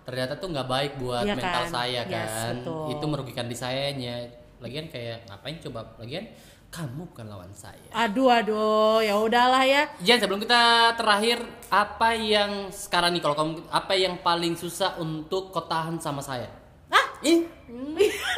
ternyata 0.04 0.36
tuh 0.36 0.48
nggak 0.48 0.68
baik 0.68 0.92
buat 0.96 1.20
Iya 1.22 1.34
mental 1.34 1.64
kan? 1.64 1.70
saya 1.70 2.00
Yes, 2.02 2.06
kan 2.06 2.54
betul. 2.60 2.84
itu 2.88 3.04
merugikan 3.04 3.44
di 3.44 3.56
sayanya 3.56 4.16
lagian 4.58 4.86
kayak 4.90 5.26
ngapain 5.30 5.56
coba? 5.62 5.80
Lagian 5.98 6.24
kamu 6.68 7.08
bukan 7.08 7.26
lawan 7.32 7.48
saya. 7.56 7.80
Aduh 7.96 8.28
aduh 8.28 9.00
ya 9.00 9.16
udahlah 9.16 9.64
ya. 9.64 9.88
Jangan 10.04 10.20
sebelum 10.20 10.40
kita 10.44 10.92
terakhir 11.00 11.40
apa 11.72 12.12
yang 12.12 12.68
sekarang 12.68 13.16
nih 13.16 13.22
kalau 13.24 13.36
kamu 13.36 13.52
apa 13.72 13.92
yang 13.96 14.14
paling 14.20 14.52
susah 14.52 15.00
untuk 15.00 15.48
ketahan 15.48 15.96
sama 15.96 16.20
saya? 16.20 16.52
Ah 16.92 17.08
ih. 17.24 17.48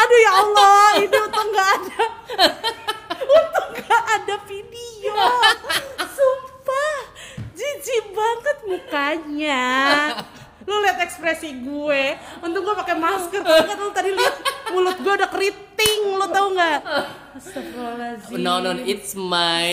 Aduh 0.00 0.18
ya 0.20 0.32
Allah 0.36 0.84
ini 1.00 1.16
untuk 1.16 1.44
nggak 1.48 1.68
ada 1.80 2.04
untung 3.40 3.70
nggak 3.80 4.02
ada 4.20 4.34
video. 4.44 5.16
Sumpah 6.16 6.96
jijik 7.56 8.04
banget 8.12 8.56
mukanya 8.68 9.64
ekspresi 11.10 11.50
gue 11.60 12.02
untung 12.40 12.62
gue 12.62 12.74
pakai 12.86 12.94
masker 12.94 13.42
nggak 13.42 13.76
lu 13.76 13.90
tadi 13.90 14.10
lihat 14.14 14.36
mulut 14.70 14.96
gue 15.02 15.12
udah 15.18 15.30
keriting 15.30 16.00
lu 16.14 16.26
tau 16.30 16.48
nggak 16.54 16.78
Astagfirullahaladzim 17.30 18.36
No 18.42 18.58
no, 18.58 18.74
it's 18.82 19.14
my 19.14 19.70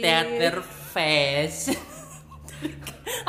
theater 0.00 0.64
face. 0.64 1.68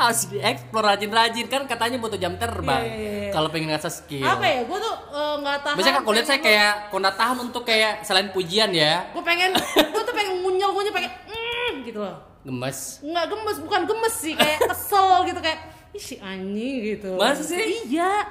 Harus 0.00 0.30
dieksplor 0.32 0.80
rajin-rajin 0.80 1.44
kan 1.44 1.68
katanya 1.68 2.00
butuh 2.00 2.16
jam 2.16 2.40
terbang. 2.40 2.88
Iya, 2.88 2.94
iya, 2.96 3.12
iya. 3.28 3.32
Kalau 3.36 3.52
pengen 3.52 3.68
ngasah 3.74 3.92
skill. 3.92 4.24
apa 4.24 4.46
ya 4.48 4.60
gue 4.64 4.78
tuh 4.80 4.94
eh, 5.12 5.34
nggak 5.44 5.58
tahan 5.60 5.76
Biasanya 5.76 6.00
kalau 6.00 6.14
lihat 6.16 6.28
saya 6.30 6.40
kayak 6.40 6.72
kona 6.88 7.10
tahan 7.12 7.38
untuk 7.42 7.62
kayak 7.68 8.00
selain 8.00 8.32
pujian 8.32 8.72
ya, 8.72 9.12
gue 9.12 9.22
pengen 9.26 9.52
gue 9.92 10.02
tuh 10.08 10.14
pengen 10.16 10.40
ngunyel 10.40 10.70
ngunyel 10.72 10.94
pengen 10.94 11.12
mm, 11.28 11.72
gitu 11.84 12.00
loh 12.00 12.16
gemes. 12.44 13.00
nggak 13.00 13.24
gemes 13.32 13.56
bukan 13.64 13.80
gemes 13.88 14.14
sih 14.20 14.34
kayak 14.36 14.60
kesel 14.68 15.24
gitu 15.24 15.40
kayak 15.40 15.73
ih 15.94 16.02
si 16.02 16.18
anjing 16.18 16.74
gitu 16.84 17.14
Masa 17.14 17.40
sih? 17.40 17.86
iya 17.86 18.26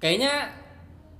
Kayaknya 0.00 0.48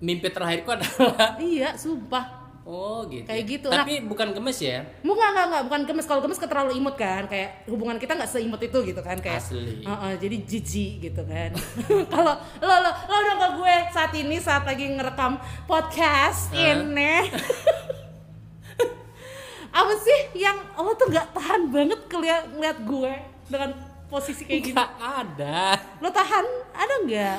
mimpi 0.01 0.27
terakhirku 0.27 0.73
adalah 0.73 1.37
iya 1.39 1.77
sumpah 1.77 2.41
Oh 2.61 3.03
gitu. 3.09 3.27
Kayak 3.27 3.45
gitu. 3.51 3.67
Tapi 3.67 4.05
bukan 4.05 4.31
gemes 4.31 4.55
ya. 4.63 4.85
Mu 5.03 5.11
nggak 5.11 5.31
nggak 5.33 5.47
nggak 5.49 5.63
bukan 5.67 5.81
gemes 5.91 6.07
kalau 6.07 6.23
gemes 6.23 6.39
terlalu 6.39 6.79
imut 6.79 6.95
kan 6.95 7.27
kayak 7.27 7.67
hubungan 7.67 7.99
kita 7.99 8.15
nggak 8.15 8.31
seimut 8.31 8.63
itu 8.63 8.79
gitu 8.85 9.01
kan 9.01 9.19
kayak 9.19 9.43
Asli. 9.43 9.83
Heeh, 9.83 10.13
jadi 10.21 10.37
jijik 10.45 10.93
gitu 11.03 11.23
kan 11.25 11.51
kalau 12.15 12.37
lo 12.61 12.75
lo 12.79 12.91
lo 12.93 13.17
udah 13.17 13.35
ke 13.35 13.49
gue 13.59 13.77
saat 13.91 14.13
ini 14.15 14.37
saat 14.39 14.63
lagi 14.63 14.87
ngerekam 14.87 15.41
podcast 15.67 16.55
Hah? 16.55 16.79
ini 16.79 17.27
apa 19.71 19.93
sih 19.97 20.21
yang 20.39 20.59
lo 20.77 20.93
tuh 20.95 21.09
nggak 21.11 21.29
tahan 21.33 21.71
banget 21.71 22.01
keliat 22.07 22.45
ngeliat 22.55 22.79
gue 22.83 23.13
dengan 23.51 23.71
posisi 24.11 24.43
kayak 24.43 24.61
gitu 24.61 24.77
Gak 24.77 24.93
ada. 24.99 25.79
lo 25.97 26.11
tahan 26.11 26.45
ada 26.73 26.95
nggak 27.01 27.39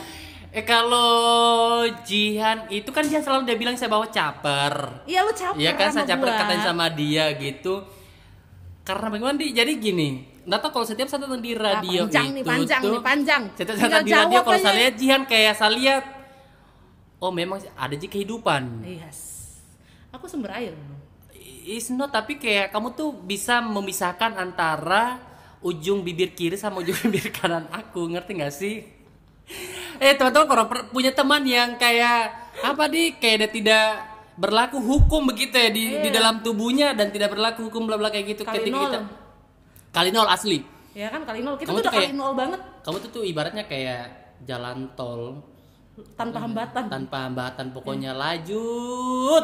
Eh 0.51 0.63
kalau 0.63 1.79
Jihan 2.03 2.67
itu 2.67 2.91
kan 2.91 3.03
dia 3.03 3.19
selalu 3.19 3.43
dia 3.45 3.55
bilang 3.55 3.71
saya 3.73 3.88
bawa 3.88 4.03
caper. 4.05 4.99
iya 5.05 5.23
lo 5.23 5.31
capek 5.31 5.55
Iya 5.55 5.71
kan 5.73 5.88
saya 5.89 6.03
caper 6.05 6.27
gua. 6.27 6.39
katain 6.39 6.60
sama 6.62 6.88
dia 6.88 7.31
gitu. 7.34 7.79
Karena 8.81 9.07
bagaimana 9.07 9.39
di 9.39 9.55
jadi 9.55 9.71
gini, 9.73 10.10
nggak 10.43 10.60
tahu 10.60 10.71
kalau 10.73 10.84
setiap 10.86 11.07
saat 11.07 11.23
di 11.23 11.55
Ah, 11.55 11.79
radio 11.79 12.03
panjang 12.03 12.25
itu 12.25 12.36
nih 12.36 12.43
panjang 12.43 12.81
tuh, 12.81 12.91
nih 12.91 12.99
panjang 13.01 13.41
Setiap 13.53 13.75
saat 13.77 14.03
di 14.03 14.12
radio 14.12 14.39
kalau 14.41 14.60
saya 14.60 14.75
lihat 14.77 14.93
Jihan 14.97 15.21
kayak 15.23 15.53
saya 15.55 15.71
lihat 15.71 16.03
Oh 17.19 17.31
memang 17.31 17.63
ada 17.71 17.93
aja 17.93 18.07
kehidupan. 18.10 18.84
yes 18.84 19.19
aku 20.12 20.27
sumber 20.27 20.51
air 20.51 20.75
Is 21.63 21.88
not 21.88 22.12
tapi 22.12 22.36
kayak 22.36 22.75
kamu 22.75 22.91
tuh 22.91 23.15
bisa 23.15 23.63
memisahkan 23.63 24.36
antara 24.36 25.31
ujung 25.62 26.02
bibir 26.02 26.32
kiri 26.32 26.56
sama 26.56 26.80
ujung 26.80 26.97
bibir 27.06 27.30
kanan 27.30 27.69
aku 27.69 28.06
ngerti 28.08 28.32
gak 28.36 28.52
sih? 28.52 28.82
Eh 29.97 30.13
teman-teman 30.13 30.47
kalau 30.47 30.63
punya 30.89 31.12
teman 31.12 31.43
yang 31.43 31.76
kayak 31.76 32.34
apa 32.60 32.86
di 32.86 33.15
kayak 33.15 33.38
dia 33.38 33.50
tidak 33.52 33.86
berlaku 34.34 34.78
hukum 34.78 35.28
begitu 35.28 35.54
ya 35.54 35.69
di, 35.69 35.84
di 36.00 36.10
Iya. 36.10 36.13
dalam 36.13 36.36
tubuhnya 36.39 36.91
dan 36.91 37.10
tidak 37.10 37.30
berlaku 37.30 37.67
hukum 37.67 37.84
bla 37.84 37.95
bla 37.95 38.08
kayak 38.08 38.32
gitu 38.32 38.41
Kali 38.41 38.58
ketika 38.60 38.74
nol. 38.74 38.86
kita 38.88 39.00
kali 39.91 40.10
nol 40.10 40.26
asli. 40.26 40.60
ya 40.91 41.08
kan 41.08 41.21
kali 41.21 41.39
nol 41.39 41.56
kita 41.56 41.67
Kamu 41.67 41.78
tuh 41.78 41.84
udah 41.84 41.93
kali 41.93 42.06
kayak- 42.06 42.15
nol 42.15 42.34
banget 42.34 42.60
Kamu 42.82 42.97
tuh 42.97 43.10
tuh 43.12 43.24
ibaratnya 43.24 43.63
kayak 43.63 44.04
jalan 44.41 44.89
tol 44.91 45.45
tanpa 46.15 46.41
hambatan 46.41 46.84
tanpa 46.88 47.17
hambatan 47.21 47.65
pokoknya 47.69 48.12
laju 48.12 48.65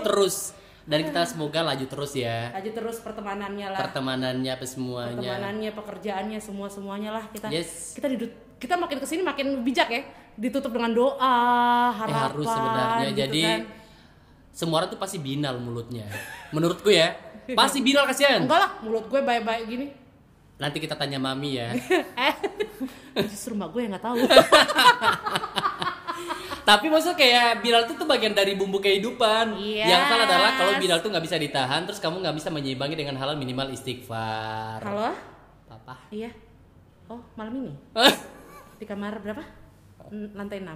terus 0.01 0.55
dan 0.87 1.03
kita 1.03 1.21
semoga 1.23 1.59
laju 1.61 1.85
terus 1.85 2.11
ya 2.13 2.47
aja 2.49 2.69
terus 2.69 2.97
pertemanannya 2.97 3.67
lah 3.67 3.79
pertemanannya 3.81 4.49
apa 4.49 4.63
semuanya. 4.63 5.13
pertemanannya 5.13 5.71
pekerjaannya 5.73 6.39
semua 6.39 6.67
semuanya 6.67 7.11
lah 7.11 7.23
kita 7.27 7.47
Yes. 7.49 7.91
kita 7.91 8.07
didut 8.07 8.31
kita 8.57 8.73
makin 8.73 8.97
ke 8.97 9.05
sini 9.05 9.21
makin 9.21 9.61
bijak 9.61 9.85
ya 9.87 10.01
ditutup 10.33 10.71
dengan 10.71 10.91
doa 10.91 11.19
Eh, 11.19 11.89
harapan 11.93 12.23
harus 12.25 12.47
sebenarnya. 12.47 13.05
gitu 13.05 13.19
Jadi 13.19 13.41
kan. 13.43 13.61
semua 14.49 14.75
orang 14.77 14.89
tuh 14.89 14.97
pasti 14.97 15.17
binal 15.17 15.55
mulutnya. 15.57 16.07
Menurutku 16.49 16.87
ya, 16.87 17.13
pasti 17.59 17.79
binal 17.79 18.03
kasihan. 18.03 18.41
enggak 18.41 18.57
lah 18.57 18.71
mulut 18.79 19.05
gue 19.05 19.19
baik-baik 19.19 19.65
gini 19.67 19.87
Nanti 20.57 20.77
kita 20.79 20.93
tanya 20.93 21.17
mami 21.17 21.53
ya. 21.53 21.69
eh 22.27 22.35
justru 23.29 23.53
mbak 23.53 23.69
gue 23.69 23.81
yang 23.83 23.91
nggak 23.91 24.01
tahu 24.03 24.15
Tapi 26.67 26.91
maksudnya 26.91 27.15
kayak 27.15 27.63
binal 27.63 27.87
itu 27.87 27.95
tuh 27.95 28.03
bagian 28.03 28.35
dari 28.35 28.51
bumbu 28.59 28.83
kehidupan. 28.83 29.55
Yes. 29.55 29.87
Yang 29.87 30.03
salah 30.11 30.25
adalah 30.27 30.51
kalau 30.59 30.73
binal 30.75 30.99
tuh 30.99 31.07
nggak 31.15 31.23
bisa 31.23 31.39
ditahan, 31.39 31.87
terus 31.87 32.03
kamu 32.03 32.19
nggak 32.19 32.35
bisa 32.35 32.51
menyeimbangi 32.51 32.99
dengan 32.99 33.15
halal 33.15 33.39
minimal 33.39 33.71
istighfar. 33.71 34.83
halo 34.83 35.15
Papa. 35.67 35.95
iya 36.11 36.31
oh 37.07 37.23
malam 37.39 37.63
ini 37.63 37.73
di 38.79 38.85
kamar 38.87 39.19
berapa 39.23 39.43
lantai 40.35 40.63
6 40.63 40.67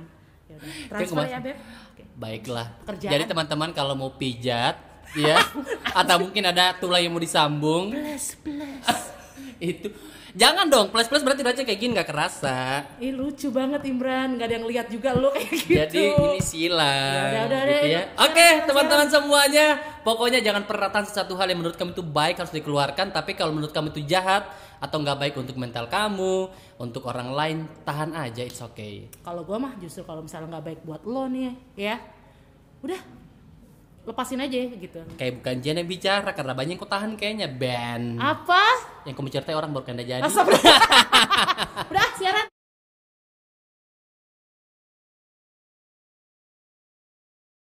ya 0.51 0.57
transfer 0.91 1.27
ya 1.27 1.39
beb 1.39 1.55
Oke. 1.91 2.03
Baiklah. 2.15 2.67
Kerjaan. 2.87 3.11
Jadi 3.11 3.23
teman-teman 3.27 3.71
kalau 3.71 3.95
mau 3.95 4.11
pijat, 4.15 4.75
ya, 5.15 5.39
atau 5.99 6.27
mungkin 6.27 6.43
ada 6.43 6.75
tulang 6.75 7.03
yang 7.03 7.15
mau 7.15 7.23
disambung, 7.23 7.91
plus 7.91 8.35
plus 8.39 9.01
itu 9.71 9.87
jangan 10.33 10.65
dong. 10.67 10.87
Plus 10.89 11.07
plus 11.07 11.23
berarti 11.23 11.41
baca 11.41 11.61
kayak 11.61 11.79
gini 11.79 11.91
nggak 11.95 12.09
kerasa. 12.09 12.85
Ih 12.99 13.15
lucu 13.15 13.51
banget 13.51 13.85
Imran, 13.87 14.35
nggak 14.35 14.47
ada 14.47 14.55
yang 14.59 14.67
lihat 14.67 14.87
juga 14.91 15.15
lu 15.15 15.31
kayak 15.31 15.49
gitu. 15.51 15.75
Jadi 15.75 16.03
ini 16.11 16.41
sila. 16.41 16.95
Ya 16.95 17.21
udah, 17.27 17.43
udah, 17.47 17.61
gitu 17.67 17.87
ya. 17.87 18.01
Oke, 18.19 18.47
teman-teman 18.67 19.07
semuanya, 19.07 19.67
pokoknya 20.01 20.39
jangan 20.43 20.63
pernah 20.65 20.89
tahan 20.91 21.05
sesuatu 21.07 21.33
hal 21.39 21.47
yang 21.51 21.59
menurut 21.63 21.77
kamu 21.79 21.95
itu 21.95 22.03
baik 22.03 22.35
harus 22.41 22.53
dikeluarkan, 22.53 23.13
tapi 23.13 23.37
kalau 23.37 23.55
menurut 23.55 23.71
kamu 23.71 23.93
itu 23.95 24.03
jahat 24.07 24.49
atau 24.81 24.97
nggak 24.97 25.17
baik 25.21 25.35
untuk 25.37 25.55
mental 25.61 25.85
kamu, 25.85 26.49
untuk 26.81 27.05
orang 27.05 27.29
lain, 27.31 27.57
tahan 27.85 28.17
aja, 28.17 28.41
it's 28.41 28.65
okay. 28.65 29.05
Kalau 29.21 29.45
gua 29.45 29.61
mah 29.61 29.73
justru 29.77 30.01
kalau 30.01 30.25
misalnya 30.25 30.57
nggak 30.57 30.65
baik 30.65 30.79
buat 30.81 31.05
lo 31.05 31.29
nih 31.29 31.53
ya, 31.77 32.01
udah 32.81 33.20
lepasin 34.01 34.41
aja 34.41 34.57
gitu. 34.57 34.99
Kayak 35.15 35.33
bukan 35.41 35.55
Jen 35.61 35.77
yang 35.77 35.89
bicara 35.89 36.29
karena 36.33 36.53
banyak 36.57 36.73
yang 36.73 36.81
kau 36.81 36.89
tahan 36.89 37.13
kayaknya 37.13 37.47
Ben. 37.49 38.17
Apa? 38.17 38.63
Yang 39.05 39.15
kamu 39.17 39.29
ceritain 39.29 39.57
orang 39.57 39.71
baru 39.71 39.85
kena 39.85 40.03
jadi. 40.03 40.25
Astagfirullah. 40.25 40.81